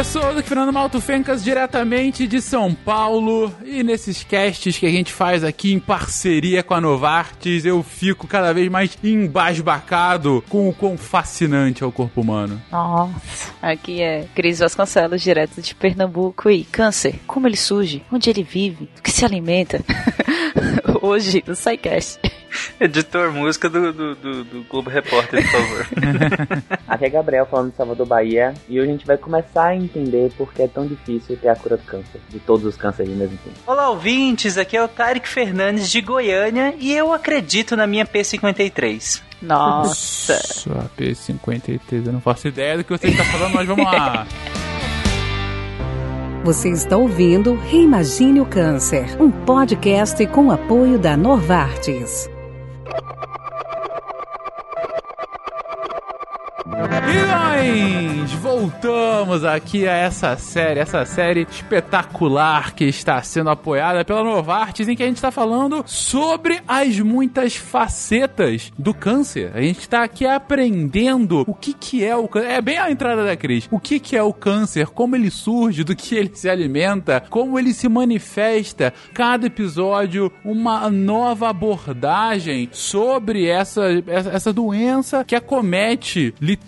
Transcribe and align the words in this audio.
pessoas, 0.00 0.38
aqui 0.38 0.48
Fernando 0.48 0.72
Malto 0.72 0.98
Fencas, 0.98 1.44
diretamente 1.44 2.26
de 2.26 2.40
São 2.40 2.74
Paulo. 2.74 3.54
E 3.62 3.82
nesses 3.82 4.24
casts 4.24 4.78
que 4.78 4.86
a 4.86 4.90
gente 4.90 5.12
faz 5.12 5.44
aqui 5.44 5.74
em 5.74 5.78
parceria 5.78 6.62
com 6.62 6.72
a 6.72 6.80
Novartis, 6.80 7.66
eu 7.66 7.82
fico 7.82 8.26
cada 8.26 8.50
vez 8.54 8.70
mais 8.70 8.96
embasbacado 9.04 10.42
com 10.48 10.70
o 10.70 10.72
quão 10.72 10.96
fascinante 10.96 11.82
é 11.82 11.86
o 11.86 11.92
corpo 11.92 12.22
humano. 12.22 12.58
Nossa, 12.72 13.52
aqui 13.60 14.00
é 14.00 14.26
Cris 14.34 14.60
Vasconcelos, 14.60 15.20
direto 15.20 15.60
de 15.60 15.74
Pernambuco. 15.74 16.48
E 16.48 16.64
câncer, 16.64 17.20
como 17.26 17.46
ele 17.46 17.58
surge? 17.58 18.02
Onde 18.10 18.30
ele 18.30 18.42
vive? 18.42 18.88
Do 18.96 19.02
que 19.02 19.10
se 19.10 19.26
alimenta? 19.26 19.84
Hoje, 21.02 21.44
no 21.46 21.54
SciCast. 21.54 22.20
Editor, 22.80 23.32
música 23.32 23.68
do, 23.68 23.92
do, 23.92 24.14
do, 24.14 24.44
do 24.44 24.64
Globo 24.68 24.90
Repórter, 24.90 25.42
por 25.42 25.60
favor. 25.60 25.86
Aqui 26.88 27.04
é 27.04 27.10
Gabriel 27.10 27.46
falando 27.46 27.70
de 27.70 27.76
Salvador, 27.76 28.06
Bahia, 28.06 28.54
e 28.68 28.80
hoje 28.80 28.88
a 28.88 28.92
gente 28.92 29.06
vai 29.06 29.16
começar 29.16 29.68
a 29.68 29.76
entender 29.76 30.32
por 30.36 30.52
que 30.52 30.62
é 30.62 30.68
tão 30.68 30.86
difícil 30.86 31.36
ter 31.36 31.48
a 31.48 31.56
cura 31.56 31.76
do 31.76 31.84
câncer, 31.84 32.20
de 32.28 32.38
todos 32.40 32.64
os 32.64 32.76
cânceres 32.76 33.14
mesmo 33.14 33.38
tempo. 33.38 33.56
Olá, 33.66 33.90
ouvintes, 33.90 34.56
aqui 34.58 34.76
é 34.76 34.82
o 34.82 34.88
Tarek 34.88 35.28
Fernandes 35.28 35.90
de 35.90 36.00
Goiânia 36.00 36.74
e 36.78 36.92
eu 36.92 37.12
acredito 37.12 37.76
na 37.76 37.86
minha 37.86 38.04
P53. 38.04 39.22
Nossa. 39.42 40.38
Sua 40.42 40.90
P53, 40.98 42.06
eu 42.06 42.12
não 42.12 42.20
faço 42.20 42.48
ideia 42.48 42.76
do 42.76 42.84
que 42.84 42.90
você 42.90 43.08
está 43.08 43.24
falando, 43.24 43.54
mas 43.54 43.66
vamos 43.66 43.84
lá. 43.84 44.26
Você 46.42 46.70
está 46.70 46.96
ouvindo 46.96 47.54
Reimagine 47.54 48.40
o 48.40 48.46
Câncer, 48.46 49.14
um 49.20 49.30
podcast 49.30 50.26
com 50.28 50.50
apoio 50.50 50.98
da 50.98 51.14
Novartis. 51.14 52.30
you 52.90 53.29
E 56.72 57.26
nós 57.26 58.32
voltamos 58.34 59.44
aqui 59.44 59.88
a 59.88 59.92
essa 59.92 60.36
série, 60.36 60.78
essa 60.78 61.04
série 61.04 61.46
espetacular 61.50 62.74
que 62.74 62.84
está 62.84 63.20
sendo 63.22 63.50
apoiada 63.50 64.04
pela 64.04 64.22
Novartis, 64.22 64.88
em 64.88 64.94
que 64.94 65.02
a 65.02 65.06
gente 65.06 65.16
está 65.16 65.32
falando 65.32 65.82
sobre 65.84 66.60
as 66.68 67.00
muitas 67.00 67.56
facetas 67.56 68.72
do 68.78 68.94
câncer. 68.94 69.50
A 69.52 69.60
gente 69.60 69.80
está 69.80 70.04
aqui 70.04 70.24
aprendendo 70.24 71.44
o 71.46 71.54
que, 71.54 71.72
que 71.72 72.04
é 72.04 72.14
o 72.14 72.28
câncer. 72.28 72.50
É 72.50 72.60
bem 72.60 72.78
a 72.78 72.90
entrada 72.90 73.24
da 73.24 73.36
Cris. 73.36 73.68
O 73.70 73.80
que, 73.80 73.98
que 73.98 74.16
é 74.16 74.22
o 74.22 74.32
câncer, 74.32 74.86
como 74.86 75.16
ele 75.16 75.30
surge, 75.30 75.82
do 75.82 75.96
que 75.96 76.14
ele 76.14 76.30
se 76.34 76.48
alimenta, 76.48 77.22
como 77.28 77.58
ele 77.58 77.74
se 77.74 77.88
manifesta. 77.88 78.94
Cada 79.12 79.46
episódio, 79.46 80.30
uma 80.44 80.88
nova 80.88 81.48
abordagem 81.48 82.68
sobre 82.70 83.46
essa, 83.46 83.82
essa, 84.06 84.52
doença 84.52 85.24
que 85.24 85.34
acomete 85.34 86.32
literalmente 86.40 86.59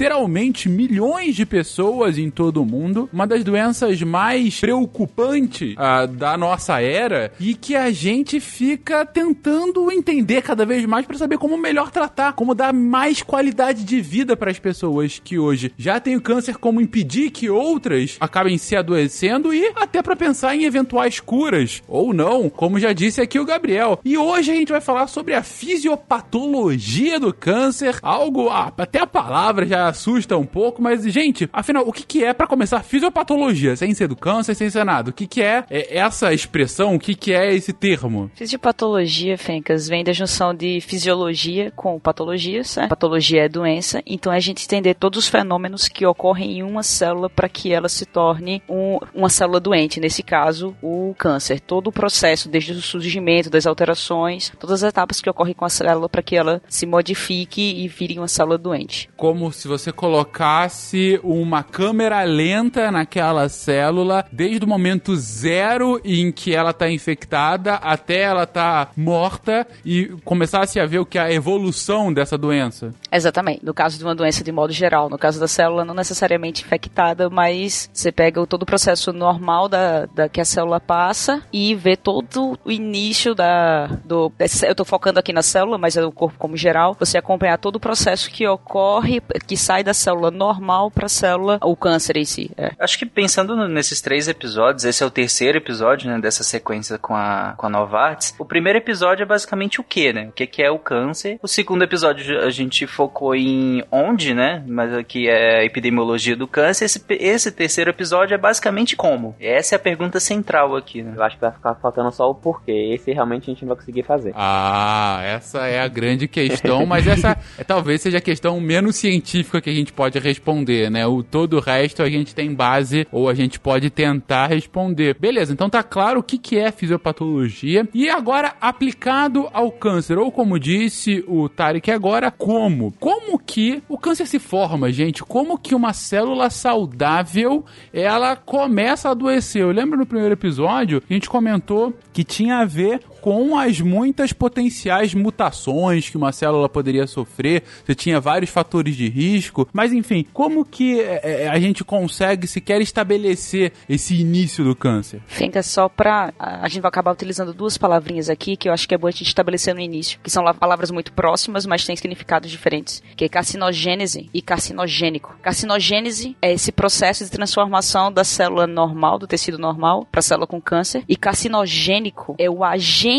milhões 0.68 1.34
de 1.34 1.46
pessoas 1.46 2.18
em 2.18 2.30
todo 2.30 2.62
o 2.62 2.66
mundo, 2.66 3.08
uma 3.12 3.26
das 3.26 3.44
doenças 3.44 4.00
mais 4.02 4.60
preocupantes 4.60 5.74
ah, 5.76 6.06
da 6.06 6.36
nossa 6.36 6.80
era 6.80 7.32
e 7.38 7.54
que 7.54 7.76
a 7.76 7.90
gente 7.90 8.40
fica 8.40 9.04
tentando 9.04 9.90
entender 9.90 10.42
cada 10.42 10.66
vez 10.66 10.84
mais 10.84 11.06
para 11.06 11.16
saber 11.16 11.38
como 11.38 11.56
melhor 11.56 11.90
tratar, 11.90 12.32
como 12.32 12.54
dar 12.54 12.72
mais 12.72 13.22
qualidade 13.22 13.84
de 13.84 14.00
vida 14.00 14.36
para 14.36 14.50
as 14.50 14.58
pessoas 14.58 15.20
que 15.22 15.38
hoje 15.38 15.72
já 15.76 16.00
têm 16.00 16.16
o 16.16 16.20
câncer, 16.20 16.56
como 16.56 16.80
impedir 16.80 17.30
que 17.30 17.48
outras 17.48 18.16
acabem 18.20 18.58
se 18.58 18.76
adoecendo 18.76 19.52
e 19.52 19.72
até 19.76 20.02
para 20.02 20.16
pensar 20.16 20.54
em 20.56 20.64
eventuais 20.64 21.20
curas 21.20 21.82
ou 21.86 22.12
não, 22.12 22.48
como 22.48 22.80
já 22.80 22.92
disse 22.92 23.20
aqui 23.20 23.38
o 23.38 23.44
Gabriel. 23.44 23.98
E 24.04 24.16
hoje 24.16 24.50
a 24.50 24.54
gente 24.54 24.72
vai 24.72 24.80
falar 24.80 25.06
sobre 25.06 25.34
a 25.34 25.42
fisiopatologia 25.42 27.18
do 27.20 27.32
câncer, 27.32 27.98
algo 28.02 28.48
ah, 28.48 28.72
até 28.76 29.00
a 29.00 29.06
palavra 29.06 29.66
já 29.66 29.81
assusta 29.88 30.36
um 30.36 30.46
pouco, 30.46 30.82
mas 30.82 31.04
gente, 31.04 31.48
afinal, 31.52 31.86
o 31.86 31.92
que, 31.92 32.04
que 32.04 32.24
é, 32.24 32.32
para 32.32 32.46
começar, 32.46 32.82
fisiopatologia? 32.82 33.76
Sem 33.76 33.94
ser 33.94 34.08
do 34.08 34.16
câncer, 34.16 34.54
sem 34.54 34.70
ser 34.70 34.84
nada. 34.84 35.10
O 35.10 35.12
que, 35.12 35.26
que 35.26 35.42
é, 35.42 35.64
é 35.70 35.98
essa 35.98 36.32
expressão? 36.32 36.94
O 36.94 36.98
que, 36.98 37.14
que 37.14 37.32
é 37.32 37.54
esse 37.54 37.72
termo? 37.72 38.30
Fisiopatologia, 38.34 39.36
Fencas, 39.38 39.88
vem 39.88 40.04
da 40.04 40.12
junção 40.12 40.54
de 40.54 40.80
fisiologia 40.80 41.70
com 41.74 41.98
patologia, 41.98 42.64
certo? 42.64 42.88
Patologia 42.88 43.44
é 43.44 43.48
doença, 43.48 44.02
então 44.06 44.32
é 44.32 44.36
a 44.36 44.40
gente 44.40 44.64
entender 44.64 44.94
todos 44.94 45.18
os 45.18 45.28
fenômenos 45.28 45.88
que 45.88 46.06
ocorrem 46.06 46.58
em 46.58 46.62
uma 46.62 46.82
célula 46.82 47.28
para 47.28 47.48
que 47.48 47.72
ela 47.72 47.88
se 47.88 48.06
torne 48.06 48.62
um, 48.68 48.98
uma 49.14 49.28
célula 49.28 49.60
doente, 49.60 50.00
nesse 50.00 50.22
caso, 50.22 50.74
o 50.82 51.14
câncer. 51.18 51.60
Todo 51.60 51.88
o 51.88 51.92
processo, 51.92 52.48
desde 52.48 52.72
o 52.72 52.82
surgimento, 52.82 53.50
das 53.50 53.66
alterações, 53.66 54.52
todas 54.58 54.82
as 54.82 54.88
etapas 54.88 55.20
que 55.20 55.30
ocorrem 55.30 55.54
com 55.54 55.64
a 55.64 55.70
célula 55.70 56.08
para 56.08 56.22
que 56.22 56.36
ela 56.36 56.62
se 56.68 56.86
modifique 56.86 57.60
e 57.60 57.88
vire 57.88 58.18
uma 58.18 58.28
célula 58.28 58.58
doente. 58.58 59.08
Como 59.16 59.52
se 59.52 59.68
você 59.72 59.92
colocasse 59.92 61.20
uma 61.22 61.62
câmera 61.62 62.22
lenta 62.24 62.90
naquela 62.90 63.48
célula, 63.48 64.24
desde 64.30 64.64
o 64.64 64.68
momento 64.68 65.16
zero 65.16 66.00
em 66.04 66.30
que 66.30 66.54
ela 66.54 66.70
está 66.70 66.90
infectada 66.90 67.74
até 67.74 68.20
ela 68.22 68.46
tá 68.46 68.88
morta 68.96 69.66
e 69.84 70.08
começasse 70.24 70.78
a 70.78 70.86
ver 70.86 70.98
o 70.98 71.06
que 71.06 71.18
é 71.18 71.22
a 71.22 71.32
evolução 71.32 72.12
dessa 72.12 72.36
doença. 72.36 72.92
Exatamente. 73.10 73.64
No 73.64 73.74
caso 73.74 73.98
de 73.98 74.04
uma 74.04 74.14
doença 74.14 74.44
de 74.44 74.52
modo 74.52 74.72
geral, 74.72 75.08
no 75.08 75.18
caso 75.18 75.40
da 75.40 75.48
célula 75.48 75.84
não 75.84 75.94
necessariamente 75.94 76.62
infectada, 76.62 77.30
mas 77.30 77.90
você 77.92 78.12
pega 78.12 78.44
todo 78.46 78.62
o 78.62 78.66
processo 78.66 79.12
normal 79.12 79.68
da, 79.68 80.06
da 80.06 80.28
que 80.28 80.40
a 80.40 80.44
célula 80.44 80.80
passa 80.80 81.42
e 81.52 81.74
vê 81.74 81.96
todo 81.96 82.58
o 82.64 82.70
início 82.70 83.34
da 83.34 83.86
do 84.04 84.32
eu 84.66 84.74
tô 84.74 84.84
focando 84.84 85.18
aqui 85.18 85.32
na 85.32 85.42
célula, 85.42 85.78
mas 85.78 85.96
é 85.96 86.04
o 86.04 86.12
corpo 86.12 86.38
como 86.38 86.56
geral, 86.56 86.96
você 86.98 87.18
acompanhar 87.18 87.58
todo 87.58 87.76
o 87.76 87.80
processo 87.80 88.30
que 88.30 88.46
ocorre, 88.46 89.22
que 89.52 89.56
sai 89.58 89.84
da 89.84 89.92
célula 89.92 90.30
normal 90.30 90.90
para 90.90 91.04
a 91.04 91.08
célula 91.10 91.58
o 91.62 91.76
câncer 91.76 92.16
em 92.16 92.24
si. 92.24 92.50
É. 92.56 92.72
Acho 92.78 92.98
que 92.98 93.04
pensando 93.04 93.68
nesses 93.68 94.00
três 94.00 94.26
episódios, 94.26 94.82
esse 94.82 95.02
é 95.02 95.06
o 95.06 95.10
terceiro 95.10 95.58
episódio, 95.58 96.10
né, 96.10 96.18
dessa 96.18 96.42
sequência 96.42 96.96
com 96.96 97.14
a 97.14 97.52
com 97.58 97.66
a 97.66 97.68
Novartis. 97.68 98.34
O 98.38 98.46
primeiro 98.46 98.78
episódio 98.78 99.24
é 99.24 99.26
basicamente 99.26 99.78
o 99.78 99.84
que, 99.84 100.10
né? 100.10 100.28
O 100.28 100.32
que, 100.32 100.46
que 100.46 100.62
é 100.62 100.70
o 100.70 100.78
câncer. 100.78 101.38
O 101.42 101.46
segundo 101.46 101.82
episódio 101.82 102.40
a 102.40 102.48
gente 102.48 102.86
focou 102.86 103.34
em 103.34 103.84
onde, 103.90 104.32
né? 104.32 104.64
Mas 104.66 104.94
aqui 104.94 105.28
é 105.28 105.60
a 105.60 105.64
epidemiologia 105.64 106.34
do 106.34 106.48
câncer. 106.48 106.86
Esse, 106.86 107.04
esse 107.10 107.52
terceiro 107.52 107.90
episódio 107.90 108.34
é 108.34 108.38
basicamente 108.38 108.96
como. 108.96 109.36
Essa 109.38 109.74
é 109.74 109.76
a 109.76 109.78
pergunta 109.78 110.18
central 110.18 110.74
aqui, 110.74 111.02
né? 111.02 111.12
Eu 111.14 111.22
acho 111.22 111.36
que 111.36 111.42
vai 111.42 111.52
ficar 111.52 111.74
faltando 111.74 112.10
só 112.10 112.30
o 112.30 112.34
porquê. 112.34 112.94
Esse 112.94 113.12
realmente 113.12 113.50
a 113.50 113.52
gente 113.52 113.66
não 113.66 113.74
vai 113.74 113.76
conseguir 113.76 114.02
fazer. 114.02 114.32
Ah, 114.34 115.20
essa 115.22 115.66
é 115.66 115.78
a 115.78 115.88
grande 115.88 116.26
questão, 116.26 116.86
mas 116.86 117.06
essa 117.06 117.36
é, 117.58 117.64
talvez 117.64 118.00
seja 118.00 118.16
a 118.16 118.22
questão 118.22 118.58
menos 118.58 118.96
científica 118.96 119.41
que 119.44 119.70
a 119.70 119.74
gente 119.74 119.92
pode 119.92 120.18
responder, 120.18 120.90
né? 120.90 121.06
O 121.06 121.22
todo 121.22 121.56
o 121.56 121.60
resto 121.60 122.02
a 122.02 122.08
gente 122.08 122.34
tem 122.34 122.54
base 122.54 123.06
ou 123.10 123.28
a 123.28 123.34
gente 123.34 123.58
pode 123.58 123.90
tentar 123.90 124.46
responder. 124.46 125.16
Beleza, 125.18 125.52
então 125.52 125.68
tá 125.68 125.82
claro 125.82 126.20
o 126.20 126.22
que, 126.22 126.38
que 126.38 126.58
é 126.58 126.70
fisiopatologia 126.70 127.88
e 127.94 128.08
agora 128.08 128.54
aplicado 128.60 129.48
ao 129.52 129.70
câncer, 129.70 130.18
ou 130.18 130.30
como 130.30 130.58
disse 130.58 131.24
o 131.26 131.48
Tarek 131.48 131.90
agora, 131.90 132.30
como? 132.30 132.92
Como 132.98 133.38
que 133.38 133.82
o 133.88 133.98
câncer 133.98 134.26
se 134.26 134.38
forma, 134.38 134.92
gente? 134.92 135.22
Como 135.22 135.58
que 135.58 135.74
uma 135.74 135.92
célula 135.92 136.50
saudável 136.50 137.64
ela 137.92 138.36
começa 138.36 139.08
a 139.08 139.12
adoecer? 139.12 139.62
Eu 139.62 139.70
lembro 139.70 139.98
no 139.98 140.06
primeiro 140.06 140.34
episódio, 140.34 141.02
a 141.08 141.12
gente 141.12 141.28
comentou 141.28 141.94
que 142.12 142.24
tinha 142.24 142.58
a 142.58 142.64
ver 142.64 143.00
com 143.22 143.56
as 143.56 143.80
muitas 143.80 144.32
potenciais 144.32 145.14
mutações 145.14 146.10
que 146.10 146.16
uma 146.16 146.32
célula 146.32 146.68
poderia 146.68 147.06
sofrer. 147.06 147.62
Você 147.84 147.94
tinha 147.94 148.20
vários 148.20 148.50
fatores 148.50 148.96
de 148.96 149.08
risco, 149.08 149.68
mas 149.72 149.92
enfim, 149.92 150.26
como 150.32 150.64
que 150.64 151.00
é, 151.00 151.48
a 151.48 151.58
gente 151.60 151.84
consegue 151.84 152.48
sequer 152.48 152.80
estabelecer 152.82 153.72
esse 153.88 154.16
início 154.16 154.64
do 154.64 154.74
câncer? 154.74 155.22
Fica 155.26 155.62
só 155.62 155.88
pra. 155.88 156.34
A 156.36 156.68
gente 156.68 156.82
vai 156.82 156.88
acabar 156.88 157.12
utilizando 157.12 157.54
duas 157.54 157.78
palavrinhas 157.78 158.28
aqui 158.28 158.56
que 158.56 158.68
eu 158.68 158.72
acho 158.72 158.88
que 158.88 158.94
é 158.94 158.98
bom 158.98 159.06
a 159.06 159.12
gente 159.12 159.22
estabelecer 159.22 159.72
no 159.72 159.80
início, 159.80 160.18
que 160.20 160.28
são 160.30 160.42
palavras 160.54 160.90
muito 160.90 161.12
próximas, 161.12 161.64
mas 161.64 161.86
têm 161.86 161.94
significados 161.94 162.50
diferentes, 162.50 163.02
que 163.16 163.24
é 163.24 163.28
carcinogênese 163.28 164.28
e 164.34 164.42
carcinogênico. 164.42 165.36
Carcinogênese 165.40 166.36
é 166.42 166.52
esse 166.52 166.72
processo 166.72 167.24
de 167.24 167.30
transformação 167.30 168.10
da 168.10 168.24
célula 168.24 168.66
normal, 168.66 169.16
do 169.16 169.28
tecido 169.28 169.58
normal, 169.58 170.08
para 170.10 170.20
célula 170.20 170.46
com 170.46 170.60
câncer, 170.60 171.04
e 171.08 171.14
carcinogênico 171.14 172.34
é 172.36 172.50
o 172.50 172.64
agente 172.64 173.11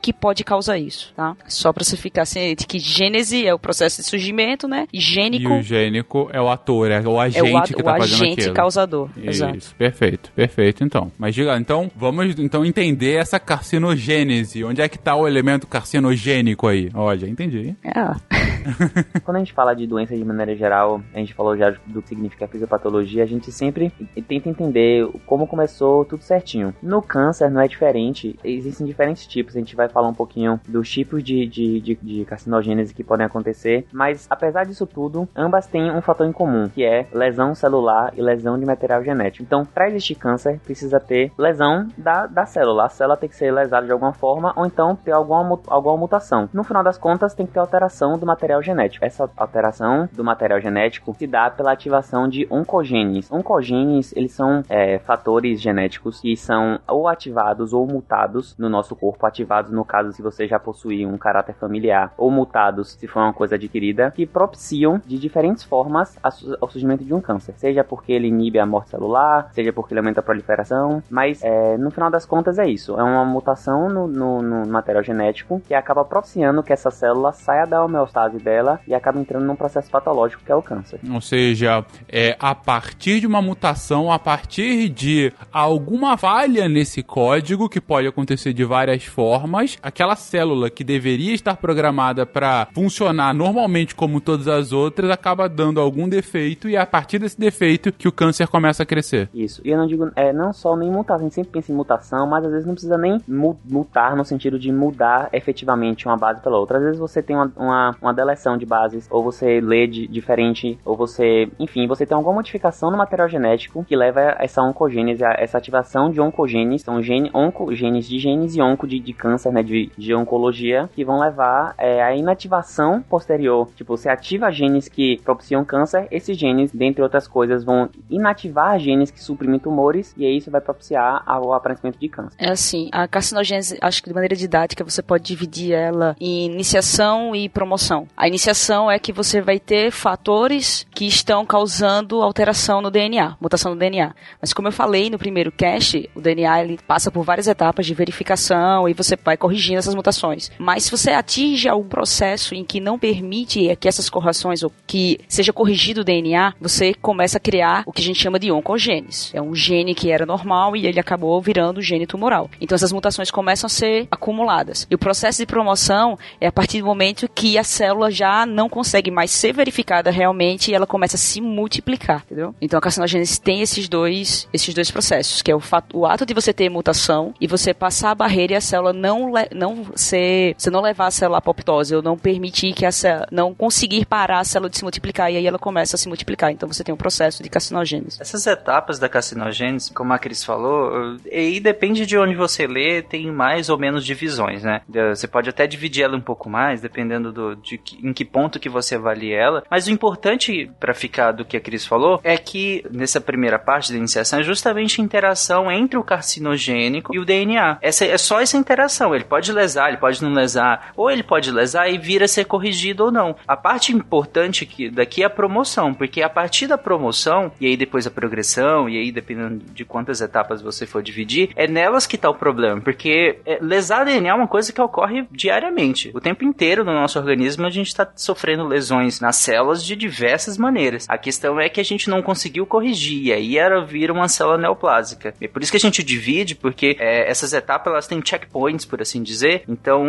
que 0.00 0.12
pode 0.12 0.44
causar 0.44 0.78
isso, 0.78 1.12
tá? 1.16 1.36
Só 1.46 1.72
pra 1.72 1.84
você 1.84 1.96
ficar 1.96 2.24
ciente 2.24 2.66
que 2.66 2.78
gênese 2.78 3.46
é 3.46 3.54
o 3.54 3.58
processo 3.58 4.02
de 4.02 4.08
surgimento, 4.08 4.68
né? 4.68 4.86
E 4.92 5.00
gênico... 5.00 5.52
E 5.52 5.58
o 5.60 5.62
gênico 5.62 6.30
é 6.32 6.40
o 6.40 6.48
ator, 6.48 6.90
é 6.90 7.00
o 7.00 7.18
agente 7.20 7.38
é 7.38 7.58
o, 7.58 7.62
que 7.62 7.82
tá 7.82 7.94
o 7.94 7.98
fazendo 7.98 8.22
agente 8.22 8.40
aquilo. 8.40 8.54
causador, 8.54 9.08
Isso, 9.16 9.28
exato. 9.28 9.74
perfeito, 9.76 10.32
perfeito, 10.34 10.84
então. 10.84 11.10
Mas 11.18 11.34
diga, 11.34 11.56
então, 11.56 11.90
vamos 11.96 12.38
então 12.38 12.64
entender 12.64 13.14
essa 13.14 13.38
carcinogênese. 13.38 14.64
Onde 14.64 14.80
é 14.80 14.88
que 14.88 14.98
tá 14.98 15.14
o 15.16 15.26
elemento 15.26 15.66
carcinogênico 15.66 16.66
aí? 16.66 16.90
Olha, 16.94 17.26
entendi. 17.26 17.74
É. 17.84 17.90
Quando 19.24 19.36
a 19.36 19.40
gente 19.40 19.52
fala 19.52 19.74
de 19.74 19.86
doença 19.86 20.16
de 20.16 20.24
maneira 20.24 20.54
geral, 20.54 21.00
a 21.14 21.18
gente 21.18 21.34
falou 21.34 21.56
já 21.56 21.70
do 21.86 22.02
que 22.02 22.08
significa 22.08 22.46
fisiopatologia, 22.46 23.22
a 23.22 23.26
gente 23.26 23.50
sempre 23.52 23.92
tenta 24.28 24.48
entender 24.48 25.06
como 25.26 25.46
começou 25.46 26.04
tudo 26.04 26.22
certinho. 26.22 26.74
No 26.82 27.02
câncer 27.02 27.50
não 27.50 27.60
é 27.60 27.68
diferente, 27.68 28.38
existem 28.44 28.86
diferentes 28.86 29.26
tipos, 29.26 29.56
a 29.56 29.58
gente 29.58 29.76
vai 29.76 29.88
falar 29.88 30.08
um 30.08 30.14
pouquinho 30.14 30.60
dos 30.68 30.90
tipos 30.90 31.22
de, 31.22 31.46
de, 31.46 31.80
de, 31.80 31.98
de 32.00 32.24
carcinogênese 32.24 32.94
que 32.94 33.04
podem 33.04 33.26
acontecer, 33.26 33.86
mas 33.92 34.26
apesar 34.28 34.64
disso 34.64 34.86
tudo, 34.86 35.28
ambas 35.34 35.66
têm 35.66 35.90
um 35.90 36.02
fator 36.02 36.26
em 36.26 36.32
comum, 36.32 36.68
que 36.68 36.84
é 36.84 37.06
lesão 37.12 37.54
celular 37.54 38.12
e 38.16 38.22
lesão 38.22 38.58
de 38.58 38.66
material 38.66 39.02
genético. 39.02 39.42
Então, 39.42 39.64
para 39.64 39.88
existir 39.88 40.14
câncer, 40.14 40.58
precisa 40.60 40.98
ter 41.00 41.32
lesão 41.38 41.88
da, 41.96 42.26
da 42.26 42.46
célula. 42.46 42.86
A 42.86 42.88
célula 42.88 43.16
tem 43.16 43.28
que 43.28 43.36
ser 43.36 43.52
lesada 43.52 43.86
de 43.86 43.92
alguma 43.92 44.12
forma, 44.12 44.52
ou 44.56 44.66
então 44.66 44.96
ter 44.96 45.12
alguma, 45.12 45.58
alguma 45.66 45.96
mutação. 45.96 46.48
No 46.52 46.64
final 46.64 46.82
das 46.82 46.98
contas, 46.98 47.34
tem 47.34 47.46
que 47.46 47.52
ter 47.52 47.60
alteração 47.60 48.18
do 48.18 48.26
material 48.26 48.49
genético. 48.60 49.04
Essa 49.04 49.30
alteração 49.36 50.08
do 50.12 50.24
material 50.24 50.60
genético 50.60 51.14
se 51.16 51.26
dá 51.26 51.50
pela 51.50 51.72
ativação 51.72 52.28
de 52.28 52.46
oncogenes. 52.50 53.30
Oncogenes, 53.30 54.12
eles 54.16 54.32
são 54.32 54.62
é, 54.68 54.98
fatores 54.98 55.60
genéticos 55.60 56.20
que 56.20 56.36
são 56.36 56.80
ou 56.88 57.06
ativados 57.06 57.72
ou 57.72 57.86
mutados 57.86 58.56
no 58.58 58.68
nosso 58.68 58.96
corpo. 58.96 59.24
Ativados, 59.26 59.70
no 59.70 59.84
caso, 59.84 60.12
se 60.12 60.22
você 60.22 60.48
já 60.48 60.58
possui 60.58 61.06
um 61.06 61.16
caráter 61.16 61.54
familiar, 61.54 62.12
ou 62.16 62.30
mutados, 62.30 62.92
se 62.98 63.06
for 63.06 63.20
uma 63.20 63.32
coisa 63.32 63.54
adquirida, 63.54 64.10
que 64.10 64.26
propiciam 64.26 65.00
de 65.06 65.18
diferentes 65.18 65.64
formas 65.64 66.18
ao 66.22 66.68
surgimento 66.68 67.04
de 67.04 67.14
um 67.14 67.20
câncer. 67.20 67.54
Seja 67.56 67.84
porque 67.84 68.12
ele 68.12 68.28
inibe 68.28 68.58
a 68.58 68.66
morte 68.66 68.90
celular, 68.90 69.50
seja 69.52 69.72
porque 69.72 69.92
ele 69.92 70.00
aumenta 70.00 70.20
a 70.20 70.22
proliferação, 70.22 71.02
mas 71.10 71.42
é, 71.42 71.76
no 71.76 71.90
final 71.90 72.10
das 72.10 72.24
contas 72.24 72.58
é 72.58 72.66
isso. 72.66 72.98
É 72.98 73.02
uma 73.02 73.24
mutação 73.24 73.88
no, 73.88 74.06
no, 74.06 74.42
no 74.42 74.66
material 74.68 75.02
genético 75.02 75.60
que 75.60 75.74
acaba 75.74 76.04
propiciando 76.04 76.62
que 76.62 76.72
essa 76.72 76.90
célula 76.90 77.32
saia 77.32 77.66
da 77.66 77.84
homeostase 77.84 78.38
dela 78.40 78.80
e 78.86 78.94
acaba 78.94 79.20
entrando 79.20 79.44
num 79.44 79.56
processo 79.56 79.90
patológico 79.90 80.42
que 80.44 80.52
é 80.52 80.54
o 80.54 80.62
câncer. 80.62 81.00
Ou 81.12 81.20
seja, 81.20 81.84
é, 82.08 82.36
a 82.38 82.54
partir 82.54 83.20
de 83.20 83.26
uma 83.26 83.42
mutação, 83.42 84.10
a 84.10 84.18
partir 84.18 84.88
de 84.88 85.32
alguma 85.52 86.16
falha 86.16 86.68
nesse 86.68 87.02
código, 87.02 87.68
que 87.68 87.80
pode 87.80 88.06
acontecer 88.06 88.52
de 88.52 88.64
várias 88.64 89.04
formas, 89.04 89.78
aquela 89.82 90.16
célula 90.16 90.70
que 90.70 90.84
deveria 90.84 91.34
estar 91.34 91.56
programada 91.56 92.26
para 92.26 92.68
funcionar 92.74 93.34
normalmente 93.34 93.94
como 93.94 94.20
todas 94.20 94.48
as 94.48 94.72
outras, 94.72 95.10
acaba 95.10 95.48
dando 95.48 95.80
algum 95.80 96.08
defeito 96.08 96.68
e 96.68 96.76
é 96.76 96.80
a 96.80 96.86
partir 96.86 97.18
desse 97.18 97.38
defeito 97.38 97.92
que 97.92 98.08
o 98.08 98.12
câncer 98.12 98.48
começa 98.48 98.82
a 98.82 98.86
crescer. 98.86 99.28
Isso. 99.34 99.60
E 99.64 99.70
eu 99.70 99.78
não 99.78 99.86
digo, 99.86 100.10
é, 100.16 100.32
não 100.32 100.52
só 100.52 100.76
nem 100.76 100.90
mutação, 100.90 101.20
a 101.20 101.22
gente 101.24 101.34
sempre 101.34 101.52
pensa 101.52 101.72
em 101.72 101.74
mutação, 101.74 102.26
mas 102.26 102.44
às 102.44 102.50
vezes 102.50 102.66
não 102.66 102.74
precisa 102.74 102.96
nem 102.96 103.20
mutar 103.26 104.16
no 104.16 104.24
sentido 104.24 104.58
de 104.58 104.72
mudar 104.72 105.28
efetivamente 105.32 106.06
uma 106.06 106.16
base 106.16 106.40
pela 106.40 106.58
outra. 106.58 106.78
Às 106.78 106.84
vezes 106.84 106.98
você 106.98 107.22
tem 107.22 107.36
uma, 107.36 107.52
uma, 107.56 107.96
uma 108.00 108.12
deleção 108.30 108.56
de 108.56 108.64
bases, 108.64 109.06
ou 109.10 109.22
você 109.22 109.60
lê 109.60 109.86
de, 109.86 110.06
diferente, 110.06 110.78
ou 110.84 110.96
você, 110.96 111.48
enfim, 111.58 111.86
você 111.86 112.06
tem 112.06 112.16
alguma 112.16 112.34
modificação 112.34 112.90
no 112.90 112.96
material 112.96 113.28
genético 113.28 113.84
que 113.84 113.96
leva 113.96 114.20
a 114.38 114.44
essa 114.44 114.62
oncogênese, 114.62 115.24
a 115.24 115.34
essa 115.38 115.58
ativação 115.58 116.10
de 116.10 116.20
oncogenes, 116.20 116.82
são 116.82 117.02
gene, 117.02 117.30
oncogenes 117.34 118.08
de 118.08 118.18
genes 118.18 118.54
e 118.54 118.62
onco 118.62 118.86
de, 118.86 119.00
de 119.00 119.12
câncer, 119.12 119.52
né, 119.52 119.62
de, 119.62 119.90
de 119.96 120.14
oncologia, 120.14 120.88
que 120.94 121.04
vão 121.04 121.20
levar 121.20 121.74
é, 121.76 122.02
a 122.02 122.14
inativação 122.14 123.02
posterior. 123.02 123.68
Tipo, 123.74 123.96
você 123.96 124.08
ativa 124.08 124.50
genes 124.50 124.88
que 124.88 125.20
propiciam 125.24 125.64
câncer, 125.64 126.06
esses 126.10 126.36
genes, 126.36 126.70
dentre 126.72 127.02
outras 127.02 127.26
coisas, 127.26 127.64
vão 127.64 127.88
inativar 128.08 128.78
genes 128.78 129.10
que 129.10 129.22
suprimem 129.22 129.58
tumores, 129.58 130.14
e 130.16 130.24
aí 130.24 130.36
isso 130.36 130.50
vai 130.50 130.60
propiciar 130.60 131.24
o 131.42 131.52
aparecimento 131.52 131.98
de 131.98 132.08
câncer. 132.08 132.36
É 132.38 132.50
assim, 132.50 132.88
a 132.92 133.06
carcinogênese, 133.08 133.78
acho 133.80 134.02
que 134.02 134.08
de 134.08 134.14
maneira 134.14 134.36
didática, 134.36 134.84
você 134.84 135.02
pode 135.02 135.24
dividir 135.24 135.72
ela 135.72 136.16
em 136.20 136.46
iniciação 136.46 137.34
e 137.34 137.48
promoção. 137.48 138.06
A 138.20 138.28
iniciação 138.28 138.90
é 138.90 138.98
que 138.98 139.14
você 139.14 139.40
vai 139.40 139.58
ter 139.58 139.90
fatores 139.90 140.86
que 140.94 141.06
estão 141.06 141.46
causando 141.46 142.20
alteração 142.20 142.82
no 142.82 142.90
DNA, 142.90 143.34
mutação 143.40 143.72
no 143.72 143.78
DNA. 143.78 144.14
Mas 144.38 144.52
como 144.52 144.68
eu 144.68 144.72
falei 144.72 145.08
no 145.08 145.18
primeiro 145.18 145.50
cast, 145.50 146.06
o 146.14 146.20
DNA 146.20 146.62
ele 146.62 146.78
passa 146.86 147.10
por 147.10 147.24
várias 147.24 147.46
etapas 147.46 147.86
de 147.86 147.94
verificação 147.94 148.86
e 148.86 148.92
você 148.92 149.16
vai 149.16 149.38
corrigindo 149.38 149.78
essas 149.78 149.94
mutações. 149.94 150.52
Mas 150.58 150.84
se 150.84 150.90
você 150.90 151.12
atinge 151.12 151.66
algum 151.66 151.88
processo 151.88 152.54
em 152.54 152.62
que 152.62 152.78
não 152.78 152.98
permite 152.98 153.74
que 153.76 153.88
essas 153.88 154.10
correções 154.10 154.62
ou 154.62 154.70
que 154.86 155.18
seja 155.26 155.50
corrigido 155.50 156.02
o 156.02 156.04
DNA, 156.04 156.52
você 156.60 156.92
começa 156.92 157.38
a 157.38 157.40
criar 157.40 157.84
o 157.86 157.92
que 157.92 158.02
a 158.02 158.04
gente 158.04 158.20
chama 158.20 158.38
de 158.38 158.52
oncogenes. 158.52 159.30
É 159.32 159.40
um 159.40 159.54
gene 159.54 159.94
que 159.94 160.10
era 160.10 160.26
normal 160.26 160.76
e 160.76 160.86
ele 160.86 161.00
acabou 161.00 161.40
virando 161.40 161.80
gene 161.80 162.06
tumoral. 162.06 162.50
Então 162.60 162.76
essas 162.76 162.92
mutações 162.92 163.30
começam 163.30 163.66
a 163.66 163.70
ser 163.70 164.08
acumuladas. 164.10 164.86
E 164.90 164.94
o 164.94 164.98
processo 164.98 165.38
de 165.38 165.46
promoção 165.46 166.18
é 166.38 166.48
a 166.48 166.52
partir 166.52 166.80
do 166.80 166.86
momento 166.86 167.26
que 167.26 167.56
a 167.56 167.64
célula 167.64 168.09
já 168.10 168.44
não 168.46 168.68
consegue 168.68 169.10
mais 169.10 169.30
ser 169.30 169.52
verificada 169.52 170.10
realmente 170.10 170.70
e 170.70 170.74
ela 170.74 170.86
começa 170.86 171.16
a 171.16 171.18
se 171.18 171.40
multiplicar, 171.40 172.22
entendeu? 172.26 172.54
Então 172.60 172.78
a 172.78 172.82
carcinogênese 172.82 173.40
tem 173.40 173.62
esses 173.62 173.88
dois, 173.88 174.48
esses 174.52 174.74
dois 174.74 174.90
processos, 174.90 175.42
que 175.42 175.50
é 175.50 175.54
o, 175.54 175.60
fato, 175.60 175.98
o 175.98 176.06
ato 176.06 176.26
de 176.26 176.34
você 176.34 176.52
ter 176.52 176.68
mutação 176.68 177.34
e 177.40 177.46
você 177.46 177.72
passar 177.72 178.10
a 178.10 178.14
barreira 178.14 178.54
e 178.54 178.56
a 178.56 178.60
célula 178.60 178.92
não, 178.92 179.32
não 179.54 179.86
ser, 179.94 180.54
você 180.56 180.70
não 180.70 180.80
levar 180.80 181.06
a 181.06 181.10
célula 181.10 181.38
à 181.38 181.40
apoptose, 181.40 181.94
ou 181.94 182.02
não 182.02 182.16
permitir 182.18 182.72
que 182.72 182.84
a 182.86 182.92
célula, 182.92 183.26
não 183.30 183.54
conseguir 183.54 184.04
parar 184.06 184.40
a 184.40 184.44
célula 184.44 184.70
de 184.70 184.78
se 184.78 184.82
multiplicar 184.82 185.32
e 185.32 185.36
aí 185.36 185.46
ela 185.46 185.58
começa 185.58 185.96
a 185.96 185.98
se 185.98 186.08
multiplicar. 186.08 186.50
Então 186.50 186.68
você 186.68 186.84
tem 186.84 186.94
um 186.94 186.98
processo 186.98 187.42
de 187.42 187.48
carcinogênese. 187.48 188.18
Essas 188.20 188.46
etapas 188.46 188.98
da 188.98 189.08
carcinogênese, 189.08 189.92
como 189.92 190.12
a 190.12 190.18
Cris 190.18 190.44
falou, 190.44 191.16
aí 191.30 191.60
depende 191.60 192.06
de 192.06 192.16
onde 192.16 192.34
você 192.34 192.66
lê, 192.66 193.02
tem 193.02 193.30
mais 193.30 193.68
ou 193.68 193.78
menos 193.78 194.04
divisões, 194.04 194.62
né? 194.62 194.82
Você 195.14 195.26
pode 195.26 195.48
até 195.48 195.66
dividir 195.66 196.04
ela 196.04 196.16
um 196.16 196.20
pouco 196.20 196.48
mais, 196.48 196.80
dependendo 196.80 197.32
do, 197.32 197.56
de 197.56 197.78
que, 197.78 197.99
em 198.02 198.12
que 198.12 198.24
ponto 198.24 198.60
que 198.60 198.68
você 198.68 198.94
avalia 198.94 199.36
ela. 199.36 199.64
Mas 199.70 199.86
o 199.86 199.90
importante 199.90 200.70
para 200.78 200.94
ficar 200.94 201.32
do 201.32 201.44
que 201.44 201.56
a 201.56 201.60
Cris 201.60 201.86
falou 201.86 202.20
é 202.22 202.36
que 202.36 202.84
nessa 202.90 203.20
primeira 203.20 203.58
parte 203.58 203.92
da 203.92 203.98
iniciação 203.98 204.40
é 204.40 204.42
justamente 204.42 205.00
a 205.00 205.04
interação 205.04 205.70
entre 205.70 205.98
o 205.98 206.04
carcinogênico 206.04 207.14
e 207.14 207.18
o 207.18 207.24
DNA. 207.24 207.78
Essa 207.80 208.04
é 208.04 208.18
só 208.18 208.40
essa 208.40 208.56
interação. 208.56 209.14
Ele 209.14 209.24
pode 209.24 209.52
lesar, 209.52 209.88
ele 209.88 209.98
pode 209.98 210.22
não 210.22 210.32
lesar, 210.32 210.92
ou 210.96 211.10
ele 211.10 211.22
pode 211.22 211.50
lesar 211.50 211.88
e 211.88 211.98
vir 211.98 212.22
a 212.22 212.28
ser 212.28 212.44
corrigido 212.44 213.04
ou 213.04 213.12
não. 213.12 213.36
A 213.46 213.56
parte 213.56 213.92
importante 213.92 214.66
que 214.66 214.90
daqui 214.90 215.22
é 215.22 215.26
a 215.26 215.30
promoção, 215.30 215.94
porque 215.94 216.22
a 216.22 216.28
partir 216.28 216.66
da 216.66 216.78
promoção 216.78 217.52
e 217.60 217.66
aí 217.66 217.76
depois 217.76 218.06
a 218.06 218.10
progressão 218.10 218.88
e 218.88 218.96
aí 218.96 219.12
dependendo 219.12 219.64
de 219.72 219.84
quantas 219.84 220.20
etapas 220.20 220.62
você 220.62 220.86
for 220.86 221.02
dividir, 221.02 221.50
é 221.56 221.66
nelas 221.66 222.06
que 222.06 222.18
tá 222.18 222.28
o 222.28 222.34
problema, 222.34 222.80
porque 222.80 223.38
é, 223.46 223.58
lesar 223.60 224.04
DNA 224.04 224.30
é 224.30 224.34
uma 224.34 224.48
coisa 224.48 224.72
que 224.72 224.80
ocorre 224.80 225.26
diariamente. 225.30 226.10
O 226.14 226.20
tempo 226.20 226.44
inteiro 226.44 226.84
no 226.84 226.92
nosso 226.92 227.18
organismo 227.18 227.66
a 227.66 227.70
gente 227.70 227.89
está 227.90 228.10
sofrendo 228.14 228.66
lesões 228.66 229.20
nas 229.20 229.36
células 229.36 229.84
de 229.84 229.94
diversas 229.94 230.56
maneiras. 230.56 231.06
A 231.08 231.18
questão 231.18 231.60
é 231.60 231.68
que 231.68 231.80
a 231.80 231.84
gente 231.84 232.08
não 232.08 232.22
conseguiu 232.22 232.66
corrigir, 232.66 233.26
e 233.26 233.32
aí 233.32 233.58
era 233.58 233.80
vira 233.84 234.12
uma 234.12 234.28
célula 234.28 234.58
neoplásica. 234.58 235.34
É 235.40 235.48
por 235.48 235.62
isso 235.62 235.70
que 235.70 235.76
a 235.76 235.80
gente 235.80 236.02
divide, 236.02 236.54
porque 236.54 236.96
é, 236.98 237.30
essas 237.30 237.52
etapas 237.52 237.92
elas 237.92 238.06
têm 238.06 238.22
checkpoints, 238.24 238.84
por 238.84 239.00
assim 239.00 239.22
dizer. 239.22 239.64
Então, 239.68 240.04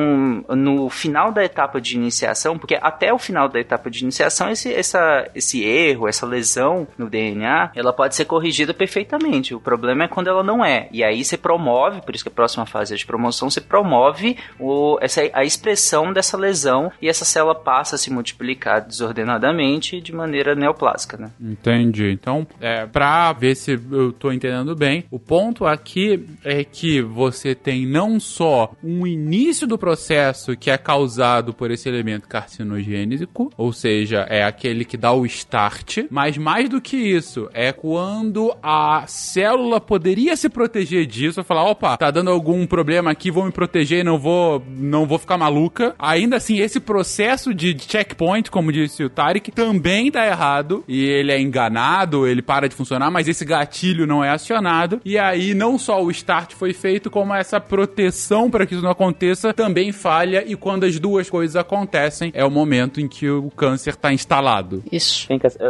no 0.50 0.90
final 0.90 1.32
da 1.32 1.44
etapa 1.44 1.82
de 1.82 1.96
iniciação, 1.96 2.58
porque 2.58 2.78
até 2.82 3.14
o 3.14 3.20
final 3.20 3.48
da 3.48 3.60
etapa 3.60 3.90
de 3.90 4.04
iniciação, 4.04 4.50
esse, 4.50 4.74
essa, 4.74 5.30
esse 5.34 5.64
erro, 5.64 6.08
essa 6.08 6.26
lesão 6.26 6.88
no 6.98 7.10
DNA, 7.10 7.72
ela 7.76 7.94
pode 7.94 8.16
ser 8.16 8.26
corrigida 8.26 8.74
perfeitamente. 8.74 9.54
O 9.54 9.60
problema 9.60 10.04
é 10.04 10.08
quando 10.08 10.28
ela 10.28 10.44
não 10.44 10.64
é. 10.64 10.88
E 10.92 11.04
aí 11.04 11.24
você 11.24 11.38
promove, 11.38 12.02
por 12.02 12.14
isso 12.14 12.24
que 12.24 12.30
a 12.30 12.34
próxima 12.34 12.66
fase 12.66 12.94
é 12.94 12.98
de 12.98 13.06
promoção, 13.06 13.50
você 13.50 13.62
promove 13.62 14.38
o, 14.60 14.98
essa, 15.02 15.22
a 15.34 15.44
expressão 15.44 16.14
dessa 16.14 16.38
lesão 16.38 16.92
e 17.02 17.10
essa 17.10 17.26
célula 17.26 17.56
passa 17.64 17.96
a 17.96 17.98
se 17.98 18.12
multiplicar 18.12 18.82
desordenadamente 18.82 20.02
de 20.02 20.14
maneira 20.14 20.56
neoplásica, 20.56 21.18
né? 21.18 21.32
Entendi. 21.40 22.12
Então, 22.12 22.46
é, 22.60 22.86
pra 22.86 23.32
ver 23.34 23.56
se 23.56 23.80
eu 23.92 24.12
tô 24.12 24.32
entendendo 24.32 24.76
bem, 24.76 25.06
o 25.10 25.20
ponto 25.20 25.66
aqui 25.66 26.26
é 26.44 26.64
que 26.64 27.02
você 27.02 27.56
tem 27.56 27.86
não 27.86 28.20
só 28.20 28.72
um 28.84 29.06
início 29.06 29.68
do 29.68 29.78
processo 29.78 30.56
que 30.56 30.70
é 30.70 30.78
causado 30.78 31.54
por 31.54 31.72
esse 31.72 31.88
elemento 31.88 32.28
carcinogênico, 32.28 33.52
ou 33.58 33.72
seja, 33.72 34.26
é 34.30 34.44
aquele 34.44 34.86
que 34.86 34.98
dá 34.98 35.12
o 35.12 35.26
start, 35.26 36.00
mas 36.10 36.38
mais 36.38 36.70
do 36.70 36.82
que 36.82 36.98
isso, 36.98 37.50
é 37.54 37.72
quando 37.72 38.54
a 38.62 39.06
célula 39.08 39.80
poderia 39.80 40.36
se 40.36 40.50
proteger 40.50 41.06
disso, 41.06 41.44
falar, 41.44 41.64
opa, 41.64 41.98
tá 41.98 42.12
dando 42.12 42.30
algum 42.30 42.66
problema 42.66 43.12
aqui, 43.12 43.32
vou 43.32 43.46
me 43.46 43.52
proteger, 43.52 44.04
não 44.04 44.18
vou, 44.18 44.64
não 44.70 45.06
vou 45.06 45.18
ficar 45.18 45.38
maluca. 45.38 45.96
Ainda 45.98 46.38
assim, 46.38 46.60
esse 46.60 46.80
processo 46.80 47.51
de 47.54 47.78
checkpoint, 47.80 48.50
como 48.50 48.72
disse 48.72 49.04
o 49.04 49.10
Tarek, 49.10 49.52
também 49.52 50.12
dá 50.12 50.26
errado 50.26 50.84
e 50.88 51.04
ele 51.04 51.32
é 51.32 51.40
enganado, 51.40 52.28
ele 52.28 52.42
para 52.42 52.68
de 52.68 52.76
funcionar, 52.76 53.12
mas 53.12 53.28
esse 53.28 53.46
gatilho 53.46 54.06
não 54.08 54.24
é 54.24 54.30
acionado 54.30 55.02
e 55.04 55.18
aí 55.18 55.54
não 55.54 55.78
só 55.78 56.04
o 56.04 56.12
start 56.12 56.54
foi 56.54 56.74
feito, 56.74 57.10
como 57.10 57.34
essa 57.34 57.60
proteção 57.60 58.50
para 58.50 58.66
que 58.66 58.74
isso 58.74 58.84
não 58.84 58.92
aconteça 58.92 59.54
também 59.54 59.92
falha 59.92 60.44
e 60.46 60.56
quando 60.56 60.86
as 60.86 61.00
duas 61.00 61.30
coisas 61.30 61.56
acontecem, 61.56 62.32
é 62.34 62.44
o 62.46 62.52
momento 62.52 63.00
em 63.00 63.08
que 63.08 63.30
o 63.30 63.50
câncer 63.52 63.92
está 63.92 64.14
instalado. 64.14 64.84
Isso. 64.92 65.28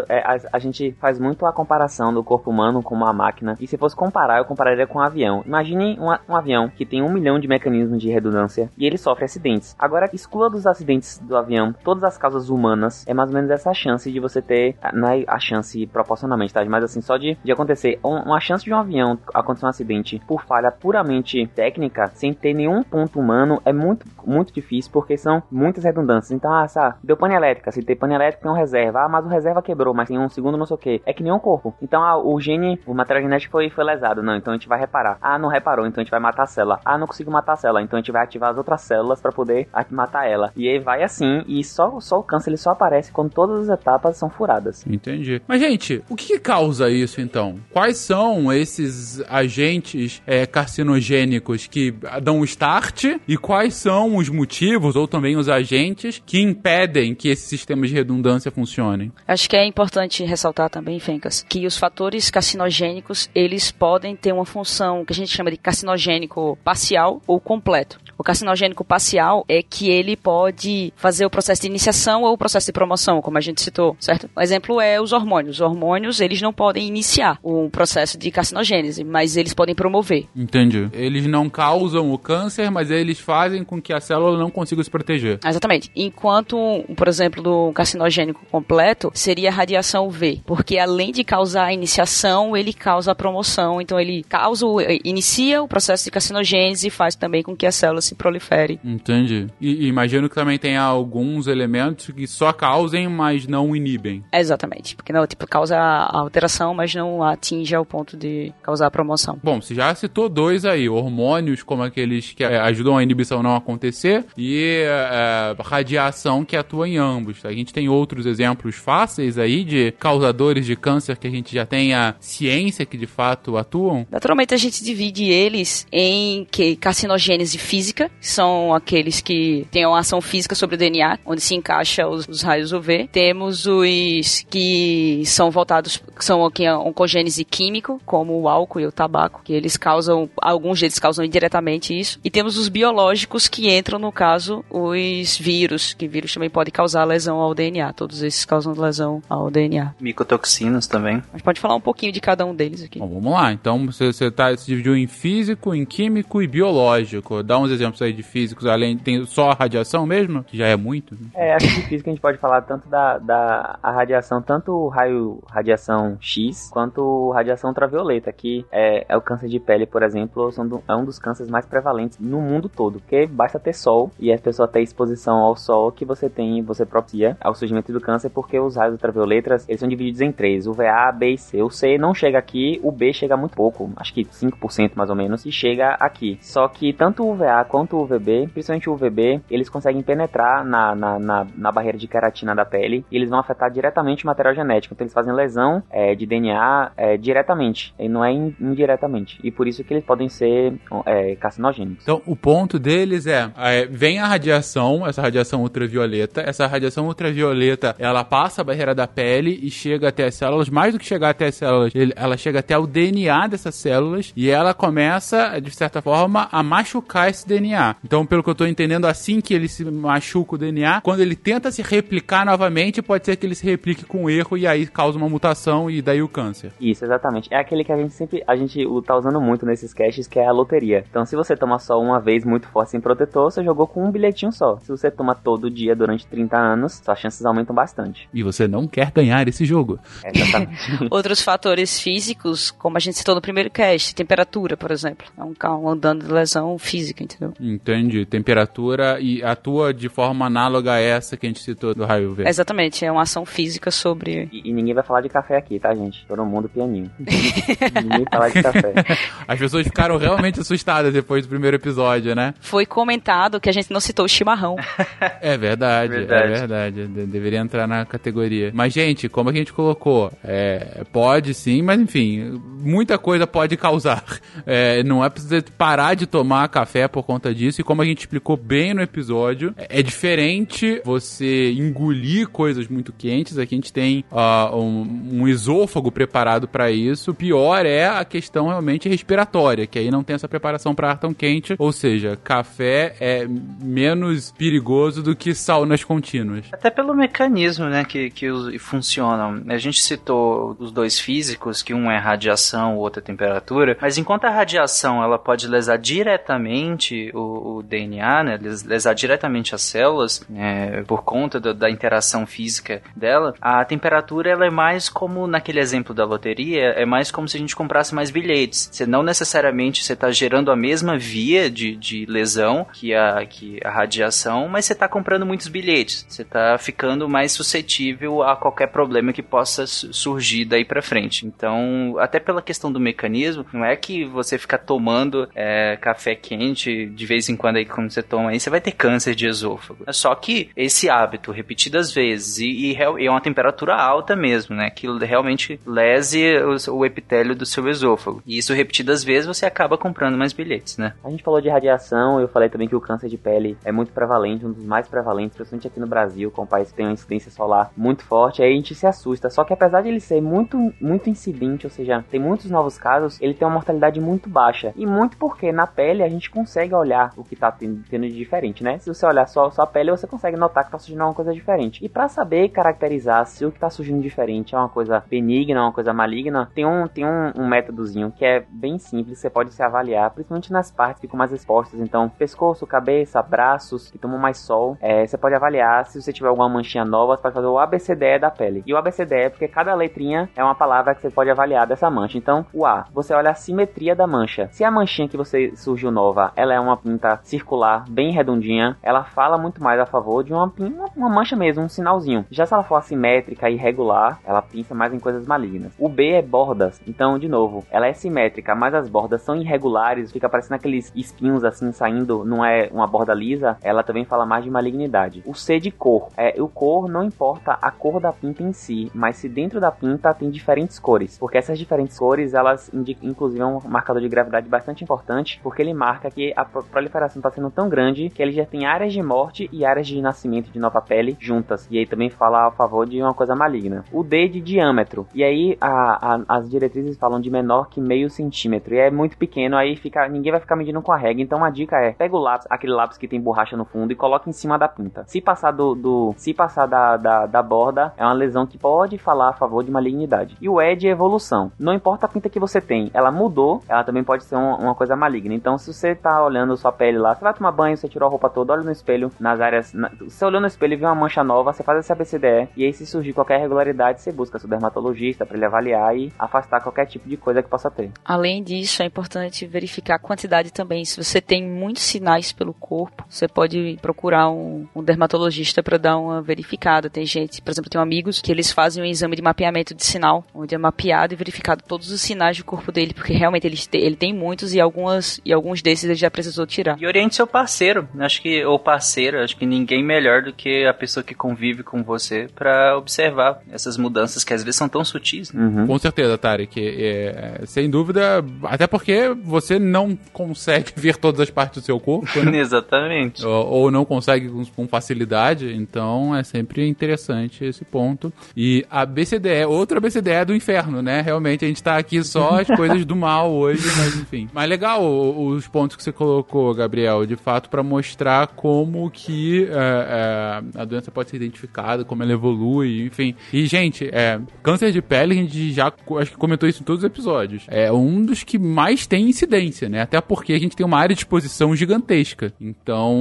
É, 0.10 0.20
a, 0.20 0.40
a, 0.54 0.60
gente 0.60 0.96
faz 1.00 1.20
muito 1.20 1.46
a 1.46 1.54
comparação 1.54 2.14
do 2.14 2.24
corpo 2.24 2.50
humano 2.50 2.82
com 2.82 2.96
uma 2.96 3.14
máquina 3.14 3.58
e 3.60 3.68
se 3.68 3.78
fosse 3.78 3.96
comparar, 3.96 4.40
eu 4.40 4.46
compararia 4.46 4.88
com 4.88 5.00
um 5.00 5.02
avião. 5.02 5.44
Imagine 5.46 5.98
um, 6.00 6.32
um 6.32 6.36
avião 6.36 6.70
que 6.70 6.86
tem 6.86 7.02
um 7.02 7.12
milhão 7.12 7.40
de 7.40 7.48
mecanismos 7.48 8.02
de 8.02 8.10
redundância 8.10 8.70
e 8.78 8.86
ele 8.86 8.98
sofre 8.98 9.26
acidentes. 9.26 9.76
Agora, 9.78 10.10
exclua 10.14 10.50
dos 10.50 10.66
acidentes 10.66 11.20
do 11.20 11.36
avião 11.36 11.71
avião, 11.72 11.84
todas 11.84 12.04
as 12.04 12.18
causas 12.18 12.50
humanas, 12.50 13.06
é 13.08 13.14
mais 13.14 13.30
ou 13.30 13.36
menos 13.36 13.50
essa 13.50 13.74
chance 13.74 14.12
de 14.12 14.20
você 14.20 14.42
ter, 14.42 14.76
não 14.94 15.08
é 15.08 15.24
a 15.28 15.40
chance 15.40 15.86
proporcionalmente, 15.88 16.54
tá? 16.54 16.64
Mas 16.66 16.84
assim, 16.84 17.02
só 17.02 17.18
de, 17.18 17.38
de 17.44 17.52
acontecer, 17.52 18.00
uma 18.04 18.40
chance 18.40 18.64
de 18.64 18.74
um 18.74 18.78
avião 18.78 19.18
acontecer 19.34 19.66
um 19.66 19.70
acidente 19.70 20.22
por 20.28 20.44
falha 20.44 20.72
puramente 20.72 21.46
técnica, 21.48 22.10
sem 22.14 22.34
ter 22.34 22.54
nenhum 22.54 22.84
ponto 22.84 23.20
humano, 23.20 23.62
é 23.66 23.74
muito, 23.74 24.06
muito 24.26 24.54
difícil, 24.54 24.92
porque 24.92 25.18
são 25.18 25.42
muitas 25.52 25.84
redundâncias. 25.84 26.32
Então, 26.32 26.54
ah, 26.54 26.68
sabe, 26.68 26.96
deu 27.04 27.18
pane 27.18 27.36
elétrica, 27.36 27.72
se 27.72 27.82
tem 27.82 27.96
pane 27.96 28.14
elétrica 28.14 28.44
tem 28.44 28.52
um 28.52 28.56
reserva, 28.56 29.06
ah, 29.06 29.10
mas 29.10 29.26
o 29.26 29.30
reserva 29.30 29.62
quebrou, 29.62 29.94
mas 29.94 30.08
tem 30.08 30.18
um 30.18 30.30
segundo 30.30 30.58
não 30.58 30.66
sei 30.66 30.76
o 30.76 30.78
que. 30.78 31.02
É 31.06 31.14
que 31.14 31.24
nem 31.24 31.32
um 31.32 31.40
corpo. 31.40 31.74
Então, 31.82 32.04
ah, 32.04 32.18
o 32.18 32.40
gene, 32.40 32.80
o 32.86 32.94
material 32.94 33.24
genético 33.24 33.52
foi, 33.52 33.70
foi 33.70 33.84
lesado, 33.84 34.24
não, 34.24 34.36
então 34.36 34.54
a 34.54 34.56
gente 34.56 34.68
vai 34.68 34.80
reparar. 34.80 35.18
Ah, 35.22 35.38
não 35.38 35.50
reparou, 35.50 35.86
então 35.86 36.02
a 36.02 36.04
gente 36.04 36.12
vai 36.12 36.20
matar 36.20 36.44
a 36.44 36.48
célula. 36.48 36.80
Ah, 36.84 36.98
não 36.98 37.08
consigo 37.08 37.32
matar 37.32 37.54
a 37.54 37.58
célula, 37.58 37.82
então 37.82 37.98
a 37.98 38.02
gente 38.02 38.12
vai 38.12 38.24
ativar 38.24 38.52
as 38.52 38.58
outras 38.58 38.82
células 38.82 39.22
para 39.22 39.32
poder 39.32 39.68
matar 39.90 40.28
ela. 40.28 40.52
E 40.56 40.68
aí 40.68 40.80
vai 40.80 41.04
assim, 41.04 41.44
e 41.48 41.61
só, 41.64 42.00
só 42.00 42.20
o 42.20 42.24
câncer 42.24 42.50
ele 42.52 42.58
só 42.58 42.72
aparece 42.72 43.12
quando 43.12 43.32
todas 43.32 43.70
as 43.70 43.80
etapas 43.80 44.18
são 44.18 44.30
furadas. 44.30 44.86
Entendi. 44.88 45.42
Mas, 45.48 45.62
gente, 45.62 46.04
o 46.10 46.16
que, 46.16 46.40
causa 46.40 46.90
isso 46.90 47.22
então? 47.22 47.60
Quais 47.72 47.98
são 47.98 48.52
esses 48.52 49.22
agentes 49.30 50.22
é, 50.26 50.46
carcinogênicos 50.46 51.68
que 51.68 51.94
dão 52.22 52.40
o 52.40 52.46
start 52.46 53.06
e 53.28 53.38
quais 53.38 53.76
são 53.76 54.18
os 54.18 54.28
motivos 54.30 54.96
ou 54.96 55.08
também 55.08 55.38
os 55.38 55.48
agentes 55.48 56.22
que 56.26 56.42
impedem 56.42 57.14
que 57.14 57.30
esses 57.30 57.46
sistemas 57.46 57.90
de 57.90 57.96
redundância 57.96 58.52
funcionem? 58.52 59.12
Acho 59.28 59.50
que 59.50 59.56
é 59.56 59.66
importante 59.66 60.24
ressaltar 60.24 60.70
também, 60.70 61.00
Fencas, 61.00 61.46
que 61.48 61.66
os 61.66 61.78
fatores 61.78 62.32
carcinogênicos 62.32 63.30
eles 63.36 63.72
podem 63.72 64.16
ter 64.16 64.34
uma 64.34 64.46
função 64.46 65.06
que 65.06 65.14
a 65.14 65.16
gente 65.16 65.36
chama 65.36 65.52
de 65.52 65.58
carcinogênico 65.58 66.58
parcial 66.64 67.22
ou 67.28 67.40
completo. 67.40 68.00
O 68.18 68.24
carcinogênico 68.24 68.84
parcial 68.84 69.46
é 69.48 69.62
que 69.62 69.90
ele 69.90 70.16
pode 70.16 70.94
fazer 70.96 71.26
o 71.26 71.30
processo 71.30 71.62
de 71.62 71.68
iniciação 71.68 72.24
ou 72.24 72.34
o 72.34 72.38
processo 72.38 72.68
de 72.68 72.74
promoção, 72.74 73.22
como 73.22 73.38
a 73.38 73.42
gente 73.42 73.62
citou, 73.62 73.96
certo? 74.00 74.30
O 74.36 74.42
exemplo 74.42 74.80
é 74.80 75.02
os 75.02 75.12
hormônios. 75.12 75.56
Os 75.56 75.62
hormônios, 75.62 76.20
eles 76.20 76.42
não 76.42 76.54
podem 76.54 76.88
iniciar 76.88 77.40
o 77.44 77.70
processo 77.70 78.18
de 78.18 78.32
carcinogênese, 78.32 79.04
mas 79.04 79.38
eles 79.38 79.54
podem 79.54 79.76
promover. 79.76 80.28
Entendi. 80.36 80.90
Eles 80.94 81.26
não 81.26 81.50
causam 81.50 82.12
o 82.12 82.18
câncer, 82.18 82.70
mas 82.70 82.92
eles 82.92 83.20
fazem 83.20 83.64
com 83.64 83.82
que 83.82 83.94
a 83.94 84.00
célula 84.00 84.38
não 84.38 84.50
consiga 84.50 84.84
se 84.84 84.90
proteger. 84.90 85.40
Exatamente. 85.46 85.92
Enquanto, 85.96 86.58
por 86.96 87.08
exemplo, 87.08 87.42
do 87.42 87.72
carcinogênico 87.74 88.46
completo, 88.52 89.12
seria 89.14 89.50
a 89.50 89.54
radiação 89.54 90.08
UV, 90.08 90.42
porque 90.46 90.78
além 90.78 91.12
de 91.12 91.24
causar 91.24 91.66
a 91.66 91.74
iniciação, 91.74 92.56
ele 92.56 92.74
causa 92.74 93.12
a 93.12 93.16
promoção, 93.16 93.82
então 93.82 94.00
ele 94.00 94.24
causa, 94.24 94.66
inicia 95.04 95.62
o 95.62 95.68
processo 95.68 96.04
de 96.04 96.12
carcinogênese 96.12 96.88
e 96.88 96.92
faz 96.92 97.16
também 97.16 97.44
com 97.44 97.56
que 97.56 97.66
a 97.66 97.72
célula 97.72 98.02
se 98.02 98.11
prolifere. 98.16 98.80
Entendi. 98.84 99.48
E 99.60 99.88
imagino 99.88 100.30
que 100.30 100.36
também 100.36 100.58
tem 100.58 100.78
alguns 100.78 101.48
elementos 101.48 102.08
que 102.08 102.28
só 102.28 102.52
causem, 102.54 103.08
mas 103.08 103.48
não 103.48 103.76
inibem. 103.76 104.24
Exatamente. 104.32 104.96
Porque 104.96 105.14
não, 105.14 105.26
tipo, 105.26 105.48
causa 105.48 105.78
a 105.78 106.20
alteração, 106.20 106.74
mas 106.74 106.94
não 106.94 107.24
atinge 107.24 107.76
ao 107.76 107.86
ponto 107.86 108.16
de 108.18 108.54
causar 108.62 108.88
a 108.88 108.92
promoção. 108.92 109.40
Bom, 109.44 109.62
você 109.62 109.76
já 109.76 109.94
citou 109.96 110.30
dois 110.30 110.66
aí, 110.66 110.88
hormônios 110.88 111.64
como 111.64 111.84
aqueles 111.84 112.32
que 112.32 112.44
é, 112.44 112.60
ajudam 112.60 112.98
a 112.98 113.04
inibição 113.04 113.42
não 113.44 113.56
acontecer 113.56 114.26
e 114.38 114.84
é, 114.86 115.56
radiação 115.60 116.44
que 116.46 116.56
atua 116.56 116.88
em 116.88 116.98
ambos. 116.98 117.44
A 117.46 117.52
gente 117.52 117.74
tem 117.74 117.90
outros 117.90 118.26
exemplos 118.26 118.76
fáceis 118.76 119.38
aí 119.38 119.64
de 119.64 119.92
causadores 120.00 120.66
de 120.66 120.76
câncer 120.76 121.18
que 121.18 121.28
a 121.28 121.32
gente 121.32 121.54
já 121.54 121.66
tem 121.66 121.94
a 121.94 122.16
ciência 122.20 122.86
que 122.86 122.98
de 122.98 123.08
fato 123.08 123.58
atuam? 123.58 124.06
Naturalmente 124.10 124.54
a 124.54 124.58
gente 124.58 124.84
divide 124.84 125.26
eles 125.26 125.86
em 125.92 126.46
que 126.50 126.76
carcinogênese 126.76 127.58
física, 127.58 127.91
são 128.20 128.74
aqueles 128.74 129.22
que 129.22 129.68
têm 129.72 129.86
uma 129.86 130.00
ação 130.00 130.22
física 130.22 130.56
sobre 130.56 130.76
o 130.76 130.80
DNA, 130.80 131.20
onde 131.26 131.42
se 131.42 131.56
encaixa 131.56 132.08
os, 132.08 132.28
os 132.28 132.42
raios 132.42 132.72
UV. 132.72 133.10
Temos 133.12 133.66
os 133.66 134.46
que 134.50 135.24
são 135.26 135.52
voltados, 135.52 136.02
são 136.20 136.46
aqui 136.46 136.66
a 136.66 136.78
oncogênese 136.78 137.44
químico, 137.44 138.02
como 138.06 138.40
o 138.40 138.48
álcool 138.48 138.80
e 138.80 138.86
o 138.86 138.92
tabaco, 138.92 139.42
que 139.44 139.54
eles 139.54 139.78
causam, 139.78 140.30
alguns 140.42 140.80
deles 140.80 141.00
causam 141.00 141.26
indiretamente 141.26 141.98
isso. 141.98 142.20
E 142.24 142.30
temos 142.30 142.58
os 142.58 142.70
biológicos 142.70 143.48
que 143.48 143.76
entram, 143.76 144.00
no 144.00 144.12
caso, 144.12 144.64
os 144.70 145.38
vírus, 145.38 145.94
que 145.94 146.08
vírus 146.08 146.34
também 146.34 146.50
pode 146.50 146.72
causar 146.72 147.04
lesão 147.06 147.38
ao 147.38 147.54
DNA. 147.54 147.94
Todos 147.94 148.22
esses 148.24 148.46
causam 148.46 148.74
lesão 148.74 149.22
ao 149.30 149.50
DNA. 149.50 149.94
Micotoxinas 150.00 150.88
também. 150.88 151.22
Mas 151.32 151.42
pode 151.42 151.60
falar 151.60 151.76
um 151.76 151.82
pouquinho 151.82 152.12
de 152.12 152.22
cada 152.22 152.46
um 152.46 152.56
deles 152.56 152.84
aqui. 152.84 153.00
Bom, 153.00 153.08
vamos 153.08 153.34
lá. 153.34 153.52
Então 153.52 153.86
você, 153.86 154.08
você, 154.08 154.32
tá, 154.32 154.56
se 154.56 154.66
dividiu 154.66 154.96
em 154.96 155.08
físico, 155.08 155.74
em 155.74 155.86
químico 155.86 156.42
e 156.42 156.48
biológico. 156.48 157.44
Dá 157.44 157.58
uns 157.58 157.72
exemplos 157.72 157.81
aí 158.04 158.14
de 158.14 158.24
físicos, 158.24 158.66
além 158.66 158.98
tem 158.98 159.26
só 159.26 159.52
a 159.52 159.54
radiação 159.54 160.06
mesmo, 160.06 160.44
que 160.44 160.58
já 160.58 160.68
é 160.68 160.76
muito. 160.76 161.16
É, 161.36 161.54
acho 161.54 161.68
que 161.68 161.82
de 161.82 161.88
física 161.88 162.10
a 162.10 162.14
gente 162.14 162.22
pode 162.22 162.38
falar 162.38 162.62
tanto 162.62 162.88
da, 162.88 163.18
da 163.18 163.80
a 163.82 163.92
radiação, 163.92 164.42
tanto 164.42 164.72
o 164.72 164.88
raio 164.88 165.42
radiação 165.50 166.18
X, 166.20 166.70
quanto 166.72 167.32
radiação 167.32 167.70
ultravioleta, 167.70 168.32
que 168.32 168.66
é, 168.72 169.06
é 169.08 169.18
o 169.18 169.22
câncer 169.22 169.48
de 169.48 169.60
pele, 169.60 169.86
por 169.86 170.04
exemplo, 170.04 170.52
do, 170.52 170.84
é 170.88 170.96
um 170.96 171.06
dos 171.06 171.20
cânceres 171.20 171.52
mais 171.52 171.66
prevalentes 171.66 172.18
no 172.20 172.42
mundo 172.42 172.70
todo, 172.70 173.00
porque 173.00 173.26
basta 173.28 173.60
ter 173.60 173.74
sol 173.74 174.12
e 174.20 174.32
a 174.32 174.38
pessoa 174.38 174.68
ter 174.68 174.82
exposição 174.82 175.38
ao 175.38 175.56
sol 175.56 175.92
que 175.92 176.06
você 176.06 176.30
tem, 176.30 176.62
você 176.62 176.86
propicia 176.86 177.38
ao 177.40 177.54
surgimento 177.54 177.92
do 177.92 178.02
câncer, 178.02 178.30
porque 178.30 178.60
os 178.60 178.76
raios 178.76 178.94
ultravioletas, 178.94 179.68
eles 179.68 179.80
são 179.80 179.90
divididos 179.90 180.22
em 180.22 180.32
três, 180.32 180.68
o 180.68 180.74
VA, 180.74 181.12
B 181.12 181.34
e 181.34 181.38
C. 181.38 181.62
O 181.62 181.70
C 181.70 181.98
não 181.98 182.14
chega 182.14 182.38
aqui, 182.38 182.80
o 182.84 182.92
B 182.92 183.14
chega 183.14 183.38
muito 183.38 183.56
pouco, 183.56 183.92
acho 183.96 184.14
que 184.14 184.26
5% 184.26 184.92
mais 184.96 185.10
ou 185.10 185.16
menos, 185.16 185.46
e 185.46 185.52
chega 185.52 185.96
aqui. 186.00 186.38
Só 186.42 186.68
que 186.68 186.94
tanto 186.94 187.28
o 187.28 187.36
VA 187.36 187.64
quanto 187.72 187.96
o 187.96 188.04
UVB, 188.04 188.50
principalmente 188.52 188.90
o 188.90 188.94
UVB, 188.94 189.40
eles 189.50 189.70
conseguem 189.70 190.02
penetrar 190.02 190.66
na, 190.66 190.94
na, 190.94 191.18
na, 191.18 191.48
na 191.56 191.72
barreira 191.72 191.98
de 191.98 192.06
queratina 192.06 192.54
da 192.54 192.66
pele 192.66 193.06
e 193.10 193.16
eles 193.16 193.30
vão 193.30 193.40
afetar 193.40 193.72
diretamente 193.72 194.26
o 194.26 194.28
material 194.28 194.54
genético. 194.54 194.94
Então 194.94 195.06
eles 195.06 195.14
fazem 195.14 195.34
lesão 195.34 195.82
é, 195.90 196.14
de 196.14 196.26
DNA 196.26 196.92
é, 196.98 197.16
diretamente, 197.16 197.96
e 197.98 198.10
não 198.10 198.26
é 198.26 198.34
indiretamente. 198.34 199.40
E 199.42 199.50
por 199.50 199.70
isso 199.70 199.86
que 199.86 199.94
eles 199.94 200.04
podem 200.04 200.28
ser 200.28 200.74
é, 201.06 201.36
carcinogênicos. 201.38 202.04
Então 202.04 202.22
o 202.26 202.36
ponto 202.36 202.78
deles 202.78 203.26
é, 203.26 203.50
é, 203.58 203.86
vem 203.86 204.20
a 204.20 204.26
radiação, 204.26 205.08
essa 205.08 205.22
radiação 205.22 205.62
ultravioleta, 205.62 206.42
essa 206.42 206.68
radiação 206.68 207.08
ultravioleta, 207.08 207.96
ela 207.98 208.26
passa 208.26 208.60
a 208.62 208.66
barreira 208.66 208.94
da 208.94 209.08
pele 209.08 209.58
e 209.64 209.72
chega 209.72 210.10
até 210.10 210.26
as 210.26 210.36
células, 210.36 210.70
mais 210.70 210.92
do 210.92 211.00
que 211.00 211.06
chegar 211.06 211.30
até 211.30 211.46
as 211.46 211.56
células, 211.56 211.94
ela 212.18 212.36
chega 212.36 212.60
até 212.60 212.78
o 212.78 212.86
DNA 212.86 213.48
dessas 213.48 213.76
células 213.76 214.34
e 214.36 214.50
ela 214.50 214.74
começa, 214.74 215.58
de 215.62 215.72
certa 215.72 216.02
forma, 216.02 216.50
a 216.52 216.62
machucar 216.62 217.30
esse 217.30 217.48
DNA. 217.48 217.61
Então, 218.04 218.26
pelo 218.26 218.44
que 218.44 218.50
eu 218.50 218.56
tô 218.56 218.66
entendendo, 218.66 219.06
assim 219.06 219.42
que 219.42 219.54
ele 219.54 219.68
se 219.68 219.84
machuca 219.86 220.56
o 220.56 220.58
DNA, 220.58 221.02
quando 221.02 221.22
ele 221.22 221.36
tenta 221.36 221.72
se 221.72 221.82
replicar 221.82 222.46
novamente, 222.46 223.02
pode 223.02 223.26
ser 223.26 223.36
que 223.36 223.46
ele 223.46 223.56
se 223.56 223.66
replique 223.66 224.06
com 224.06 224.30
erro 224.30 224.58
e 224.58 224.68
aí 224.68 224.88
causa 224.88 225.18
uma 225.18 225.30
mutação 225.30 225.90
e 225.90 226.02
daí 226.02 226.22
o 226.22 226.28
câncer. 226.28 226.72
Isso, 226.80 227.04
exatamente. 227.06 227.48
É 227.52 227.58
aquele 227.58 227.84
que 227.84 227.92
a 227.92 227.98
gente 227.98 228.14
sempre, 228.14 228.44
a 228.48 228.56
gente 228.56 228.86
tá 229.06 229.18
usando 229.18 229.40
muito 229.40 229.66
nesses 229.66 229.94
caches, 229.94 230.28
que 230.28 230.40
é 230.40 230.48
a 230.48 230.52
loteria. 230.52 231.04
Então, 231.10 231.26
se 231.26 231.36
você 231.36 231.56
toma 231.56 231.80
só 231.80 232.00
uma 232.00 232.20
vez 232.20 232.44
muito 232.44 232.68
forte 232.68 232.92
sem 232.92 233.02
protetor, 233.02 233.52
você 233.52 233.64
jogou 233.64 233.88
com 233.88 234.06
um 234.06 234.12
bilhetinho 234.12 234.52
só. 234.52 234.78
Se 234.80 234.90
você 234.90 235.12
toma 235.12 235.36
todo 235.36 235.70
dia 235.70 235.96
durante 235.96 236.26
30 236.28 236.58
anos, 236.58 237.02
suas 237.04 237.20
chances 237.20 237.46
aumentam 237.46 237.76
bastante. 237.76 238.28
E 238.34 238.44
você 238.44 238.68
não 238.68 238.88
quer 238.88 239.12
ganhar 239.12 239.48
esse 239.48 239.66
jogo. 239.66 240.00
É, 240.24 240.32
exatamente. 240.38 240.72
Outros 241.10 241.42
fatores 241.42 242.00
físicos, 242.00 242.72
como 242.72 242.98
a 242.98 243.00
gente 243.00 243.18
citou 243.18 243.36
no 243.36 243.42
primeiro 243.42 243.70
cast, 243.70 244.14
temperatura, 244.16 244.76
por 244.78 244.92
exemplo. 244.92 245.26
É 245.38 245.44
um, 245.44 245.90
um 245.90 245.98
dano 245.98 246.22
de 246.22 246.32
lesão 246.32 246.78
física, 246.78 247.24
entendeu? 247.24 247.51
Entendi. 247.60 248.26
Temperatura 248.26 249.20
e 249.20 249.44
atua 249.44 249.94
de 249.94 250.10
forma 250.10 250.46
análoga 250.46 250.94
a 250.94 251.00
essa 251.00 251.36
que 251.36 251.46
a 251.46 251.50
gente 251.50 251.62
citou 251.62 251.94
do 251.94 252.06
raio 252.06 252.34
V. 252.34 252.48
Exatamente, 252.48 253.04
é 253.06 253.12
uma 253.12 253.24
ação 253.24 253.46
física 253.46 253.92
sobre. 253.92 254.50
E, 254.52 254.70
e 254.70 254.74
ninguém 254.74 254.94
vai 254.94 255.04
falar 255.04 255.22
de 255.22 255.30
café 255.30 255.58
aqui, 255.58 255.80
tá, 255.80 255.94
gente? 255.94 256.26
Todo 256.28 256.46
mundo 256.46 256.70
pianinho. 256.70 257.10
ninguém 257.20 258.26
fala 258.32 258.50
de 258.50 258.62
café. 258.62 258.94
As 259.48 259.60
pessoas 259.60 259.84
ficaram 259.84 260.18
realmente 260.18 260.60
assustadas 260.60 261.14
depois 261.14 261.46
do 261.46 261.50
primeiro 261.50 261.78
episódio, 261.78 262.36
né? 262.36 262.54
Foi 262.60 262.86
comentado 262.86 263.60
que 263.60 263.70
a 263.70 263.74
gente 263.74 263.92
não 263.92 264.00
citou 264.00 264.26
o 264.26 264.30
chimarrão. 264.30 264.76
é 265.42 265.58
verdade, 265.58 266.14
verdade. 266.14 266.44
é 266.44 266.48
verdade. 266.48 267.08
De 267.08 267.26
deveria 267.26 267.60
entrar 267.60 267.88
na 267.88 268.06
categoria. 268.06 268.72
Mas, 268.74 268.94
gente, 268.94 269.28
como 269.30 269.50
a 269.50 269.54
gente 269.54 269.74
colocou, 269.74 270.32
é, 270.44 271.04
pode 271.12 271.54
sim, 271.54 271.82
mas 271.82 272.00
enfim, 272.00 272.62
muita 272.80 273.18
coisa 273.18 273.48
pode 273.48 273.78
causar. 273.78 274.24
É, 274.66 275.02
não 275.04 275.24
é 275.24 275.30
preciso 275.30 275.64
parar 275.78 276.14
de 276.14 276.26
tomar 276.26 276.68
café 276.68 277.08
por 277.08 277.24
conta 277.24 277.41
disso, 277.50 277.82
e 277.82 277.84
como 277.84 278.02
a 278.02 278.06
gente 278.06 278.20
explicou 278.20 278.56
bem 278.56 278.94
no 278.94 279.02
episódio, 279.02 279.74
é, 279.78 280.00
é 280.00 280.04
diferente 280.04 281.02
você 281.04 281.72
engolir 281.72 282.48
coisas 282.50 282.88
muito 282.88 283.12
quentes. 283.12 283.58
Aqui 283.58 283.76
a 283.76 283.78
gente 283.78 283.94
tem 283.94 284.24
uh, 284.32 284.76
um, 284.76 285.42
um 285.42 285.48
esôfago 285.48 286.12
preparado 286.12 286.68
para 286.68 286.92
isso. 286.92 287.32
O 287.32 287.36
pior 287.36 287.86
é 287.86 288.08
a 288.08 288.24
questão 288.26 288.68
realmente 288.68 289.10
respiratória, 289.10 289.88
que 289.88 289.98
aí 289.98 290.12
não 290.12 290.24
tem 290.24 290.36
essa 290.36 290.48
preparação 290.48 290.94
para 290.94 291.12
ar 291.12 291.18
tão 291.18 291.34
quente. 291.34 291.76
Ou 291.78 291.92
seja, 291.92 292.38
café 292.44 293.16
é 293.20 293.48
menos 293.82 294.52
perigoso 294.52 295.24
do 295.24 295.36
que 295.36 295.54
saunas 295.54 296.04
contínuas. 296.04 296.66
Até 296.72 296.90
pelo 296.90 297.16
mecanismo, 297.16 297.86
né, 297.86 298.04
que, 298.04 298.30
que 298.30 298.48
funcionam. 298.80 299.64
A 299.68 299.78
gente 299.78 300.02
citou 300.02 300.76
os 300.80 300.92
dois 300.92 301.20
físicos, 301.20 301.82
que 301.82 301.94
um 301.94 302.12
é 302.12 302.18
radiação, 302.18 302.96
o 302.96 303.00
outro 303.00 303.20
é 303.20 303.24
temperatura, 303.24 303.98
mas 304.00 304.18
enquanto 304.18 304.46
a 304.46 304.50
radiação 304.50 305.24
ela 305.24 305.38
pode 305.40 305.68
lesar 305.68 305.98
diretamente 305.98 307.31
o, 307.34 307.78
o 307.78 307.84
DNA, 307.84 308.44
né, 308.44 308.60
lesar 308.86 309.14
diretamente 309.14 309.76
as 309.76 309.82
células, 309.82 310.46
é, 310.56 311.04
por 311.04 311.24
conta 311.24 311.60
do, 311.60 311.74
da 311.74 311.90
interação 311.90 312.46
física 312.46 313.02
dela, 313.16 313.54
a 313.62 313.84
temperatura 313.86 314.50
ela 314.50 314.66
é 314.66 314.70
mais 314.70 315.10
como 315.10 315.48
naquele 315.48 315.80
exemplo 315.80 316.14
da 316.14 316.26
loteria, 316.26 316.94
é 316.96 317.06
mais 317.06 317.32
como 317.32 317.48
se 317.48 317.58
a 317.58 317.60
gente 317.60 317.76
comprasse 317.76 318.14
mais 318.14 318.32
bilhetes. 318.32 318.90
Você 318.92 319.06
não 319.06 319.24
necessariamente 319.24 320.04
você 320.04 320.14
está 320.14 320.32
gerando 320.32 320.72
a 320.72 320.76
mesma 320.76 321.18
via 321.18 321.70
de, 321.70 321.96
de 321.96 322.26
lesão 322.26 322.86
que 322.94 323.14
a, 323.14 323.46
que 323.46 323.80
a 323.84 323.90
radiação, 323.90 324.68
mas 324.68 324.86
você 324.86 324.94
está 324.94 325.08
comprando 325.08 325.46
muitos 325.46 325.68
bilhetes. 325.68 326.26
Você 326.28 326.42
está 326.42 326.78
ficando 326.78 327.28
mais 327.28 327.52
suscetível 327.52 328.44
a 328.44 328.56
qualquer 328.56 328.88
problema 328.88 329.34
que 329.34 329.44
possa 329.44 329.86
surgir 329.86 330.66
daí 330.66 330.86
para 330.86 331.02
frente. 331.02 331.46
Então, 331.46 332.16
até 332.20 332.40
pela 332.40 332.62
questão 332.62 332.92
do 332.92 333.00
mecanismo, 333.00 333.66
não 333.74 333.86
é 333.86 333.96
que 333.96 334.26
você 334.26 334.58
fica 334.58 334.78
tomando 334.78 335.50
é, 335.56 335.98
café 335.98 336.36
quente 336.36 337.06
de 337.22 337.28
vez 337.28 337.48
em 337.50 337.56
quando 337.56 337.76
aí 337.76 337.86
quando 337.86 338.12
você 338.12 338.24
toma 338.24 338.50
aí, 338.50 338.60
você 338.60 338.70
vai 338.70 338.82
ter 338.82 338.92
câncer 338.92 339.36
de 339.36 339.46
esôfago. 339.46 340.04
Só 340.12 340.34
que 340.34 340.72
esse 340.76 341.08
hábito 341.08 341.52
repetidas 341.52 342.12
vezes 342.12 342.58
e, 342.58 342.66
e, 342.66 342.94
e 342.94 343.28
é 343.28 343.30
uma 343.30 343.40
temperatura 343.40 343.96
alta 343.96 344.36
mesmo, 344.36 344.76
né? 344.76 344.90
Que 344.90 345.08
realmente 345.20 345.80
lese 345.86 346.44
o, 346.58 346.98
o 346.98 347.06
epitélio 347.06 347.56
do 347.56 347.66
seu 347.66 347.88
esôfago. 347.88 348.42
E 348.46 348.58
isso 348.58 348.74
repetidas 348.74 349.24
vezes 349.24 349.46
você 349.46 349.68
acaba 349.68 349.98
comprando 349.98 350.36
mais 350.36 350.52
bilhetes, 350.52 350.98
né? 350.98 351.14
A 351.24 351.30
gente 351.30 351.44
falou 351.44 351.62
de 351.62 351.70
radiação, 351.70 352.40
eu 352.40 352.48
falei 352.48 352.70
também 352.70 352.88
que 352.88 352.96
o 352.96 353.02
câncer 353.02 353.30
de 353.30 353.38
pele 353.38 353.78
é 353.86 353.92
muito 353.92 354.12
prevalente, 354.12 354.66
um 354.66 354.72
dos 354.72 354.84
mais 354.84 355.08
prevalentes, 355.08 355.56
principalmente 355.56 355.88
aqui 355.88 356.00
no 356.00 356.08
Brasil, 356.08 356.50
com 356.50 356.64
um 356.64 356.68
país 356.68 356.90
que 356.90 356.98
tem 356.98 357.06
uma 357.06 357.14
incidência 357.14 357.52
solar 357.52 357.92
muito 357.96 358.24
forte, 358.24 358.64
aí 358.64 358.72
a 358.72 358.76
gente 358.76 358.96
se 358.96 359.06
assusta. 359.06 359.50
Só 359.52 359.64
que 359.64 359.74
apesar 359.74 360.02
de 360.02 360.10
ele 360.10 360.20
ser 360.20 360.42
muito, 360.42 360.92
muito 361.00 361.30
incidente, 361.30 361.86
ou 361.86 361.92
seja, 361.92 362.26
tem 362.32 362.40
muitos 362.40 362.72
novos 362.72 362.98
casos, 362.98 363.40
ele 363.40 363.54
tem 363.54 363.68
uma 363.68 363.76
mortalidade 363.76 364.20
muito 364.20 364.50
baixa. 364.50 364.92
E 364.96 365.06
muito 365.06 365.38
porque 365.38 365.72
na 365.72 365.86
pele 365.86 366.24
a 366.24 366.30
gente 366.30 366.50
consegue 366.50 366.96
olhar 367.02 367.32
o 367.36 367.44
que 367.44 367.56
tá 367.56 367.72
tendo, 367.72 368.02
de 368.04 368.32
diferente, 368.32 368.84
né? 368.84 368.98
Se 369.00 369.14
você 369.14 369.26
olhar 369.26 369.48
só, 369.48 369.72
a 369.78 369.88
pele, 369.88 370.12
você 370.12 370.28
consegue 370.28 370.58
notar 370.58 370.86
que 370.86 370.92
tá 370.92 371.00
surgindo 371.00 371.24
uma 371.24 371.34
coisa 371.34 371.54
diferente. 371.54 372.04
E 372.04 372.10
para 372.10 372.28
saber 372.28 372.70
caracterizar 372.70 373.46
se 373.46 373.66
o 373.66 373.72
que 373.72 373.80
tá 373.80 373.90
surgindo 373.90 374.22
diferente 374.22 374.76
é 374.76 374.78
uma 374.78 374.90
coisa 374.90 375.24
benigna, 375.28 375.82
uma 375.82 375.92
coisa 375.92 376.14
maligna, 376.14 376.70
tem 376.74 376.86
um, 376.86 377.08
tem 377.08 377.26
um, 377.26 377.52
um 377.56 377.68
métodozinho 377.68 378.32
que 378.32 378.46
é 378.46 378.64
bem 378.70 378.98
simples, 378.98 379.40
você 379.40 379.50
pode 379.50 379.74
se 379.74 379.82
avaliar, 379.82 380.32
principalmente 380.32 380.72
nas 380.72 380.92
partes 380.92 381.20
que 381.20 381.28
ficam 381.28 381.38
mais 381.38 381.52
expostas. 381.52 382.00
Então, 382.00 382.30
pescoço, 382.30 382.86
cabeça, 382.86 383.42
braços, 383.42 384.10
que 384.12 384.18
tomam 384.18 384.38
mais 384.38 384.58
sol. 384.58 384.98
É, 385.02 385.26
você 385.26 385.38
pode 385.38 385.56
avaliar 385.56 386.06
se 386.06 386.22
você 386.22 386.32
tiver 386.32 386.48
alguma 386.48 386.70
manchinha 386.70 387.06
nova, 387.06 387.36
você 387.36 387.42
pode 387.42 387.56
fazer 387.56 387.68
o 387.68 387.80
ABCDE 387.80 388.40
da 388.40 388.52
pele. 388.52 388.84
E 388.86 388.94
o 388.94 388.98
ABCDE 388.98 389.36
é 389.36 389.50
porque 389.50 389.68
cada 389.68 389.94
letrinha 389.94 390.50
é 390.56 390.64
uma 390.64 390.76
palavra 390.76 391.16
que 391.16 391.22
você 391.22 391.30
pode 391.30 391.50
avaliar 391.50 391.88
dessa 391.88 392.10
mancha. 392.10 392.38
Então, 392.38 392.66
o 392.74 392.86
A, 392.86 393.06
você 393.12 393.34
olha 393.34 393.52
a 393.52 393.56
simetria 393.56 394.16
da 394.16 394.28
mancha. 394.28 394.70
Se 394.72 394.84
a 394.84 394.92
manchinha 394.92 395.28
que 395.28 395.38
você 395.38 395.76
surgiu 395.76 396.12
nova, 396.12 396.52
ela 396.56 396.74
é 396.74 396.80
uma 396.80 396.91
pinta 396.98 397.40
circular, 397.44 398.06
bem 398.10 398.32
redondinha, 398.32 398.98
ela 399.02 399.24
fala 399.24 399.58
muito 399.58 399.82
mais 399.82 400.00
a 400.00 400.06
favor 400.06 400.44
de 400.44 400.54
uma, 400.54 400.72
uma, 400.78 401.06
uma 401.16 401.30
mancha 401.30 401.56
mesmo, 401.56 401.84
um 401.84 401.90
sinalzinho. 401.90 402.46
Já 402.50 402.66
se 402.66 402.74
ela 402.74 402.84
for 402.84 402.96
assimétrica 402.96 403.70
e 403.70 403.76
irregular, 403.76 404.40
ela 404.46 404.62
pinça 404.62 404.94
mais 404.94 405.14
em 405.14 405.20
coisas 405.20 405.46
malignas. 405.46 405.94
O 405.98 406.08
B 406.08 406.32
é 406.32 406.42
bordas. 406.42 407.02
Então, 407.08 407.38
de 407.40 407.48
novo, 407.48 407.86
ela 407.90 408.08
é 408.08 408.14
simétrica, 408.14 408.76
mas 408.76 408.94
as 408.94 409.10
bordas 409.10 409.42
são 409.42 409.56
irregulares, 409.56 410.32
fica 410.32 410.50
parecendo 410.50 410.76
aqueles 410.76 411.12
espinhos 411.16 411.64
assim 411.64 411.92
saindo, 411.92 412.46
não 412.46 412.64
é 412.64 412.90
uma 412.92 413.08
borda 413.08 413.34
lisa, 413.34 413.78
ela 413.82 414.04
também 414.04 414.26
fala 414.26 414.46
mais 414.46 414.64
de 414.64 414.70
malignidade. 414.70 415.44
O 415.46 415.54
C 415.54 415.80
de 415.80 415.92
cor. 415.92 416.30
É, 416.38 416.62
o 416.62 416.68
cor 416.68 417.10
não 417.10 417.24
importa 417.24 417.78
a 417.82 417.92
cor 417.92 418.20
da 418.20 418.32
pinta 418.32 418.64
em 418.64 418.74
si, 418.74 419.12
mas 419.14 419.38
se 419.38 419.50
dentro 419.50 419.80
da 419.80 419.92
pinta 419.92 420.34
tem 420.34 420.50
diferentes 420.50 421.00
cores, 421.00 421.38
porque 421.38 421.58
essas 421.58 421.78
diferentes 421.78 422.18
cores, 422.18 422.54
elas 422.54 422.92
indicam, 422.94 423.30
inclusive, 423.30 423.62
é 423.62 423.66
um 423.66 423.80
marcador 423.88 424.22
de 424.22 424.30
gravidade 424.30 424.68
bastante 424.68 425.04
importante, 425.04 425.60
porque 425.64 425.82
ele 425.82 425.94
marca 425.94 426.30
que 426.30 426.54
a 426.56 426.66
proliferação 426.84 427.40
está 427.40 427.50
sendo 427.52 427.70
tão 427.70 427.90
grande 427.90 428.30
que 428.30 428.42
ele 428.42 428.52
já 428.52 428.66
tem 428.66 428.86
áreas 428.86 429.14
de 429.14 429.22
morte 429.22 429.70
e 429.72 429.86
áreas 429.86 430.08
de 430.08 430.22
nascimento 430.22 430.72
de 430.72 430.80
nova 430.80 431.02
pele 431.02 431.38
juntas. 431.40 431.88
E 431.90 431.98
aí 431.98 432.06
também 432.06 432.30
fala 432.30 432.68
a 432.68 432.72
favor 432.72 433.08
de 433.08 433.22
uma 433.22 433.34
coisa 433.34 433.56
maligna. 433.56 434.04
O 434.12 434.24
D 434.24 434.48
de 434.48 434.62
diâmetro. 434.62 435.28
E 435.34 435.44
aí 435.44 435.78
a, 435.80 436.36
a, 436.36 436.42
as 436.48 436.70
diretrizes 436.70 437.18
falam 437.18 437.40
de 437.40 437.50
menor 437.50 437.90
que 437.90 438.02
meio 438.02 438.30
centímetro. 438.30 438.94
E 438.94 439.00
é 439.00 439.12
muito 439.12 439.38
pequeno, 439.38 439.78
aí 439.78 439.96
fica, 439.96 440.28
ninguém 440.28 440.52
vai 440.52 440.62
ficar 440.62 440.76
medindo 440.76 441.02
com 441.02 441.12
a 441.12 441.18
regra. 441.18 441.42
Então 441.42 441.64
a 441.64 441.70
dica 441.70 441.98
é: 441.98 442.14
pega 442.14 442.36
o 442.36 442.40
lápis, 442.40 442.68
aquele 442.70 442.94
lápis 442.94 443.18
que 443.18 443.28
tem 443.28 443.42
borracha 443.42 443.78
no 443.78 443.86
fundo, 443.86 444.12
e 444.12 444.16
coloca 444.16 444.50
em 444.50 444.54
cima 444.54 444.78
da 444.78 444.88
pinta. 444.88 445.24
Se 445.28 445.42
passar 445.42 445.72
do. 445.72 445.96
do 445.96 446.34
se 446.38 446.54
passar 446.54 446.86
da, 446.86 447.18
da, 447.18 447.46
da 447.46 447.64
borda, 447.64 448.14
é 448.18 448.24
uma 448.24 448.34
lesão 448.34 448.66
que 448.66 448.78
pode 448.78 449.18
falar 449.18 449.50
a 449.50 449.54
favor 449.54 449.84
de 449.84 449.92
malignidade. 449.92 450.58
E 450.62 450.70
o 450.70 450.82
E 450.82 450.96
de 450.96 451.08
evolução. 451.08 451.72
Não 451.80 451.94
importa 451.94 452.26
a 452.26 452.30
pinta 452.30 452.50
que 452.50 452.60
você 452.60 452.82
tem, 452.82 453.10
ela 453.14 453.32
mudou, 453.32 453.82
ela 453.88 454.04
também 454.04 454.24
pode 454.24 454.44
ser 454.44 454.56
um, 454.56 454.76
uma 454.76 454.96
coisa 454.96 455.16
maligna. 455.16 455.54
Então, 455.54 455.78
se 455.78 455.94
você 455.94 456.16
tá 456.16 456.44
olhando 456.44 456.71
sua 456.78 456.92
pele 456.92 457.18
lá, 457.18 457.36
você 457.36 457.42
vai 457.44 457.54
tomar 457.54 457.72
banho, 457.72 457.98
você 457.98 458.08
tirou 458.08 458.28
a 458.28 458.30
roupa 458.30 458.50
toda, 458.50 458.74
olha 458.74 458.84
no 458.84 458.92
espelho, 458.92 459.32
nas 459.40 459.60
áreas. 459.60 459.94
Na, 459.94 460.12
você 460.20 460.44
olhou 460.46 460.62
no 460.62 460.68
espelho 460.68 460.94
e 460.94 460.98
viu 460.98 461.08
uma 461.08 461.16
mancha 461.16 461.44
nova, 461.44 461.74
você 461.74 461.84
faz 461.84 462.00
esse 462.00 462.12
ABCDE, 462.12 462.70
e 462.76 462.86
aí 462.86 462.94
se 462.94 463.06
surgir 463.06 463.34
qualquer 463.34 463.60
irregularidade, 463.60 464.22
você 464.22 464.32
busca 464.32 464.60
seu 464.60 464.70
dermatologista 464.70 465.46
para 465.46 465.58
ele 465.58 465.66
avaliar 465.66 466.16
e 466.16 466.32
afastar 466.38 466.82
qualquer 466.82 467.06
tipo 467.06 467.28
de 467.28 467.38
coisa 467.38 467.62
que 467.62 467.70
possa 467.70 467.90
ter. 467.90 468.12
Além 468.24 468.64
disso, 468.64 469.02
é 469.02 469.06
importante 469.06 469.66
verificar 469.66 470.16
a 470.16 470.20
quantidade 470.20 470.72
também. 470.72 471.06
Se 471.06 471.22
você 471.22 471.42
tem 471.42 471.64
muitos 471.64 472.04
sinais 472.04 472.52
pelo 472.52 472.74
corpo, 472.74 473.26
você 473.30 473.48
pode 473.48 473.98
procurar 474.02 474.50
um, 474.50 474.88
um 474.96 475.04
dermatologista 475.04 475.84
para 475.84 475.98
dar 475.98 476.18
uma 476.18 476.42
verificada. 476.42 477.10
Tem 477.10 477.26
gente, 477.26 477.62
por 477.62 477.72
exemplo, 477.72 477.90
tem 477.90 478.02
amigos 478.02 478.42
que 478.42 478.52
eles 478.52 478.72
fazem 478.72 479.04
um 479.04 479.06
exame 479.06 479.36
de 479.36 479.42
mapeamento 479.42 479.94
de 479.94 480.04
sinal, 480.04 480.44
onde 480.54 480.76
é 480.76 480.78
mapeado 480.78 481.34
e 481.34 481.38
verificado 481.38 481.84
todos 481.88 482.12
os 482.12 482.22
sinais 482.22 482.58
do 482.58 482.66
corpo 482.66 482.92
dele, 482.92 483.14
porque 483.14 483.34
realmente 483.34 483.68
ele, 483.68 483.78
ele 483.94 484.16
tem 484.16 484.34
muitos 484.34 484.74
e 484.74 484.80
algumas 484.80 485.42
e 485.46 485.54
alguns 485.54 485.82
desses 485.82 486.06
ele 486.06 486.16
já 486.16 486.30
precisou 486.30 486.61
tirar. 486.66 486.98
E 487.00 487.06
oriente 487.06 487.36
seu 487.36 487.48
parceiro, 487.48 488.08
acho 488.20 488.42
que 488.42 488.64
ou 488.66 488.78
parceiro, 488.80 489.40
acho 489.40 489.56
que 489.56 489.66
ninguém 489.66 490.04
melhor 490.04 490.44
do 490.44 490.54
que 490.54 490.86
a 490.86 490.94
pessoa 490.94 491.24
que 491.24 491.34
convive 491.34 491.84
com 491.84 492.04
você 492.04 492.48
para 492.54 492.98
observar 492.98 493.62
essas 493.72 493.98
mudanças 493.98 494.44
que 494.44 494.54
às 494.54 494.64
vezes 494.64 494.78
são 494.78 494.90
tão 494.90 495.04
sutis. 495.04 495.52
Né? 495.52 495.64
Uhum. 495.64 495.88
Com 495.88 496.00
certeza, 496.00 496.38
Tarek. 496.38 496.80
É, 496.80 497.62
sem 497.66 497.90
dúvida, 497.90 498.44
até 498.64 498.88
porque 498.88 499.30
você 499.44 499.80
não 499.80 500.18
consegue 500.34 500.92
ver 500.98 501.18
todas 501.18 501.42
as 501.42 501.50
partes 501.50 501.82
do 501.82 501.86
seu 501.86 502.00
corpo. 502.00 502.40
Né? 502.40 502.58
Exatamente. 502.60 503.46
Ou, 503.46 503.68
ou, 503.68 503.92
não 503.92 504.06
consegue 504.06 504.50
com, 504.50 504.66
com, 504.66 504.88
facilidade, 504.88 505.74
então 505.74 506.36
é 506.36 506.44
sempre 506.44 506.88
interessante 506.88 507.66
esse 507.66 507.86
ponto. 507.86 508.32
E 508.56 508.86
a 508.90 509.06
BCDE, 509.06 509.66
outra 509.66 510.00
BCDE 510.00 510.46
do 510.46 510.56
inferno, 510.56 511.02
né? 511.02 511.22
Realmente 511.22 511.66
a 511.66 511.68
gente 511.68 511.82
tá 511.82 511.98
aqui 511.98 512.24
só 512.24 512.60
as 512.60 512.68
coisas 512.76 513.06
do 513.06 513.16
mal 513.16 513.52
hoje, 513.52 513.86
mas 513.98 514.16
enfim. 514.16 514.50
Mas 514.54 514.70
legal 514.70 515.02
os 515.02 515.68
pontos 515.68 515.96
que 515.96 516.04
você 516.04 516.12
colocou, 516.12 516.42
Gabriel, 516.76 517.26
de 517.26 517.36
fato, 517.36 517.70
para 517.70 517.84
mostrar 517.84 518.48
como 518.48 519.10
que 519.10 519.66
é, 519.66 519.72
é, 519.72 520.82
a 520.82 520.86
doença 520.86 521.12
pode 521.12 521.30
ser 521.30 521.38
identificada, 521.38 522.04
como 522.04 522.24
ela 522.24 522.32
evolui, 522.32 523.06
enfim. 523.06 523.36
E, 523.52 523.66
gente, 523.66 524.10
é, 524.12 524.40
câncer 524.62 524.92
de 524.92 525.02
pele, 525.02 525.34
a 525.34 525.42
gente 525.42 525.72
já 525.72 525.92
acho 526.20 526.32
que 526.32 526.38
comentou 526.38 526.68
isso 526.68 526.82
em 526.82 526.86
todos 526.86 527.04
os 527.04 527.08
episódios. 527.08 527.66
É 527.68 527.92
um 527.92 528.24
dos 528.24 528.44
que 528.44 528.58
mais 528.58 529.08
tem 529.08 529.30
incidência, 529.30 529.90
né? 529.90 530.02
Até 530.02 530.20
porque 530.22 530.54
a 530.54 530.60
gente 530.60 530.76
tem 530.76 530.86
uma 530.86 531.00
área 531.00 531.16
de 531.16 531.22
exposição 531.22 531.76
gigantesca. 531.76 532.54
Então, 532.60 533.16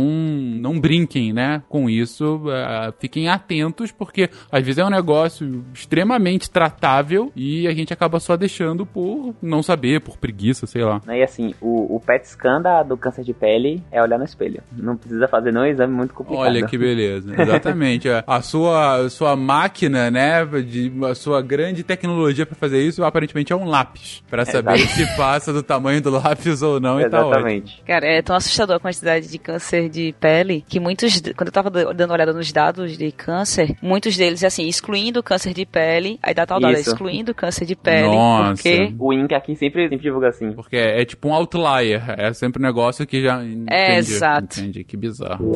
não 0.60 0.78
brinquem, 0.78 1.32
né, 1.32 1.62
com 1.68 1.88
isso. 1.88 2.42
É, 2.50 2.92
fiquem 2.98 3.28
atentos, 3.28 3.92
porque 3.92 4.30
às 4.50 4.64
vezes 4.64 4.78
é 4.78 4.84
um 4.84 4.90
negócio 4.90 5.64
extremamente 5.72 6.50
tratável 6.50 7.32
e 7.34 7.66
a 7.66 7.72
gente 7.72 7.92
acaba 7.92 8.20
só 8.20 8.36
deixando 8.36 8.84
por 8.84 9.34
não 9.42 9.62
saber, 9.62 10.00
por 10.00 10.16
preguiça, 10.16 10.66
sei 10.66 10.84
lá. 10.84 11.00
E 11.08 11.22
assim, 11.22 11.54
o, 11.60 11.96
o 11.96 12.00
PET 12.00 12.28
scan 12.28 12.60
da, 12.60 12.82
do 12.82 12.96
câncer 12.96 13.19
de 13.24 13.32
pele 13.32 13.82
é 13.90 14.02
olhar 14.02 14.18
no 14.18 14.24
espelho. 14.24 14.62
Não 14.72 14.96
precisa 14.96 15.28
fazer 15.28 15.52
nenhum 15.52 15.66
exame 15.66 15.92
muito 15.92 16.14
complicado. 16.14 16.44
Olha 16.46 16.66
que 16.66 16.76
beleza. 16.76 17.34
Exatamente. 17.40 18.08
a 18.26 18.42
sua, 18.42 19.08
sua 19.08 19.36
máquina, 19.36 20.10
né, 20.10 20.44
de, 20.44 20.92
a 21.08 21.14
sua 21.14 21.42
grande 21.42 21.82
tecnologia 21.82 22.46
para 22.46 22.56
fazer 22.56 22.82
isso, 22.82 23.04
aparentemente 23.04 23.52
é 23.52 23.56
um 23.56 23.64
lápis. 23.64 24.22
para 24.28 24.44
saber 24.44 24.78
se 24.78 25.06
passa 25.16 25.52
do 25.52 25.62
tamanho 25.62 26.00
do 26.00 26.10
lápis 26.10 26.62
ou 26.62 26.80
não 26.80 27.00
Exatamente. 27.00 27.74
e 27.74 27.78
tá 27.78 27.86
Cara, 27.86 28.06
é 28.06 28.22
tão 28.22 28.36
assustador 28.36 28.76
a 28.76 28.80
quantidade 28.80 29.28
de 29.28 29.38
câncer 29.38 29.88
de 29.88 30.14
pele 30.20 30.64
que 30.68 30.80
muitos, 30.80 31.20
quando 31.36 31.48
eu 31.48 31.52
tava 31.52 31.70
dando 31.70 32.10
uma 32.10 32.14
olhada 32.14 32.32
nos 32.32 32.50
dados 32.52 32.96
de 32.96 33.12
câncer, 33.12 33.76
muitos 33.82 34.16
deles, 34.16 34.42
assim, 34.44 34.66
excluindo 34.66 35.20
o 35.20 35.22
câncer 35.22 35.52
de 35.54 35.64
pele, 35.64 36.18
aí 36.22 36.34
dá 36.34 36.46
tal 36.46 36.60
dado, 36.60 36.74
excluindo 36.74 37.32
o 37.32 37.34
câncer 37.34 37.64
de 37.64 37.76
pele, 37.76 38.08
Nossa. 38.08 38.54
porque... 38.54 38.94
O 38.98 39.12
INC 39.12 39.34
aqui 39.34 39.56
sempre, 39.56 39.82
sempre 39.88 39.98
divulga 39.98 40.28
assim. 40.28 40.52
Porque 40.52 40.76
é, 40.76 41.02
é, 41.02 41.04
tipo 41.04 41.28
um 41.28 41.34
outlier, 41.34 42.02
é 42.18 42.32
sempre 42.32 42.62
um 42.62 42.66
negócio 42.66 43.06
que 43.06 43.09
já... 43.22 43.42
Entendi, 43.42 43.66
é, 43.70 43.96
exato. 43.96 44.60
Entendi, 44.60 44.84
que 44.84 44.96
bizarro. 44.96 45.52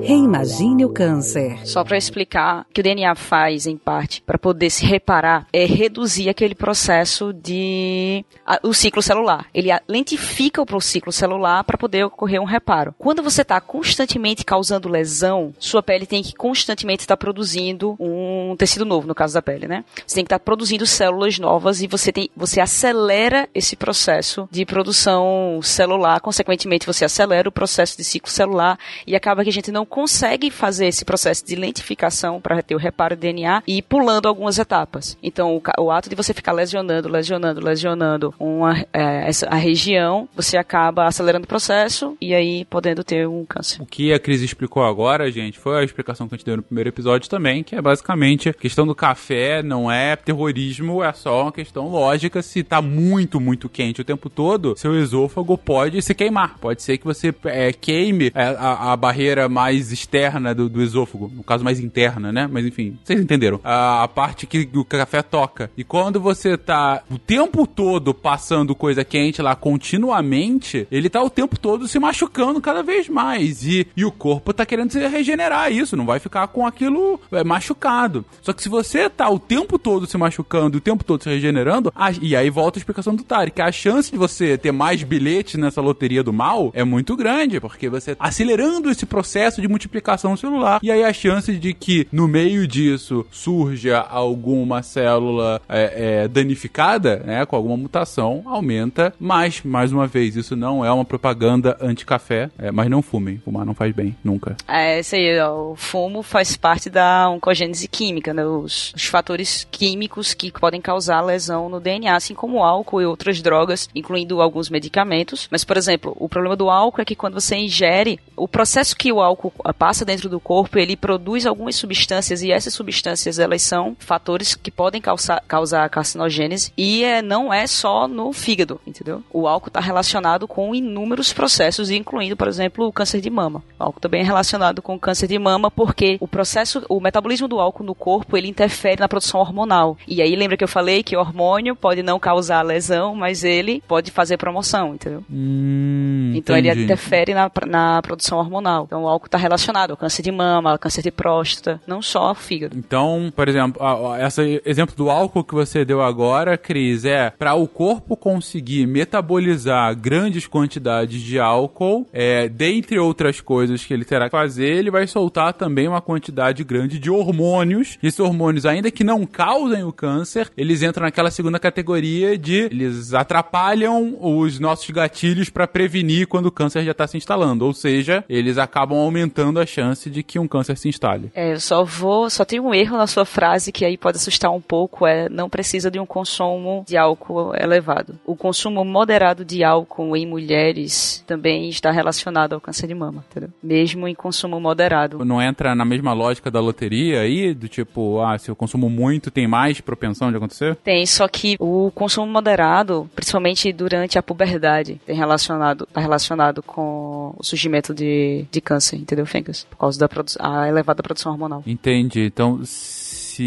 Reimagine 0.00 0.84
o 0.84 0.90
câncer. 0.90 1.58
Só 1.66 1.84
para 1.84 1.96
explicar, 1.96 2.66
o 2.68 2.72
que 2.72 2.80
o 2.80 2.84
DNA 2.84 3.14
faz, 3.14 3.66
em 3.66 3.76
parte, 3.76 4.22
para 4.22 4.38
poder 4.38 4.70
se 4.70 4.84
reparar, 4.84 5.46
é 5.52 5.64
reduzir 5.64 6.28
aquele 6.28 6.54
processo 6.54 7.32
de... 7.32 8.24
A, 8.46 8.58
o 8.62 8.72
ciclo 8.72 9.02
celular. 9.02 9.46
Ele 9.54 9.68
lentifica 9.88 10.62
o 10.62 10.80
ciclo 10.80 11.12
celular 11.12 11.62
para 11.64 11.78
poder 11.78 12.04
ocorrer 12.04 12.40
um 12.40 12.44
reparo. 12.44 12.94
Quando 12.98 13.22
você 13.22 13.42
está 13.42 13.60
constantemente 13.60 14.44
causando 14.44 14.88
lesão, 14.88 15.54
sua 15.58 15.82
pele 15.82 16.06
tem 16.06 16.22
que 16.22 16.34
constantemente 16.34 17.02
estar 17.02 17.16
tá 17.16 17.20
produzindo 17.20 17.96
um 18.00 18.54
tecido 18.56 18.84
novo, 18.84 19.06
no 19.06 19.14
caso 19.14 19.34
da 19.34 19.42
pele, 19.42 19.66
né? 19.66 19.84
Você 20.06 20.16
tem 20.16 20.24
que 20.24 20.28
estar 20.28 20.38
tá 20.38 20.44
produzindo 20.44 20.86
células 20.86 21.38
novas 21.38 21.82
e 21.82 21.86
você 21.86 22.12
tem, 22.12 22.30
você 22.36 22.60
acelera 22.60 23.48
esse 23.54 23.76
processo 23.76 24.48
de 24.50 24.64
produção 24.64 25.60
celular, 25.62 26.20
consequentemente 26.20 26.53
consequentemente 26.54 26.86
você 26.86 27.04
acelera 27.04 27.48
o 27.48 27.52
processo 27.52 27.96
de 27.96 28.04
ciclo 28.04 28.30
celular 28.30 28.78
e 29.06 29.16
acaba 29.16 29.42
que 29.42 29.50
a 29.50 29.52
gente 29.52 29.72
não 29.72 29.84
consegue 29.84 30.50
fazer 30.50 30.86
esse 30.86 31.04
processo 31.04 31.44
de 31.44 31.56
lentificação 31.56 32.40
para 32.40 32.62
ter 32.62 32.74
o 32.74 32.78
reparo 32.78 33.16
de 33.16 33.22
DNA 33.22 33.62
e 33.66 33.78
ir 33.78 33.82
pulando 33.82 34.26
algumas 34.26 34.58
etapas. 34.58 35.18
Então, 35.22 35.56
o, 35.56 35.82
o 35.82 35.90
ato 35.90 36.08
de 36.08 36.14
você 36.14 36.32
ficar 36.32 36.52
lesionando, 36.52 37.08
lesionando, 37.08 37.60
lesionando 37.60 38.34
uma, 38.38 38.86
é, 38.92 39.28
essa, 39.28 39.46
a 39.48 39.56
região, 39.56 40.28
você 40.34 40.56
acaba 40.56 41.06
acelerando 41.06 41.44
o 41.44 41.48
processo 41.48 42.16
e 42.20 42.34
aí 42.34 42.64
podendo 42.66 43.02
ter 43.02 43.26
um 43.26 43.44
câncer. 43.44 43.82
O 43.82 43.86
que 43.86 44.12
a 44.12 44.18
Cris 44.18 44.40
explicou 44.40 44.84
agora, 44.84 45.30
gente, 45.30 45.58
foi 45.58 45.80
a 45.80 45.84
explicação 45.84 46.28
que 46.28 46.34
a 46.34 46.38
gente 46.38 46.46
deu 46.46 46.56
no 46.56 46.62
primeiro 46.62 46.88
episódio 46.88 47.28
também, 47.28 47.62
que 47.62 47.74
é 47.74 47.82
basicamente 47.82 48.48
a 48.48 48.54
questão 48.54 48.86
do 48.86 48.94
café 48.94 49.62
não 49.62 49.90
é 49.90 50.14
terrorismo, 50.16 51.02
é 51.02 51.12
só 51.12 51.42
uma 51.42 51.52
questão 51.52 51.88
lógica. 51.88 52.42
Se 52.42 52.62
tá 52.62 52.80
muito, 52.80 53.40
muito 53.40 53.68
quente 53.68 54.00
o 54.00 54.04
tempo 54.04 54.30
todo, 54.30 54.74
seu 54.76 54.94
esôfago 54.96 55.56
pode 55.56 56.00
se 56.02 56.14
queimar. 56.14 56.43
Pode 56.60 56.82
ser 56.82 56.98
que 56.98 57.04
você 57.04 57.34
é, 57.44 57.72
queime 57.72 58.32
a, 58.34 58.42
a, 58.42 58.92
a, 58.92 58.96
barreira 58.96 59.48
mais 59.48 59.92
externa 59.92 60.54
do, 60.54 60.68
do, 60.68 60.82
esôfago, 60.82 61.30
no 61.34 61.42
caso 61.42 61.62
mais 61.62 61.78
interna, 61.78 62.32
né? 62.32 62.48
Mas 62.50 62.66
enfim, 62.66 62.98
vocês 63.04 63.20
entenderam. 63.20 63.60
A, 63.62 64.04
a 64.04 64.08
parte 64.08 64.46
que 64.46 64.68
o 64.74 64.84
café 64.84 65.22
toca. 65.22 65.70
E 65.76 65.84
quando 65.84 66.20
você 66.20 66.56
tá 66.56 67.02
o 67.10 67.18
tempo 67.18 67.66
todo 67.66 68.14
passando 68.14 68.74
coisa 68.74 69.04
quente 69.04 69.42
lá 69.42 69.54
continuamente, 69.54 70.86
ele 70.90 71.10
tá 71.10 71.22
o 71.22 71.30
tempo 71.30 71.58
todo 71.58 71.86
se 71.86 71.98
machucando 71.98 72.60
cada 72.60 72.82
vez 72.82 73.08
mais. 73.08 73.64
E, 73.66 73.86
e 73.96 74.04
o 74.04 74.12
corpo 74.12 74.52
tá 74.52 74.64
querendo 74.64 74.90
se 74.90 75.06
regenerar 75.06 75.72
isso, 75.72 75.96
não 75.96 76.06
vai 76.06 76.18
ficar 76.18 76.46
com 76.48 76.66
aquilo 76.66 77.20
é, 77.32 77.44
machucado. 77.44 78.24
Só 78.40 78.52
que 78.52 78.62
se 78.62 78.68
você 78.68 79.10
tá 79.10 79.28
o 79.28 79.38
tempo 79.38 79.78
todo 79.78 80.06
se 80.06 80.16
machucando, 80.16 80.78
o 80.78 80.80
tempo 80.80 81.04
todo 81.04 81.22
se 81.22 81.28
regenerando, 81.28 81.92
a, 81.94 82.10
e 82.12 82.34
aí 82.34 82.48
volta 82.50 82.78
a 82.78 82.80
explicação 82.80 83.14
do 83.14 83.24
que 83.54 83.62
a 83.62 83.72
chance 83.72 84.10
de 84.10 84.18
você 84.18 84.56
ter 84.56 84.70
mais 84.70 85.02
bilhetes 85.02 85.58
nessa 85.58 85.80
loteria 85.80 86.22
do 86.22 86.32
mal 86.34 86.70
é 86.74 86.84
muito 86.84 87.16
grande, 87.16 87.60
porque 87.60 87.88
você 87.88 88.14
tá 88.14 88.24
acelerando 88.24 88.90
esse 88.90 89.06
processo 89.06 89.62
de 89.62 89.68
multiplicação 89.68 90.36
celular. 90.36 90.80
E 90.82 90.90
aí 90.90 91.04
a 91.04 91.12
chance 91.12 91.52
de 91.54 91.72
que 91.72 92.06
no 92.12 92.28
meio 92.28 92.66
disso 92.66 93.24
surja 93.30 94.00
alguma 94.00 94.82
célula 94.82 95.60
é, 95.68 96.22
é, 96.24 96.28
danificada, 96.28 97.22
né, 97.24 97.46
com 97.46 97.56
alguma 97.56 97.76
mutação, 97.76 98.42
aumenta. 98.46 99.14
Mas, 99.18 99.62
mais 99.62 99.92
uma 99.92 100.06
vez, 100.06 100.36
isso 100.36 100.56
não 100.56 100.84
é 100.84 100.90
uma 100.90 101.04
propaganda 101.04 101.76
anti-café, 101.80 102.50
é, 102.58 102.70
mas 102.70 102.90
não 102.90 103.02
fumem. 103.02 103.38
Fumar 103.44 103.64
não 103.64 103.74
faz 103.74 103.94
bem, 103.94 104.16
nunca. 104.24 104.56
É, 104.66 105.00
isso 105.00 105.14
aí, 105.14 105.38
ó, 105.40 105.72
o 105.72 105.76
fumo 105.76 106.22
faz 106.22 106.56
parte 106.56 106.90
da 106.90 107.28
oncogênese 107.30 107.88
química, 107.88 108.32
né, 108.34 108.44
os, 108.44 108.92
os 108.94 109.04
fatores 109.06 109.66
químicos 109.70 110.34
que 110.34 110.50
podem 110.52 110.80
causar 110.80 111.20
lesão 111.20 111.68
no 111.68 111.80
DNA, 111.80 112.14
assim 112.14 112.34
como 112.34 112.62
álcool 112.62 113.02
e 113.02 113.06
outras 113.06 113.40
drogas, 113.40 113.88
incluindo 113.94 114.40
alguns 114.40 114.70
medicamentos. 114.70 115.48
Mas, 115.50 115.64
por 115.64 115.76
exemplo, 115.76 116.16
o 116.24 116.28
problema 116.28 116.56
do 116.56 116.70
álcool 116.70 117.02
é 117.02 117.04
que 117.04 117.14
quando 117.14 117.34
você 117.34 117.54
ingere, 117.54 118.18
o 118.34 118.48
processo 118.48 118.96
que 118.96 119.12
o 119.12 119.20
álcool 119.20 119.52
passa 119.78 120.06
dentro 120.06 120.26
do 120.26 120.40
corpo, 120.40 120.78
ele 120.78 120.96
produz 120.96 121.44
algumas 121.44 121.76
substâncias 121.76 122.40
e 122.40 122.50
essas 122.50 122.72
substâncias 122.72 123.38
elas 123.38 123.60
são 123.60 123.94
fatores 123.98 124.54
que 124.54 124.70
podem 124.70 125.02
causar, 125.02 125.42
causar 125.46 125.86
carcinogênese 125.90 126.72
e 126.78 127.04
é, 127.04 127.20
não 127.20 127.52
é 127.52 127.66
só 127.66 128.08
no 128.08 128.32
fígado, 128.32 128.80
entendeu? 128.86 129.22
O 129.30 129.46
álcool 129.46 129.68
está 129.68 129.80
relacionado 129.80 130.48
com 130.48 130.74
inúmeros 130.74 131.30
processos, 131.30 131.90
incluindo, 131.90 132.38
por 132.38 132.48
exemplo, 132.48 132.86
o 132.86 132.92
câncer 132.92 133.20
de 133.20 133.28
mama. 133.28 133.62
O 133.78 133.84
álcool 133.84 134.00
também 134.00 134.22
é 134.22 134.24
relacionado 134.24 134.80
com 134.80 134.94
o 134.94 134.98
câncer 134.98 135.26
de 135.26 135.38
mama 135.38 135.70
porque 135.70 136.16
o 136.20 136.26
processo, 136.26 136.82
o 136.88 137.00
metabolismo 137.00 137.46
do 137.46 137.60
álcool 137.60 137.84
no 137.84 137.94
corpo, 137.94 138.34
ele 138.34 138.48
interfere 138.48 138.98
na 138.98 139.08
produção 139.08 139.40
hormonal. 139.40 139.98
E 140.08 140.22
aí 140.22 140.34
lembra 140.34 140.56
que 140.56 140.64
eu 140.64 140.68
falei 140.68 141.02
que 141.02 141.14
o 141.14 141.20
hormônio 141.20 141.76
pode 141.76 142.02
não 142.02 142.18
causar 142.18 142.62
lesão, 142.62 143.14
mas 143.14 143.44
ele 143.44 143.82
pode 143.86 144.10
fazer 144.10 144.38
promoção, 144.38 144.94
entendeu? 144.94 145.22
Hum, 145.30 146.13
então 146.34 146.56
entendi. 146.56 146.68
ele 146.68 146.84
interfere 146.84 147.34
na, 147.34 147.50
na 147.66 148.02
produção 148.02 148.38
hormonal. 148.38 148.84
Então 148.86 149.04
o 149.04 149.08
álcool 149.08 149.26
está 149.26 149.38
relacionado 149.38 149.92
ao 149.92 149.96
câncer 149.96 150.22
de 150.22 150.32
mama, 150.32 150.72
ao 150.72 150.78
câncer 150.78 151.02
de 151.02 151.10
próstata, 151.10 151.80
não 151.86 152.02
só 152.02 152.28
ao 152.28 152.34
fígado. 152.34 152.76
Então, 152.76 153.32
por 153.34 153.48
exemplo, 153.48 153.80
esse 154.18 154.62
exemplo 154.64 154.94
do 154.96 155.10
álcool 155.10 155.44
que 155.44 155.54
você 155.54 155.84
deu 155.84 156.02
agora, 156.02 156.56
Cris, 156.56 157.04
é 157.04 157.30
para 157.30 157.54
o 157.54 157.66
corpo 157.66 158.16
conseguir 158.16 158.86
metabolizar 158.86 159.94
grandes 159.96 160.46
quantidades 160.46 161.20
de 161.20 161.38
álcool, 161.38 162.06
é, 162.12 162.48
dentre 162.48 162.98
outras 162.98 163.40
coisas 163.40 163.84
que 163.84 163.92
ele 163.92 164.04
terá 164.04 164.26
que 164.26 164.30
fazer, 164.30 164.66
ele 164.66 164.90
vai 164.90 165.06
soltar 165.06 165.52
também 165.52 165.88
uma 165.88 166.00
quantidade 166.00 166.62
grande 166.64 166.98
de 166.98 167.10
hormônios. 167.10 167.98
E 168.02 168.06
esses 168.06 168.20
hormônios, 168.20 168.66
ainda 168.66 168.90
que 168.90 169.04
não 169.04 169.26
causem 169.26 169.84
o 169.84 169.92
câncer, 169.92 170.50
eles 170.56 170.82
entram 170.82 171.04
naquela 171.04 171.30
segunda 171.30 171.58
categoria 171.58 172.36
de 172.36 172.68
eles 172.70 173.14
atrapalham 173.14 174.16
os 174.20 174.58
nossos 174.58 174.88
gatilhos 174.90 175.50
para 175.50 175.66
prevenir 175.66 176.03
quando 176.28 176.46
o 176.46 176.52
câncer 176.52 176.84
já 176.84 176.92
está 176.92 177.06
se 177.06 177.16
instalando. 177.16 177.64
Ou 177.64 177.72
seja, 177.72 178.24
eles 178.28 178.58
acabam 178.58 178.98
aumentando 178.98 179.60
a 179.60 179.66
chance 179.66 180.10
de 180.10 180.22
que 180.22 180.38
um 180.38 180.48
câncer 180.48 180.76
se 180.76 180.88
instale. 180.88 181.30
É, 181.34 181.52
eu 181.52 181.60
só 181.60 181.84
vou, 181.84 182.28
só 182.30 182.44
tem 182.44 182.60
um 182.60 182.74
erro 182.74 182.96
na 182.96 183.06
sua 183.06 183.24
frase 183.24 183.72
que 183.72 183.84
aí 183.84 183.96
pode 183.96 184.16
assustar 184.16 184.50
um 184.50 184.60
pouco, 184.60 185.06
é 185.06 185.28
não 185.28 185.48
precisa 185.48 185.90
de 185.90 185.98
um 185.98 186.06
consumo 186.06 186.84
de 186.86 186.96
álcool 186.96 187.54
elevado. 187.56 188.18
O 188.24 188.36
consumo 188.36 188.84
moderado 188.84 189.44
de 189.44 189.64
álcool 189.64 190.16
em 190.16 190.26
mulheres 190.26 191.24
também 191.26 191.68
está 191.68 191.90
relacionado 191.90 192.54
ao 192.54 192.60
câncer 192.60 192.86
de 192.86 192.94
mama, 192.94 193.24
entendeu? 193.30 193.50
Mesmo 193.62 194.06
em 194.06 194.14
consumo 194.14 194.60
moderado. 194.60 195.24
Não 195.24 195.40
entra 195.40 195.74
na 195.74 195.84
mesma 195.84 196.12
lógica 196.12 196.50
da 196.50 196.60
loteria 196.60 197.20
aí, 197.20 197.54
do 197.54 197.68
tipo, 197.68 198.20
ah, 198.20 198.38
se 198.38 198.50
eu 198.50 198.56
consumo 198.56 198.88
muito, 198.88 199.30
tem 199.30 199.46
mais 199.46 199.80
propensão 199.80 200.30
de 200.30 200.36
acontecer? 200.36 200.76
Tem, 200.76 201.04
só 201.06 201.26
que 201.28 201.56
o 201.58 201.90
consumo 201.94 202.26
moderado, 202.26 203.08
principalmente 203.14 203.72
durante 203.72 204.18
a 204.18 204.22
puberdade, 204.22 205.00
tem 205.06 205.16
relacionado, 205.16 205.88
tá 205.94 206.00
relacionado 206.00 206.60
com 206.60 207.32
o 207.38 207.42
surgimento 207.44 207.94
de, 207.94 208.44
de 208.50 208.60
câncer, 208.60 208.96
entendeu, 208.96 209.24
Fencas? 209.24 209.64
Por 209.70 209.76
causa 209.78 209.98
da 209.98 210.08
a 210.40 210.68
elevada 210.68 211.02
produção 211.02 211.30
hormonal. 211.30 211.62
Entendi. 211.64 212.26
Então, 212.26 212.64
se 212.64 213.03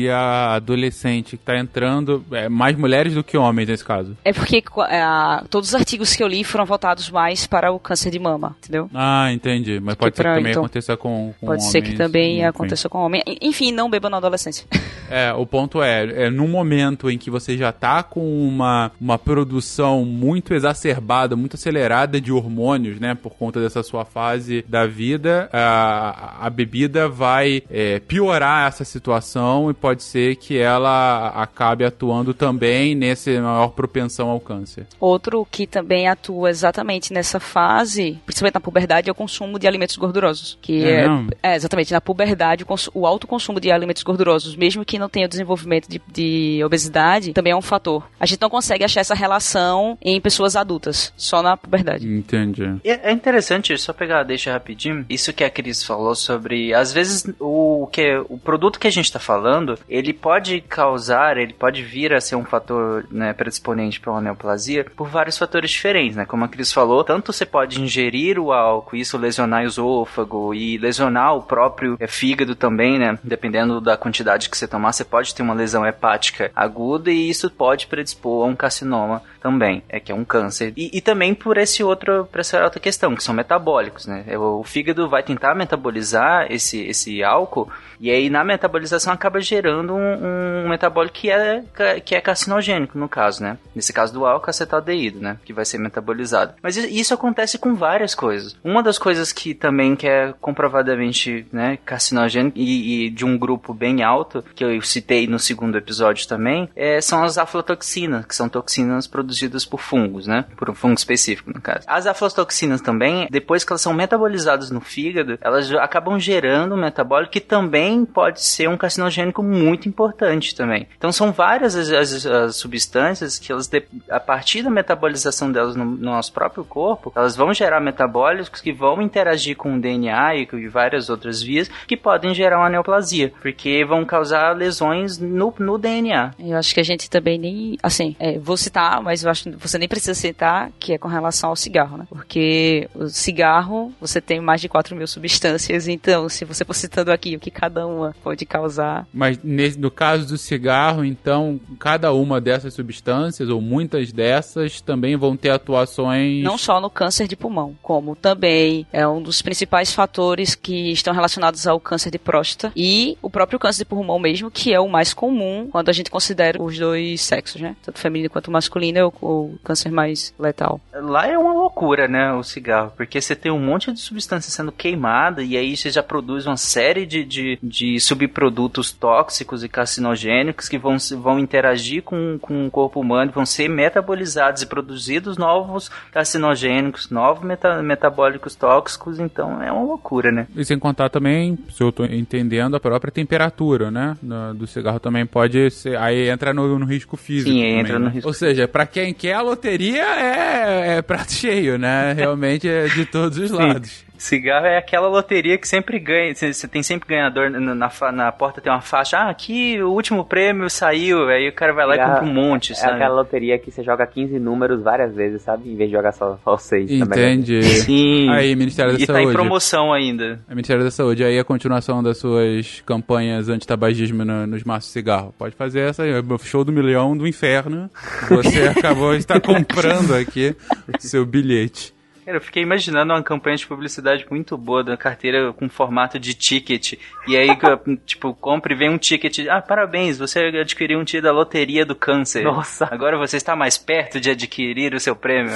a 0.09 0.53
adolescente 0.55 1.37
que 1.37 1.43
tá 1.43 1.57
entrando, 1.57 2.23
é 2.31 2.49
mais 2.49 2.77
mulheres 2.77 3.13
do 3.13 3.23
que 3.23 3.37
homens 3.37 3.67
nesse 3.67 3.83
caso? 3.83 4.15
É 4.23 4.33
porque 4.33 4.63
é, 4.89 5.43
todos 5.49 5.69
os 5.69 5.75
artigos 5.75 6.15
que 6.15 6.23
eu 6.23 6.27
li 6.27 6.43
foram 6.43 6.65
voltados 6.65 7.09
mais 7.09 7.47
para 7.47 7.71
o 7.71 7.79
câncer 7.79 8.11
de 8.11 8.19
mama, 8.19 8.55
entendeu? 8.59 8.89
Ah, 8.93 9.31
entendi. 9.31 9.79
Mas 9.79 9.95
pode 9.95 10.15
ser 10.15 10.23
que 10.23 10.33
também 10.33 10.51
então, 10.51 10.63
aconteça 10.63 10.97
com, 10.97 11.33
com 11.39 11.47
Pode 11.47 11.61
homens, 11.61 11.71
ser 11.71 11.81
que 11.81 11.95
também 11.95 12.37
enfim. 12.37 12.45
aconteça 12.45 12.89
com 12.89 12.99
homem. 12.99 13.21
Enfim, 13.41 13.71
não 13.71 13.89
beba 13.89 14.09
na 14.09 14.17
adolescência. 14.17 14.65
É, 15.09 15.31
o 15.31 15.45
ponto 15.45 15.81
é, 15.81 16.25
é 16.25 16.29
num 16.29 16.49
momento 16.49 17.09
em 17.09 17.17
que 17.17 17.31
você 17.31 17.55
já 17.55 17.71
tá 17.71 18.03
com 18.03 18.45
uma, 18.45 18.91
uma 18.99 19.17
produção 19.17 20.03
muito 20.03 20.53
exacerbada, 20.53 21.33
muito 21.33 21.55
acelerada 21.55 22.19
de 22.19 22.29
hormônios, 22.29 22.99
né, 22.99 23.15
por 23.15 23.29
conta 23.31 23.61
dessa 23.61 23.81
sua 23.83 24.03
fase 24.03 24.65
da 24.67 24.85
vida, 24.85 25.49
a, 25.53 26.45
a 26.45 26.49
bebida 26.49 27.07
vai 27.07 27.63
é, 27.69 27.99
piorar 27.99 28.67
essa 28.67 28.83
situação 28.83 29.71
e 29.71 29.73
pode 29.77 30.03
ser 30.03 30.35
que 30.35 30.57
ela 30.57 31.29
acabe 31.29 31.85
atuando 31.85 32.33
também 32.33 32.95
nesse 32.95 33.39
maior 33.39 33.69
propensão 33.69 34.29
ao 34.29 34.39
câncer. 34.39 34.85
Outro 34.99 35.47
que 35.49 35.65
também 35.65 36.07
atua 36.07 36.49
exatamente 36.49 37.13
nessa 37.13 37.39
fase, 37.39 38.19
principalmente 38.25 38.55
na 38.55 38.61
puberdade, 38.61 39.09
é 39.09 39.11
o 39.11 39.15
consumo 39.15 39.59
de 39.59 39.67
alimentos 39.67 39.95
gordurosos. 39.95 40.57
Que 40.61 40.83
é, 40.83 41.05
é, 41.43 41.53
é 41.53 41.55
exatamente, 41.55 41.91
na 41.93 42.01
puberdade, 42.01 42.65
o, 42.67 42.99
o 42.99 43.07
alto 43.07 43.27
consumo 43.27 43.59
de 43.59 43.71
alimentos 43.71 44.03
gordurosos, 44.03 44.55
mesmo 44.55 44.85
que 44.85 44.99
não 44.99 45.09
tenha 45.09 45.25
o 45.25 45.29
desenvolvimento 45.29 45.87
de, 45.87 46.01
de 46.11 46.61
obesidade, 46.63 47.33
também 47.33 47.53
é 47.53 47.55
um 47.55 47.61
fator. 47.61 48.07
A 48.19 48.25
gente 48.25 48.41
não 48.41 48.49
consegue 48.49 48.83
achar 48.83 49.01
essa 49.01 49.15
relação 49.15 49.97
em 50.01 50.19
pessoas 50.19 50.55
adultas, 50.55 51.13
só 51.15 51.41
na 51.41 51.55
puberdade. 51.55 52.07
Entendi. 52.07 52.63
É 52.83 53.11
interessante, 53.11 53.77
só 53.77 53.93
pegar, 53.93 54.23
deixa 54.23 54.51
rapidinho, 54.51 55.05
isso 55.09 55.33
que 55.33 55.43
a 55.43 55.49
Cris 55.49 55.83
falou 55.83 56.15
sobre, 56.15 56.73
às 56.73 56.91
vezes, 56.91 57.25
o 57.39 57.87
que 57.91 58.17
o 58.29 58.37
produto 58.37 58.79
que 58.79 58.87
a 58.87 58.91
gente 58.91 59.11
tá 59.11 59.19
falando 59.19 59.66
falando, 59.67 59.79
ele 59.89 60.13
pode 60.13 60.61
causar, 60.61 61.37
ele 61.37 61.53
pode 61.53 61.83
vir 61.83 62.13
a 62.13 62.21
ser 62.21 62.35
um 62.35 62.45
fator 62.45 63.05
né, 63.11 63.33
predisponente 63.33 63.99
para 63.99 64.11
uma 64.11 64.21
neoplasia 64.21 64.85
por 64.95 65.07
vários 65.07 65.37
fatores 65.37 65.71
diferentes, 65.71 66.15
né? 66.15 66.25
Como 66.25 66.45
a 66.45 66.47
Cris 66.47 66.71
falou, 66.71 67.03
tanto 67.03 67.33
você 67.33 67.45
pode 67.45 67.81
ingerir 67.81 68.39
o 68.39 68.51
álcool, 68.51 68.95
isso 68.95 69.17
lesionar 69.17 69.63
o 69.63 69.67
esôfago 69.67 70.53
e 70.53 70.77
lesionar 70.77 71.35
o 71.35 71.41
próprio 71.41 71.97
é, 71.99 72.07
fígado 72.07 72.55
também, 72.55 72.97
né? 72.97 73.17
Dependendo 73.23 73.81
da 73.81 73.97
quantidade 73.97 74.49
que 74.49 74.57
você 74.57 74.67
tomar, 74.67 74.93
você 74.93 75.03
pode 75.03 75.33
ter 75.33 75.41
uma 75.41 75.53
lesão 75.53 75.85
hepática 75.85 76.51
aguda 76.55 77.11
e 77.11 77.29
isso 77.29 77.49
pode 77.49 77.87
predispor 77.87 78.45
a 78.45 78.49
um 78.49 78.55
carcinoma 78.55 79.21
também, 79.41 79.83
é 79.89 79.99
que 79.99 80.11
é 80.11 80.15
um 80.15 80.25
câncer. 80.25 80.73
E, 80.75 80.89
e 80.93 81.01
também 81.01 81.33
por 81.33 81.57
esse 81.57 81.83
outro, 81.83 82.25
por 82.25 82.39
essa 82.39 82.63
outra 82.63 82.79
questão, 82.79 83.15
que 83.15 83.23
são 83.23 83.33
metabólicos, 83.33 84.05
né? 84.05 84.25
O 84.37 84.63
fígado 84.63 85.09
vai 85.09 85.23
tentar 85.23 85.55
metabolizar 85.55 86.47
esse, 86.49 86.81
esse 86.85 87.23
álcool 87.23 87.69
e 87.99 88.11
aí 88.11 88.29
na 88.29 88.43
metabolização 88.43 89.11
acaba 89.11 89.39
gerando 89.39 89.56
gerando 89.57 89.93
um, 89.95 90.67
um 90.67 90.77
que 91.11 91.31
é, 91.31 91.63
que 92.03 92.15
é 92.15 92.21
carcinogênico, 92.21 92.97
no 92.97 93.09
caso, 93.09 93.41
né? 93.41 93.57
Nesse 93.75 93.91
caso 93.91 94.13
do 94.13 94.25
álcool 94.25 94.49
acetaldeído, 94.49 95.19
né? 95.19 95.37
Que 95.43 95.51
vai 95.51 95.65
ser 95.65 95.79
metabolizado. 95.79 96.53
Mas 96.61 96.77
isso 96.77 97.13
acontece 97.13 97.57
com 97.57 97.73
várias 97.73 98.13
coisas. 98.13 98.55
Uma 98.63 98.83
das 98.83 98.97
coisas 98.99 99.33
que 99.33 99.53
também 99.53 99.95
que 99.95 100.07
é 100.07 100.33
comprovadamente 100.39 101.45
né, 101.51 101.77
carcinogênico 101.83 102.57
e, 102.57 103.05
e 103.05 103.09
de 103.09 103.25
um 103.25 103.37
grupo 103.37 103.73
bem 103.73 104.03
alto, 104.03 104.43
que 104.55 104.63
eu 104.63 104.81
citei 104.81 105.27
no 105.27 105.39
segundo 105.39 105.77
episódio 105.77 106.27
também, 106.27 106.69
é, 106.75 107.01
são 107.01 107.23
as 107.23 107.37
aflatoxinas, 107.37 108.25
que 108.25 108.35
são 108.35 108.47
toxinas 108.47 109.07
produzidas 109.07 109.65
por 109.65 109.79
fungos, 109.79 110.27
né? 110.27 110.45
Por 110.55 110.69
um 110.69 110.75
fungo 110.75 110.95
específico, 110.95 111.51
no 111.51 111.61
caso. 111.61 111.85
As 111.87 112.05
aflatoxinas 112.05 112.81
também, 112.81 113.27
depois 113.31 113.63
que 113.63 113.71
elas 113.71 113.81
são 113.81 113.93
metabolizadas 113.93 114.69
no 114.69 114.81
fígado, 114.81 115.37
elas 115.41 115.71
acabam 115.71 116.19
gerando 116.19 116.75
um 116.75 116.79
metabólico 116.79 117.31
que 117.31 117.41
também 117.41 118.05
pode 118.05 118.43
ser 118.43 118.69
um 118.69 118.77
carcinogênico 118.77 119.41
muito 119.47 119.87
importante 119.87 120.55
também. 120.55 120.87
Então 120.97 121.11
são 121.11 121.31
várias 121.31 121.75
as, 121.75 121.91
as, 121.91 122.25
as 122.25 122.55
substâncias 122.55 123.39
que 123.39 123.51
elas, 123.51 123.69
a 124.09 124.19
partir 124.19 124.63
da 124.63 124.69
metabolização 124.69 125.51
delas 125.51 125.75
no, 125.75 125.85
no, 125.85 126.11
nosso 126.11 126.31
próprio 126.33 126.63
corpo, 126.63 127.11
elas 127.15 127.35
vão 127.35 127.53
gerar 127.53 127.79
metabólicos 127.79 128.61
que 128.61 128.73
vão 128.73 129.01
interagir 129.01 129.55
com 129.55 129.75
o 129.75 129.79
DNA 129.79 130.35
e 130.35 130.45
com 130.45 130.57
várias 130.69 131.09
outras 131.09 131.41
vias 131.41 131.69
que 131.87 131.95
podem 131.95 132.33
gerar 132.33 132.59
uma 132.59 132.69
neoplasia, 132.69 133.31
porque 133.41 133.85
vão 133.85 134.03
causar 134.05 134.55
lesões 134.55 135.17
no, 135.17 135.53
no 135.59 135.77
DNA. 135.77 136.33
Eu 136.39 136.57
acho 136.57 136.73
que 136.73 136.79
a 136.79 136.83
gente 136.83 137.09
também 137.09 137.37
nem, 137.37 137.77
assim, 137.81 138.15
é, 138.19 138.37
vou 138.37 138.57
citar, 138.57 139.01
mas 139.01 139.23
eu 139.23 139.31
acho 139.31 139.43
que 139.43 139.55
você 139.55 139.77
nem 139.77 139.87
precisa 139.87 140.13
citar 140.13 140.71
que 140.79 140.93
é 140.93 140.97
com 140.97 141.07
relação 141.07 141.49
ao 141.49 141.55
cigarro, 141.55 141.97
né? 141.97 142.05
Porque 142.09 142.89
o 142.93 143.07
cigarro, 143.07 143.93
você 143.99 144.19
tem 144.19 144.41
mais 144.41 144.61
de 144.61 144.69
4 144.69 144.95
mil 144.95 145.07
substâncias, 145.07 145.87
então 145.87 146.27
se 146.29 146.45
você 146.45 146.65
for 146.65 146.73
citando 146.73 147.11
aqui 147.11 147.35
o 147.35 147.39
que 147.39 147.51
cada 147.51 147.85
uma 147.85 148.15
pode 148.23 148.45
causar. 148.45 149.07
Mas 149.13 149.36
nesse, 149.43 149.79
no 149.79 149.91
caso 149.91 150.27
do 150.27 150.37
cigarro, 150.37 151.03
então, 151.03 151.59
cada 151.79 152.13
uma 152.13 152.39
dessas 152.39 152.73
substâncias, 152.73 153.49
ou 153.49 153.61
muitas 153.61 154.11
dessas, 154.11 154.81
também 154.81 155.15
vão 155.15 155.35
ter 155.35 155.49
atuações. 155.49 156.43
Não 156.43 156.57
só 156.57 156.79
no 156.79 156.89
câncer 156.89 157.27
de 157.27 157.35
pulmão, 157.35 157.75
como 157.81 158.15
também 158.15 158.85
é 158.91 159.07
um 159.07 159.21
dos 159.21 159.41
principais 159.41 159.93
fatores 159.93 160.55
que 160.55 160.91
estão 160.91 161.13
relacionados 161.13 161.67
ao 161.67 161.79
câncer 161.79 162.11
de 162.11 162.19
próstata 162.19 162.71
e 162.75 163.17
o 163.21 163.29
próprio 163.29 163.59
câncer 163.59 163.79
de 163.79 163.85
pulmão 163.85 164.19
mesmo, 164.19 164.51
que 164.51 164.73
é 164.73 164.79
o 164.79 164.87
mais 164.87 165.13
comum 165.13 165.67
quando 165.71 165.89
a 165.89 165.93
gente 165.93 166.11
considera 166.11 166.61
os 166.61 166.77
dois 166.77 167.21
sexos, 167.21 167.61
né? 167.61 167.75
Tanto 167.83 167.99
feminino 167.99 168.29
quanto 168.29 168.51
masculino 168.51 168.97
é 168.97 169.05
o, 169.05 169.13
o 169.21 169.59
câncer 169.63 169.91
mais 169.91 170.33
letal. 170.39 170.79
Lá 170.93 171.27
é 171.27 171.37
uma 171.37 171.53
loucura, 171.53 172.07
né, 172.07 172.33
o 172.33 172.43
cigarro, 172.43 172.91
porque 172.95 173.21
você 173.21 173.35
tem 173.35 173.51
um 173.51 173.59
monte 173.59 173.91
de 173.91 173.99
substância 173.99 174.51
sendo 174.51 174.71
queimada 174.71 175.43
e 175.43 175.57
aí 175.57 175.75
você 175.75 175.89
já 175.89 176.01
produz 176.01 176.45
uma 176.45 176.57
série 176.57 177.05
de, 177.05 177.23
de, 177.23 177.59
de 177.61 177.99
subprodutos 177.99 178.91
tóxicos 178.91 179.26
e 179.63 179.69
carcinogênicos 179.69 180.67
que 180.69 180.77
vão, 180.77 180.97
vão 181.21 181.39
interagir 181.39 182.03
com, 182.03 182.37
com 182.39 182.65
o 182.65 182.71
corpo 182.71 182.99
humano, 182.99 183.31
vão 183.33 183.45
ser 183.45 183.69
metabolizados 183.69 184.61
e 184.61 184.65
produzidos 184.65 185.37
novos 185.37 185.89
carcinogênicos, 186.11 187.09
novos 187.09 187.43
meta, 187.43 187.81
metabólicos 187.81 188.55
tóxicos, 188.55 189.19
então 189.19 189.61
é 189.61 189.71
uma 189.71 189.83
loucura, 189.83 190.31
né? 190.31 190.47
E 190.55 190.63
sem 190.63 190.79
contar 190.79 191.09
também, 191.09 191.57
se 191.69 191.83
eu 191.83 191.89
estou 191.89 192.05
entendendo, 192.05 192.75
a 192.75 192.79
própria 192.79 193.11
temperatura, 193.11 193.91
né, 193.91 194.15
do 194.55 194.67
cigarro 194.67 194.99
também 194.99 195.25
pode 195.25 195.69
ser, 195.71 195.97
aí 195.97 196.29
entra 196.29 196.53
no, 196.53 196.79
no 196.79 196.85
risco 196.85 197.17
físico. 197.17 197.49
Sim, 197.49 197.57
também, 197.59 197.79
entra 197.79 197.99
no 197.99 198.05
né? 198.05 198.11
risco. 198.11 198.27
Ou 198.27 198.33
seja, 198.33 198.67
para 198.67 198.85
quem 198.85 199.13
quer 199.13 199.33
a 199.33 199.41
loteria 199.41 200.03
é, 200.03 200.97
é 200.97 201.01
prato 201.01 201.31
cheio, 201.33 201.77
né? 201.77 202.13
Realmente 202.13 202.67
é 202.67 202.87
de 202.87 203.05
todos 203.05 203.37
os 203.37 203.51
lados. 203.51 204.05
Cigarro 204.17 204.65
é 204.65 204.77
aquela 204.77 205.07
loteria 205.07 205.57
que 205.57 205.67
sempre 205.67 205.99
ganha. 205.99 206.33
Você 206.33 206.67
tem 206.67 206.83
sempre 206.83 207.07
ganhador 207.07 207.49
na, 207.49 207.59
na, 207.59 208.11
na, 208.11 208.31
porta, 208.31 208.61
tem 208.61 208.71
uma 208.71 208.81
faixa. 208.81 209.17
Ah, 209.17 209.29
aqui 209.29 209.81
o 209.81 209.91
último 209.91 210.25
prêmio 210.25 210.69
saiu. 210.69 211.27
Aí 211.29 211.47
o 211.47 211.53
cara 211.53 211.73
vai 211.73 211.85
lá 211.85 211.93
Cigarro, 211.93 212.11
e 212.11 212.19
compra 212.19 212.29
um 212.29 212.33
monte, 212.33 212.73
é 212.73 212.85
aquela 212.85 213.15
loteria 213.15 213.57
que 213.59 213.71
você 213.71 213.83
joga 213.83 214.05
15 214.05 214.39
números 214.39 214.81
várias 214.81 215.13
vezes, 215.13 215.41
sabe? 215.41 215.69
Em 215.69 215.75
vez 215.75 215.89
de 215.89 215.95
jogar 215.95 216.11
só, 216.11 216.39
só 216.43 216.57
6. 216.57 216.91
Entendi. 216.91 217.61
Sim. 217.63 218.29
Aí, 218.29 218.55
Ministério 218.55 218.93
da 218.93 218.99
e 218.99 219.05
Saúde. 219.05 219.21
E 219.21 219.25
tá 219.25 219.29
em 219.29 219.33
promoção 219.33 219.93
ainda. 219.93 220.39
É 220.49 220.53
Ministério 220.53 220.83
da 220.83 220.91
Saúde. 220.91 221.23
Aí 221.23 221.37
a 221.39 221.43
continuação 221.43 222.01
das 222.01 222.17
suas 222.17 222.81
campanhas 222.85 223.49
anti-tabagismo 223.49 224.23
no, 224.23 224.47
nos 224.47 224.63
maços 224.63 224.89
de 224.89 224.93
cigarro. 224.93 225.33
Pode 225.37 225.55
fazer 225.55 225.81
essa 225.81 226.03
aí. 226.03 226.11
Show 226.43 226.63
do 226.63 226.71
milhão 226.71 227.17
do 227.17 227.27
inferno. 227.27 227.89
Você 228.29 228.67
acabou 228.75 229.11
de 229.11 229.19
estar 229.19 229.39
comprando 229.41 230.13
aqui 230.13 230.55
seu 230.99 231.25
bilhete. 231.25 231.96
Cara, 232.27 232.39
eu 232.39 232.41
fiquei 232.41 232.61
imaginando 232.61 233.13
uma 233.13 233.23
campanha 233.23 233.55
de 233.55 233.65
publicidade 233.65 234.25
muito 234.29 234.57
boa 234.57 234.83
da 234.83 234.97
carteira 234.97 235.53
com 235.53 235.69
formato 235.69 236.19
de 236.19 236.33
ticket. 236.33 236.95
E 237.25 237.37
aí, 237.37 237.47
tipo, 238.05 238.33
compra 238.33 238.73
e 238.73 238.75
vem 238.75 238.89
um 238.89 238.97
ticket. 238.97 239.47
Ah, 239.47 239.61
parabéns, 239.61 240.17
você 240.17 240.39
adquiriu 240.59 240.99
um 240.99 241.05
ticket 241.05 241.23
da 241.23 241.31
loteria 241.31 241.85
do 241.85 241.95
câncer. 241.95 242.43
Nossa. 242.43 242.85
Agora 242.91 243.17
você 243.17 243.37
está 243.37 243.55
mais 243.55 243.77
perto 243.77 244.19
de 244.19 244.29
adquirir 244.29 244.93
o 244.93 244.99
seu 244.99 245.15
prêmio. 245.15 245.53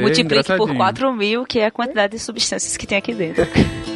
Multiplique 0.00 0.56
por 0.56 0.74
4 0.74 1.12
mil, 1.12 1.44
que 1.44 1.58
é 1.58 1.66
a 1.66 1.70
quantidade 1.70 2.14
de 2.14 2.18
substâncias 2.18 2.74
que 2.78 2.86
tem 2.86 2.96
aqui 2.96 3.12
dentro. 3.12 3.44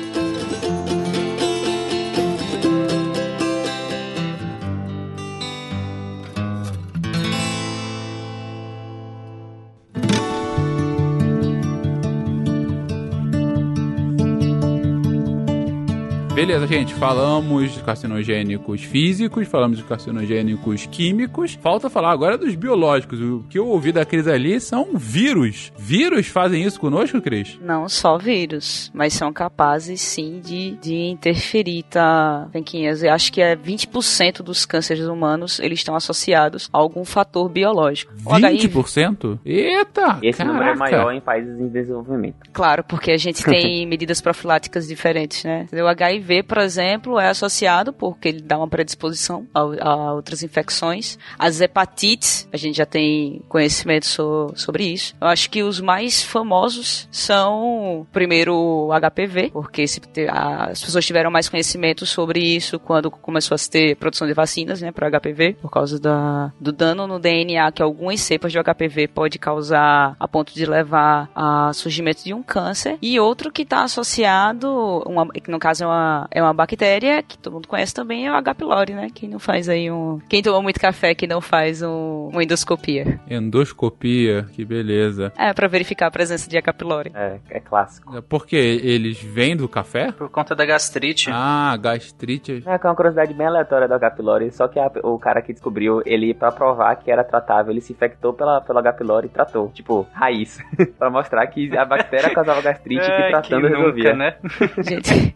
Beleza, 16.39 16.69
gente, 16.69 16.95
falamos 16.95 17.73
de 17.73 17.83
carcinogênicos 17.83 18.85
físicos, 18.85 19.49
falamos 19.49 19.77
de 19.77 19.83
carcinogênicos 19.83 20.87
químicos. 20.87 21.59
Falta 21.61 21.91
falar 21.91 22.13
agora 22.13 22.39
dos 22.39 22.55
biológicos. 22.55 23.21
O 23.21 23.45
que 23.51 23.59
eu 23.59 23.67
ouvi 23.67 23.91
da 23.91 24.05
Cris 24.05 24.29
ali 24.29 24.61
são 24.61 24.91
vírus. 24.95 25.73
Vírus 25.77 26.29
fazem 26.29 26.63
isso 26.63 26.79
conosco, 26.79 27.21
Cris? 27.21 27.59
Não 27.61 27.89
só 27.89 28.17
vírus, 28.17 28.89
mas 28.95 29.15
são 29.15 29.33
capazes 29.33 30.01
sim 30.01 30.39
de, 30.39 30.79
de 30.81 30.95
interferir, 31.09 31.83
tá, 31.83 32.47
Venquinhas? 32.53 33.03
Eu 33.03 33.13
acho 33.13 33.33
que 33.33 33.43
é 33.43 33.57
20% 33.57 34.41
dos 34.41 34.65
cânceres 34.65 35.07
humanos 35.07 35.59
eles 35.59 35.81
estão 35.81 35.97
associados 35.97 36.71
a 36.73 36.79
algum 36.79 37.05
fator 37.05 37.49
biológico. 37.49 38.15
20%? 38.15 39.41
Eita! 39.45 40.21
Esse 40.23 40.39
caraca. 40.39 40.45
número 40.45 40.71
é 40.71 40.77
maior 40.77 41.13
em 41.13 41.21
países 41.21 41.59
em 41.59 41.67
desenvolvimento. 41.67 42.49
Claro, 42.53 42.85
porque 42.85 43.11
a 43.11 43.19
gente 43.19 43.43
tem 43.45 43.85
medidas 43.85 44.21
profiláticas 44.21 44.87
diferentes, 44.87 45.43
né? 45.43 45.67
O 45.73 45.89
HIV 45.89 46.28
HIV, 46.29 46.43
por 46.43 46.59
exemplo, 46.59 47.19
é 47.19 47.29
associado 47.29 47.93
porque 47.93 48.29
ele 48.29 48.43
dá 48.43 48.59
uma 48.59 48.69
predisposição 48.69 49.47
a, 49.55 49.61
a 49.61 50.13
outras 50.13 50.43
infecções. 50.43 51.19
As 51.39 51.61
hepatites, 51.61 52.47
a 52.53 52.57
gente 52.57 52.77
já 52.77 52.87
tem 52.87 53.43
conhecimento 53.49 54.07
so, 54.07 54.53
sobre 54.55 54.85
isso. 54.85 55.15
Eu 55.21 55.29
acho 55.29 55.49
que 55.49 55.63
os 55.63 55.81
mais 55.81 56.23
famosos 56.23 57.09
são, 57.11 58.07
primeiro, 58.13 58.55
o 58.55 58.91
HPV, 58.93 59.51
porque 59.53 59.87
se, 59.87 60.01
as 60.29 60.83
pessoas 60.83 61.05
tiveram 61.07 61.31
mais 61.31 61.49
conhecimento 61.49 62.05
sobre 62.05 62.41
isso 62.41 62.79
quando 62.79 63.11
começou 63.11 63.55
a 63.55 63.59
se 63.59 63.71
ter 63.71 63.97
produção 63.97 64.27
de 64.27 64.35
vacinas, 64.35 64.83
né, 64.83 64.93
para 64.93 65.11
HPV, 65.11 65.57
por 65.61 65.71
causa 65.71 65.99
da, 65.99 66.53
do 66.61 66.73
dano 66.73 67.07
no 67.07 67.19
DNA 67.19 67.73
que 67.73 67.83
algumas 67.83 68.21
cepas 68.21 68.53
de 68.53 68.59
HPV 68.59 69.09
pode 69.09 69.39
causar 69.39 70.17
a 70.19 70.29
ponto 70.29 70.53
de 70.53 70.67
levar 70.67 71.31
a 71.35 71.73
surgimento 71.73 72.25
de 72.25 72.35
um 72.35 72.43
câncer. 72.43 72.99
E 73.01 73.19
outro 73.19 73.51
que 73.51 73.63
está 73.63 73.85
associado, 73.85 74.69
uma, 75.07 75.29
que 75.29 75.51
no 75.51 75.59
caso 75.59 75.85
é 75.85 75.87
uma 75.87 76.18
é 76.31 76.43
uma 76.43 76.53
bactéria 76.55 77.23
que 77.23 77.39
todo 77.39 77.55
mundo 77.55 77.69
conhece 77.69 77.95
também, 77.95 78.27
é 78.27 78.33
o 78.33 78.35
H. 78.35 78.55
pylori, 78.55 78.95
né? 78.95 79.09
Quem 79.15 79.29
não 79.29 79.39
faz 79.39 79.69
aí 79.69 79.91
um... 79.91 80.19
Quem 80.29 80.43
toma 80.43 80.63
muito 80.63 80.81
café 80.81 81.15
que 81.15 81.27
não 81.27 81.41
faz 81.41 81.83
um, 81.83 82.29
uma 82.33 82.43
endoscopia. 82.43 83.21
Endoscopia, 83.29 84.47
que 84.53 84.65
beleza. 84.65 85.33
É, 85.37 85.53
pra 85.53 85.69
verificar 85.69 86.07
a 86.07 86.11
presença 86.11 86.49
de 86.49 86.57
H. 86.57 86.73
pylori. 86.73 87.13
É, 87.15 87.39
é 87.51 87.61
clássico. 87.61 88.21
Porque 88.23 88.57
eles 88.57 89.23
vêm 89.23 89.57
do 89.57 89.69
café? 89.69 90.13
Por 90.13 90.29
conta 90.29 90.55
da 90.55 90.65
gastrite. 90.65 91.31
Ah, 91.33 91.77
gastrite. 91.81 92.63
É, 92.67 92.79
que 92.79 92.87
é 92.87 92.91
uma 92.91 92.97
curiosidade 92.97 93.35
bem 93.35 93.47
aleatória 93.47 93.87
do 93.87 93.95
H. 93.95 94.11
pylori, 94.13 94.51
só 94.51 94.67
que 94.69 94.79
a, 94.79 94.91
o 95.03 95.19
cara 95.19 95.43
que 95.43 95.53
descobriu, 95.53 96.03
ele, 96.07 96.35
pra 96.35 96.51
provar 96.51 96.97
que 96.97 97.11
era 97.11 97.23
tratável, 97.25 97.73
ele 97.73 97.81
se 97.81 97.93
infectou 97.93 98.33
pela, 98.33 98.61
pelo 98.61 98.79
H. 98.79 98.93
pylori 98.95 99.27
e 99.27 99.31
tratou. 99.31 99.69
Tipo, 99.75 100.07
raiz. 100.13 100.59
pra 100.99 101.11
mostrar 101.11 101.47
que 101.47 101.77
a 101.77 101.85
bactéria 101.85 102.31
causava 102.35 102.61
gastrite 102.63 103.11
é, 103.11 103.29
e 103.29 103.31
tratando 103.31 103.69
que 103.69 103.75
resolvia. 103.77 104.15
né? 104.15 104.37
Gente... 104.79 105.35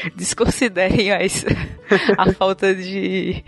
desconsiderem 0.14 1.12
as, 1.12 1.44
a 2.18 2.32
falta 2.32 2.74
de, 2.74 3.42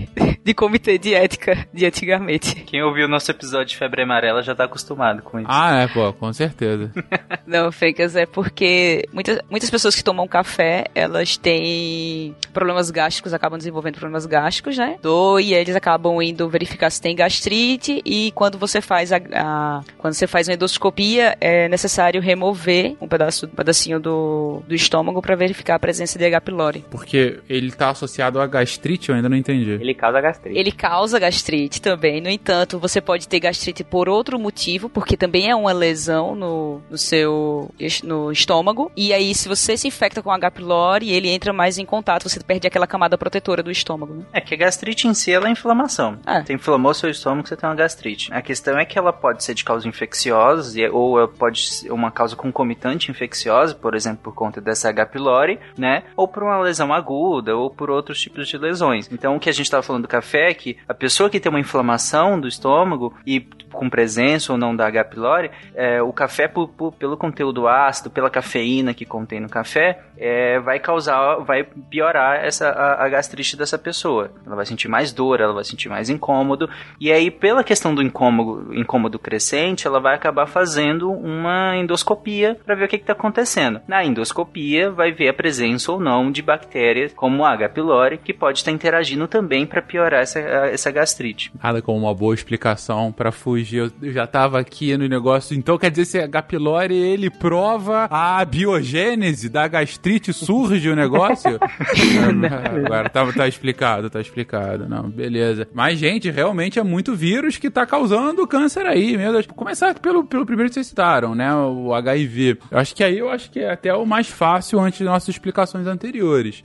de 0.45 0.55
comitê 0.55 0.99
de 0.99 1.15
ética 1.15 1.67
de 1.73 1.87
antigamente. 1.87 2.55
Quem 2.63 2.83
ouviu 2.83 3.07
o 3.07 3.09
nosso 3.09 3.31
episódio 3.31 3.67
de 3.67 3.77
febre 3.77 4.03
amarela 4.03 4.43
já 4.43 4.55
tá 4.55 4.65
acostumado 4.65 5.23
com 5.23 5.39
isso. 5.39 5.49
Ah, 5.51 5.83
é, 5.83 5.89
pô, 5.89 6.13
com 6.13 6.33
certeza. 6.33 6.91
Não, 7.47 7.71
Fencas, 7.73 8.17
é 8.17 8.27
porque 8.27 9.07
muitas, 9.13 9.41
muitas 9.51 9.71
pessoas 9.71 9.95
que 9.95 10.05
tomam 10.05 10.27
café, 10.27 10.85
elas 10.95 11.37
têm 11.37 12.35
problemas 12.53 12.91
gástricos, 12.91 13.33
acabam 13.33 13.59
desenvolvendo 13.59 13.95
problemas 13.95 14.27
gástricos, 14.27 14.77
né? 14.77 14.99
Do, 15.03 15.39
e 15.41 15.55
eles 15.55 15.77
acabam 15.77 16.21
indo 16.23 16.49
verificar 16.49 16.91
se 16.91 17.01
tem 17.01 17.15
gastrite 17.15 18.01
e 18.05 18.33
quando 18.33 18.59
você 18.59 18.81
faz 18.81 19.13
a, 19.13 19.21
a 19.35 19.83
quando 19.99 20.15
você 20.15 20.27
faz 20.27 20.49
uma 20.49 20.55
endoscopia, 20.55 21.37
é 21.41 21.69
necessário 21.69 22.21
remover 22.21 22.97
um 23.01 23.09
pedaço, 23.09 23.47
um 23.47 23.51
pedacinho 23.51 23.99
do, 23.99 24.63
do 24.67 24.75
estômago 24.75 25.21
para 25.21 25.35
verificar 25.35 25.77
a 25.77 25.79
presença 25.79 26.19
de 26.19 26.25
H. 26.37 26.41
pylori. 26.41 26.85
Porque 26.91 27.41
ele 27.49 27.71
tá 27.73 27.91
associado 27.91 28.41
a 28.41 28.47
gastrite, 28.47 29.09
eu 29.11 29.15
ainda 29.17 29.29
não 29.29 29.37
entendi. 29.37 29.71
Ele 29.73 29.95
causa 29.95 30.21
gastrite. 30.21 30.59
Ele 30.59 30.73
causa 30.73 31.19
gastrite 31.19 31.81
também. 31.81 32.21
No 32.21 32.29
entanto, 32.31 32.79
você 32.79 33.01
pode 33.01 33.29
ter 33.29 33.41
gastrite 33.41 33.83
por 33.85 34.09
outro 34.09 34.39
motivo, 34.39 34.89
porque 34.89 35.17
também 35.17 35.51
é 35.51 35.55
uma 35.55 35.73
lesão 35.73 36.35
no, 36.35 36.81
no 36.91 36.99
seu 36.99 37.71
no 38.05 38.31
estômago. 38.33 38.91
E 38.97 39.13
aí, 39.13 39.35
se 39.35 39.49
você 39.49 39.77
se 39.77 39.89
infecta 39.89 40.23
com 40.23 40.31
H. 40.31 40.51
pylori, 40.51 41.11
ele 41.11 41.29
entra 41.29 41.53
mais 41.53 41.79
em 41.79 41.85
contato, 41.85 42.29
você 42.29 42.41
perde 42.41 42.67
aquela 42.67 42.87
camada 42.87 43.17
protetora 43.19 43.63
do 43.63 43.71
estômago. 43.71 44.15
Né? 44.15 44.25
É 44.33 44.41
que 44.41 44.55
a 44.55 44.57
gastrite 44.57 45.07
em 45.09 45.15
si 45.15 45.33
ela 45.33 45.49
é 45.49 45.51
inflamação. 45.51 46.19
É. 46.27 46.43
Você 46.43 46.53
inflamou 46.53 46.93
seu 46.95 47.11
estômago, 47.11 47.49
você 47.49 47.57
tem 47.57 47.69
uma 47.69 47.75
gastrite. 47.75 48.33
A 48.33 48.43
questão 48.43 48.79
é 48.79 48.85
que 48.85 48.99
ela 48.99 49.13
pode 49.13 49.43
ser 49.45 49.55
de 49.55 49.65
causa 49.65 49.87
infecciosa, 49.89 50.81
e- 50.81 50.89
ou 50.89 51.19
ela 51.19 51.29
pode 51.29 51.67
ser 51.67 51.93
uma 51.93 52.11
causa 52.11 52.35
concomitante 52.37 53.11
infecciosa, 53.11 53.75
por 53.75 53.95
exemplo, 53.95 54.19
por 54.23 54.35
conta 54.35 54.61
dessa 54.61 54.89
H. 54.89 55.07
pylori, 55.07 55.59
né? 55.77 56.05
Ou 56.17 56.26
por 56.29 56.43
uma 56.43 56.59
lesão 56.59 56.93
aguda, 56.93 57.57
ou 57.57 57.71
por 57.71 57.91
outros 57.91 58.21
tipos 58.21 58.49
de 58.49 58.57
lesões. 58.59 59.11
Então, 59.13 59.37
o 59.37 59.41
que 59.41 59.49
a 59.49 59.53
gente 59.53 59.65
estava 59.67 59.83
falando 59.83 60.03
do 60.03 60.09
café 60.09 60.51
é 60.51 60.55
que 60.55 60.77
a 60.89 60.95
pessoa 60.95 61.29
que 61.31 61.41
tem 61.41 61.51
uma 61.51 61.61
inflamação 61.61 62.39
do 62.41 62.49
estômago 62.49 63.15
e 63.27 63.41
com 63.73 63.91
presença 63.91 64.53
ou 64.53 64.59
não 64.59 64.75
da 64.75 64.87
H. 64.87 65.05
pylori, 65.05 65.51
é, 65.75 66.01
o 66.01 66.13
café, 66.13 66.49
por- 66.49 66.69
por- 66.69 66.93
pelo 66.93 67.17
conteúdo 67.17 67.69
ácido, 67.69 68.09
pela 68.11 68.31
cafeína 68.31 68.95
que 68.95 69.05
contém 69.05 69.39
no 69.41 69.49
café, 69.51 70.01
é, 70.17 70.59
vai 70.61 70.79
causar, 70.79 71.37
vai 71.41 71.63
piorar 71.91 72.43
essa, 72.43 72.69
a, 72.71 73.05
a 73.05 73.09
gastrite 73.09 73.55
dessa 73.57 73.77
pessoa. 73.79 74.31
Ela 74.47 74.57
vai 74.57 74.65
sentir 74.65 74.89
mais 74.89 75.13
dor, 75.13 75.41
ela 75.41 75.53
vai 75.53 75.65
sentir 75.65 75.89
mais 75.91 76.09
incômodo, 76.09 76.71
e 76.99 77.13
aí, 77.13 77.31
pela 77.31 77.63
questão 77.63 77.95
do 77.95 78.01
incômodo, 78.03 78.75
incômodo 78.75 79.19
crescente, 79.19 79.87
ela 79.87 80.01
vai 80.01 80.15
acabar 80.15 80.47
fazendo 80.47 81.11
uma 81.13 81.77
endoscopia 81.77 82.59
para 82.65 82.75
ver 82.75 82.85
o 82.85 82.89
que 82.89 82.97
está 82.97 83.13
acontecendo. 83.13 83.81
Na 83.87 84.03
endoscopia, 84.05 84.91
vai 84.91 85.13
ver 85.13 85.29
a 85.29 85.35
presença 85.35 85.93
ou 85.93 86.01
não 86.01 86.16
de 86.31 86.43
bactérias 86.43 87.13
como 87.15 87.45
a 87.45 87.53
H. 87.53 87.69
pylori, 87.71 88.19
que 88.19 88.33
pode 88.33 88.59
estar 88.59 88.71
interagindo 88.71 89.27
também 89.29 89.67
para 89.67 89.83
piorar 89.83 90.23
essa, 90.23 90.39
essa 90.39 90.91
gastrite. 90.91 91.53
Nada 91.63 91.83
como 91.83 91.99
uma 91.99 92.15
boa 92.15 92.35
explicação 92.35 93.13
pra 93.13 93.31
fugir. 93.31 93.93
Eu 94.03 94.13
já 94.13 94.27
tava 94.27 94.59
aqui 94.59 94.97
no 94.97 95.09
negócio. 95.09 95.57
Então 95.57 95.79
quer 95.79 95.91
dizer, 95.91 96.03
esse 96.03 96.19
H. 96.19 96.43
pylori, 96.43 96.95
ele 96.95 97.31
prova 97.31 98.09
a 98.11 98.45
biogênese 98.45 99.49
da 99.49 99.67
gastrite, 99.69 100.33
surge 100.33 100.89
o 100.89 100.97
negócio? 100.97 101.59
Agora 102.85 103.09
tá, 103.09 103.33
tá 103.33 103.49
explicado, 103.49 104.09
tá 104.09 104.21
explicado. 104.21 104.89
Não, 104.89 105.09
beleza. 105.09 105.69
Mas, 105.73 105.99
gente, 105.99 106.31
realmente 106.31 106.79
é 106.79 106.83
muito 106.83 107.15
vírus 107.15 107.57
que 107.57 107.71
tá 107.71 107.85
causando 107.85 108.47
câncer 108.47 108.87
aí, 108.87 109.17
meu 109.17 109.33
Deus. 109.33 109.47
Começar 109.47 109.95
pelo, 109.99 110.25
pelo 110.25 110.47
primeiro 110.47 110.71
que 110.71 110.75
vocês 110.75 110.87
citaram, 110.87 111.35
né? 111.35 111.53
O 111.55 111.93
HIV. 111.93 112.59
Eu 112.71 112.79
acho 112.79 112.95
que 112.95 113.05
aí 113.05 113.19
eu 113.19 113.29
acho 113.29 113.51
que 113.51 113.61
é 113.61 113.73
até 113.73 113.95
o 113.95 114.07
mais 114.07 114.29
fácil 114.29 114.81
antes 114.81 115.01
das 115.01 115.09
nossas 115.09 115.29
explicações 115.29 115.87
anteriores. 115.87 116.06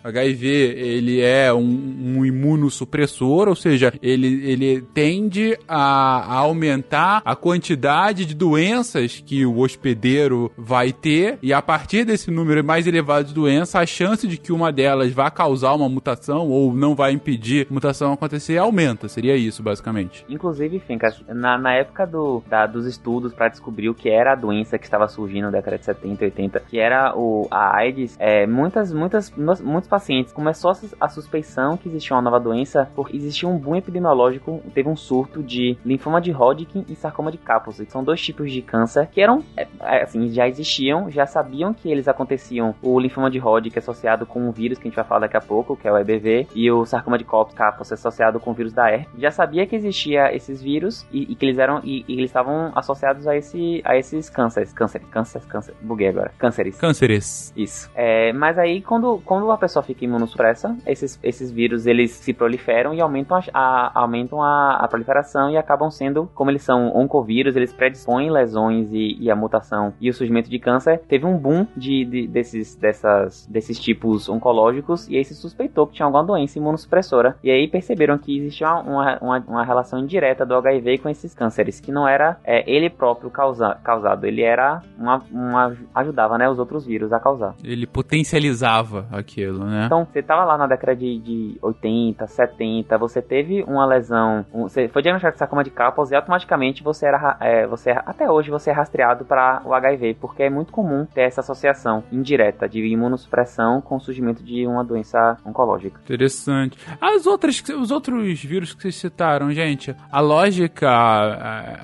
O 0.04 0.08
HIV, 0.08 0.48
ele 0.48 1.22
é 1.22 1.54
um, 1.54 2.18
um 2.18 2.26
imunossupressor, 2.26 3.48
ou 3.48 3.56
seja, 3.56 3.94
ele, 4.02 4.28
ele 4.50 4.82
tende 4.94 5.58
a, 5.68 5.78
a 5.78 6.36
aumentar 6.40 7.22
a 7.26 7.36
quantidade 7.36 8.26
de 8.26 8.34
doenças 8.36 9.22
que 9.26 9.46
o 9.46 9.58
hospedeiro 9.60 10.52
vai 10.58 10.92
ter, 10.92 11.38
e 11.42 11.54
a 11.54 11.62
partir 11.62 12.04
desse 12.06 12.30
número 12.32 12.64
mais 12.64 12.88
elevado 12.88 13.28
de 13.28 13.34
doenças, 13.34 13.76
a 13.76 13.86
chance 13.86 14.28
de 14.28 14.38
que 14.38 14.52
uma 14.52 14.72
delas 14.72 15.12
vá 15.12 15.30
causar 15.32 15.74
uma 15.74 15.90
mutação 15.90 16.48
ou 16.50 16.74
não 16.74 16.96
vai 16.96 17.12
impedir 17.12 17.68
mutação 17.70 18.14
acontecer 18.14 18.58
aumenta. 18.58 19.08
Seria 19.08 19.36
isso, 19.36 19.64
basicamente. 19.64 20.26
Inclusive, 20.30 20.80
Fincas, 20.80 21.22
na, 21.28 21.58
na 21.58 21.74
época 21.74 22.06
do, 22.06 22.44
da- 22.50 22.68
dos 22.68 22.86
estudos 22.86 23.34
para 23.34 23.50
descobrir 23.50 23.90
o 23.90 23.94
que 23.94 24.10
era 24.10 24.34
a 24.34 24.36
doença 24.36 24.78
que 24.78 24.86
estava 24.86 25.08
surgindo 25.08 25.46
na 25.46 25.52
década 25.52 25.78
de 25.78 25.86
70 25.86 26.24
e 26.24 26.26
80, 26.26 26.60
que 26.70 26.80
era 26.80 27.14
o, 27.16 27.48
a 27.50 27.76
AIDS, 27.78 28.16
é, 28.20 28.46
muitas, 28.46 28.94
muitas, 28.94 29.31
nos- 29.38 29.62
muitos 29.62 29.90
pacientes 29.90 30.34
começou 30.34 30.72
a, 30.72 30.74
sus- 30.76 30.96
a 31.00 31.08
suspeição 31.08 31.78
que 31.78 31.88
existia 31.90 32.16
uma 32.16 32.22
nova 32.22 32.40
doença 32.40 32.90
porque 32.96 33.16
existia 33.16 33.48
um 33.48 33.58
boom 33.58 33.76
epidemiológico, 33.76 34.62
teve 34.74 34.90
um 34.90 34.96
surto 34.96 35.42
de 35.44 35.78
linfoma 35.86 36.20
de 36.22 36.32
Hodgkin 36.32 36.86
e 36.88 36.96
sarcoma 36.96 37.32
de 37.32 37.38
Kaposi, 37.38 37.86
que 37.86 37.92
são 37.92 38.04
dois 38.04 38.22
tipos 38.22 38.52
de 38.52 38.62
câncer 38.62 39.08
que 39.08 39.22
eram, 39.22 39.44
é, 39.56 39.68
é, 39.82 40.04
assim, 40.04 40.30
já 40.30 40.48
existiam, 40.48 41.10
já 41.10 41.26
sabiam 41.26 41.74
que 41.74 41.90
eles 41.90 42.08
aconteciam. 42.08 42.76
O 42.82 43.00
linfoma 43.00 43.30
de 43.30 43.40
Hodgkin 43.40 43.76
é 43.76 43.80
associado 43.80 44.26
com 44.26 44.40
um 44.48 44.52
vírus 44.52 44.78
que 44.78 44.88
a 44.88 44.90
gente 44.90 44.96
vai 44.96 45.06
falar 45.06 45.22
daqui 45.22 45.38
a 45.38 45.42
pouco, 45.42 45.76
que 45.76 45.88
é 45.88 45.92
o 45.92 45.98
EBV, 45.98 46.48
e 46.56 46.70
o 46.72 46.86
sarcoma 46.86 47.18
de 47.18 47.24
Kaposi 47.24 47.94
associado 47.94 48.40
com 48.40 48.52
o 48.52 48.54
vírus 48.54 48.74
da 48.74 48.90
herpes. 48.92 49.08
Já 49.20 49.32
sabia 49.32 49.66
que 49.66 49.76
existia 49.76 50.34
esses 50.36 50.62
vírus 50.62 51.06
e, 51.12 51.32
e 51.32 51.36
que 51.36 51.46
eles 51.46 51.58
eram 51.58 51.82
e, 51.84 52.04
e 52.08 52.14
eles 52.14 52.30
estavam 52.30 52.72
associados 52.76 53.28
a 53.28 53.36
esse 53.36 53.82
a 53.86 53.98
esses 53.98 54.30
cânceres, 54.30 54.72
cânceres, 54.74 55.08
cânceres, 55.10 55.48
câncer, 55.48 55.74
buguei 55.82 56.08
agora, 56.08 56.32
cânceres. 56.38 56.78
Cânceres. 56.78 57.54
Isso. 57.56 57.90
É, 57.96 58.32
mas 58.34 58.58
aí, 58.58 58.82
quando, 58.82 59.21
quando 59.22 59.52
a 59.52 59.58
pessoa 59.58 59.84
fica 59.84 60.04
imunossupressa, 60.06 60.76
esses, 60.86 61.20
esses 61.24 61.52
vírus 61.52 61.86
eles 61.88 62.12
se 62.12 62.34
proliferam 62.34 62.94
e 62.94 63.02
aumentam, 63.02 63.38
a, 63.38 63.42
a- 63.54 63.92
aumentam 63.96 64.42
a, 64.42 64.76
a 64.78 64.88
proliferação 64.88 65.50
e 65.50 65.58
acabam 65.58 65.90
sendo, 65.90 66.30
como 66.36 66.52
eles 66.52 66.62
são 66.64 66.96
oncovírus, 66.96 67.56
eles 67.56 67.72
predispõem 67.74 68.30
lesões 68.32 68.90
e, 68.92 69.18
e 69.20 69.32
a 69.32 69.36
mutação 69.36 69.94
e 70.02 70.10
o 70.10 70.14
surgimento 70.14 70.50
de 70.50 70.60
câncer. 70.60 71.00
Teve 71.08 71.26
um 71.26 71.38
boom 71.38 71.66
de, 71.76 72.06
de- 72.06 72.28
desses, 72.28 72.76
dessas, 72.76 73.46
desses 73.48 73.80
tipos 73.80 74.28
oncológicos 74.30 75.08
e 75.08 75.18
aí 75.18 75.24
se 75.26 75.36
suspeitou 75.36 75.88
que 75.88 75.94
tinha 75.94 76.06
alguma 76.06 76.24
doença 76.24 76.58
imunossupressora. 76.58 77.36
E 77.44 77.50
aí 77.52 77.68
perceberam 77.68 78.18
que 78.18 78.38
existia 78.38 78.74
uma, 78.74 79.18
uma, 79.22 79.44
uma 79.48 79.64
relação 79.64 80.00
indireta 80.00 80.46
do 80.46 80.56
HIV 80.56 81.00
com 81.00 81.10
esses 81.10 81.34
cânceres, 81.34 81.80
que 81.80 81.92
não 81.92 82.08
era 82.08 82.38
é, 82.44 82.64
ele 82.72 82.90
próprio 82.90 83.30
causa, 83.30 83.78
causado, 83.84 84.26
ele 84.26 84.42
era 84.42 84.82
uma, 84.98 85.22
uma 85.32 85.78
ajudava 85.96 86.38
né, 86.38 86.50
os 86.50 86.60
outros 86.60 86.86
vírus 86.86 87.12
a 87.14 87.20
causar. 87.20 87.56
Ele 87.64 87.86
potencializava 87.88 89.08
aquilo, 89.12 89.66
né? 89.66 89.84
Então, 89.86 90.06
você 90.12 90.22
tava 90.22 90.44
lá 90.46 90.58
na 90.58 90.68
década 90.68 90.96
de, 90.96 91.20
de 91.20 91.58
80, 91.62 92.26
70, 92.28 92.98
você 92.98 93.22
teve 93.22 93.64
uma 93.64 93.86
lesão, 93.86 94.46
um- 94.54 94.64
você 94.64 94.88
foi 94.88 95.02
diagnosticado 95.02 95.34
com 95.34 95.40
sarcoma 95.40 95.64
de 95.64 95.70
Kaposi 95.70 96.14
e 96.14 96.16
automaticamente 96.16 96.84
você 96.84 97.06
era, 97.06 97.18
ra- 97.18 97.38
é, 97.40 97.68
você 97.68 97.92
até 97.92 98.30
hoje 98.30 98.50
você 98.50 98.70
é 98.70 98.74
rastreado 98.74 99.26
para 99.26 99.62
o 99.66 99.74
HIV, 99.74 100.16
porque 100.20 100.44
é 100.44 100.50
muito 100.50 100.72
comum 100.72 101.06
ter 101.06 101.22
essa 101.22 101.42
associação 101.42 102.04
indireta 102.12 102.68
de 102.68 102.80
imunossupressão 102.86 103.82
com 103.82 103.98
o 103.98 104.00
surgimento 104.00 104.44
de 104.44 104.66
uma 104.66 104.84
doença 104.84 105.38
oncológica. 105.46 106.00
Interessante. 106.04 106.78
As 107.00 107.26
outras, 107.26 107.62
os 107.80 107.92
outros 107.92 108.44
vírus 108.44 108.74
que 108.74 108.82
vocês 108.82 108.96
citaram, 108.96 109.52
gente, 109.52 109.96
a 110.12 110.20
lógica 110.20 110.88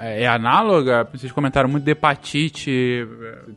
é, 0.01 0.23
é 0.23 0.27
análoga? 0.27 1.07
Vocês 1.11 1.31
comentaram 1.31 1.69
muito 1.69 1.83
de 1.83 1.91
hepatite, 1.91 3.07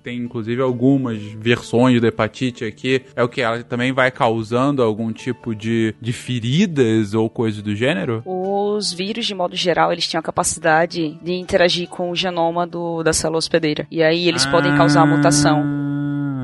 tem 0.03 0.19
inclusive 0.19 0.61
algumas 0.63 1.21
versões 1.23 2.01
da 2.01 2.09
hepatite 2.09 2.65
aqui. 2.65 3.05
É 3.15 3.23
o 3.23 3.29
que? 3.29 3.43
Ela 3.55 3.65
também 3.65 3.93
vai 3.93 4.11
causando 4.11 4.83
algum 4.83 5.13
tipo 5.13 5.55
de, 5.55 5.95
de 6.01 6.13
feridas 6.13 7.15
ou 7.15 7.29
coisa 7.29 7.63
do 7.63 7.75
gênero? 7.75 8.23
Os 8.25 8.93
vírus, 8.93 9.27
de 9.27 9.35
modo 9.35 9.57
geral, 9.57 9.93
eles 9.93 10.07
têm 10.07 10.19
a 10.19 10.23
capacidade 10.23 11.19
de 11.23 11.33
interagir 11.35 11.89
com 11.89 12.11
o 12.11 12.17
genoma 12.17 12.67
do, 12.67 13.03
da 13.03 13.13
célula 13.13 13.39
hospedeira. 13.39 13.87
E 13.91 14.03
aí 14.03 14.29
eles 14.29 14.47
podem 14.47 14.77
causar 14.77 15.07
mutação. 15.07 15.90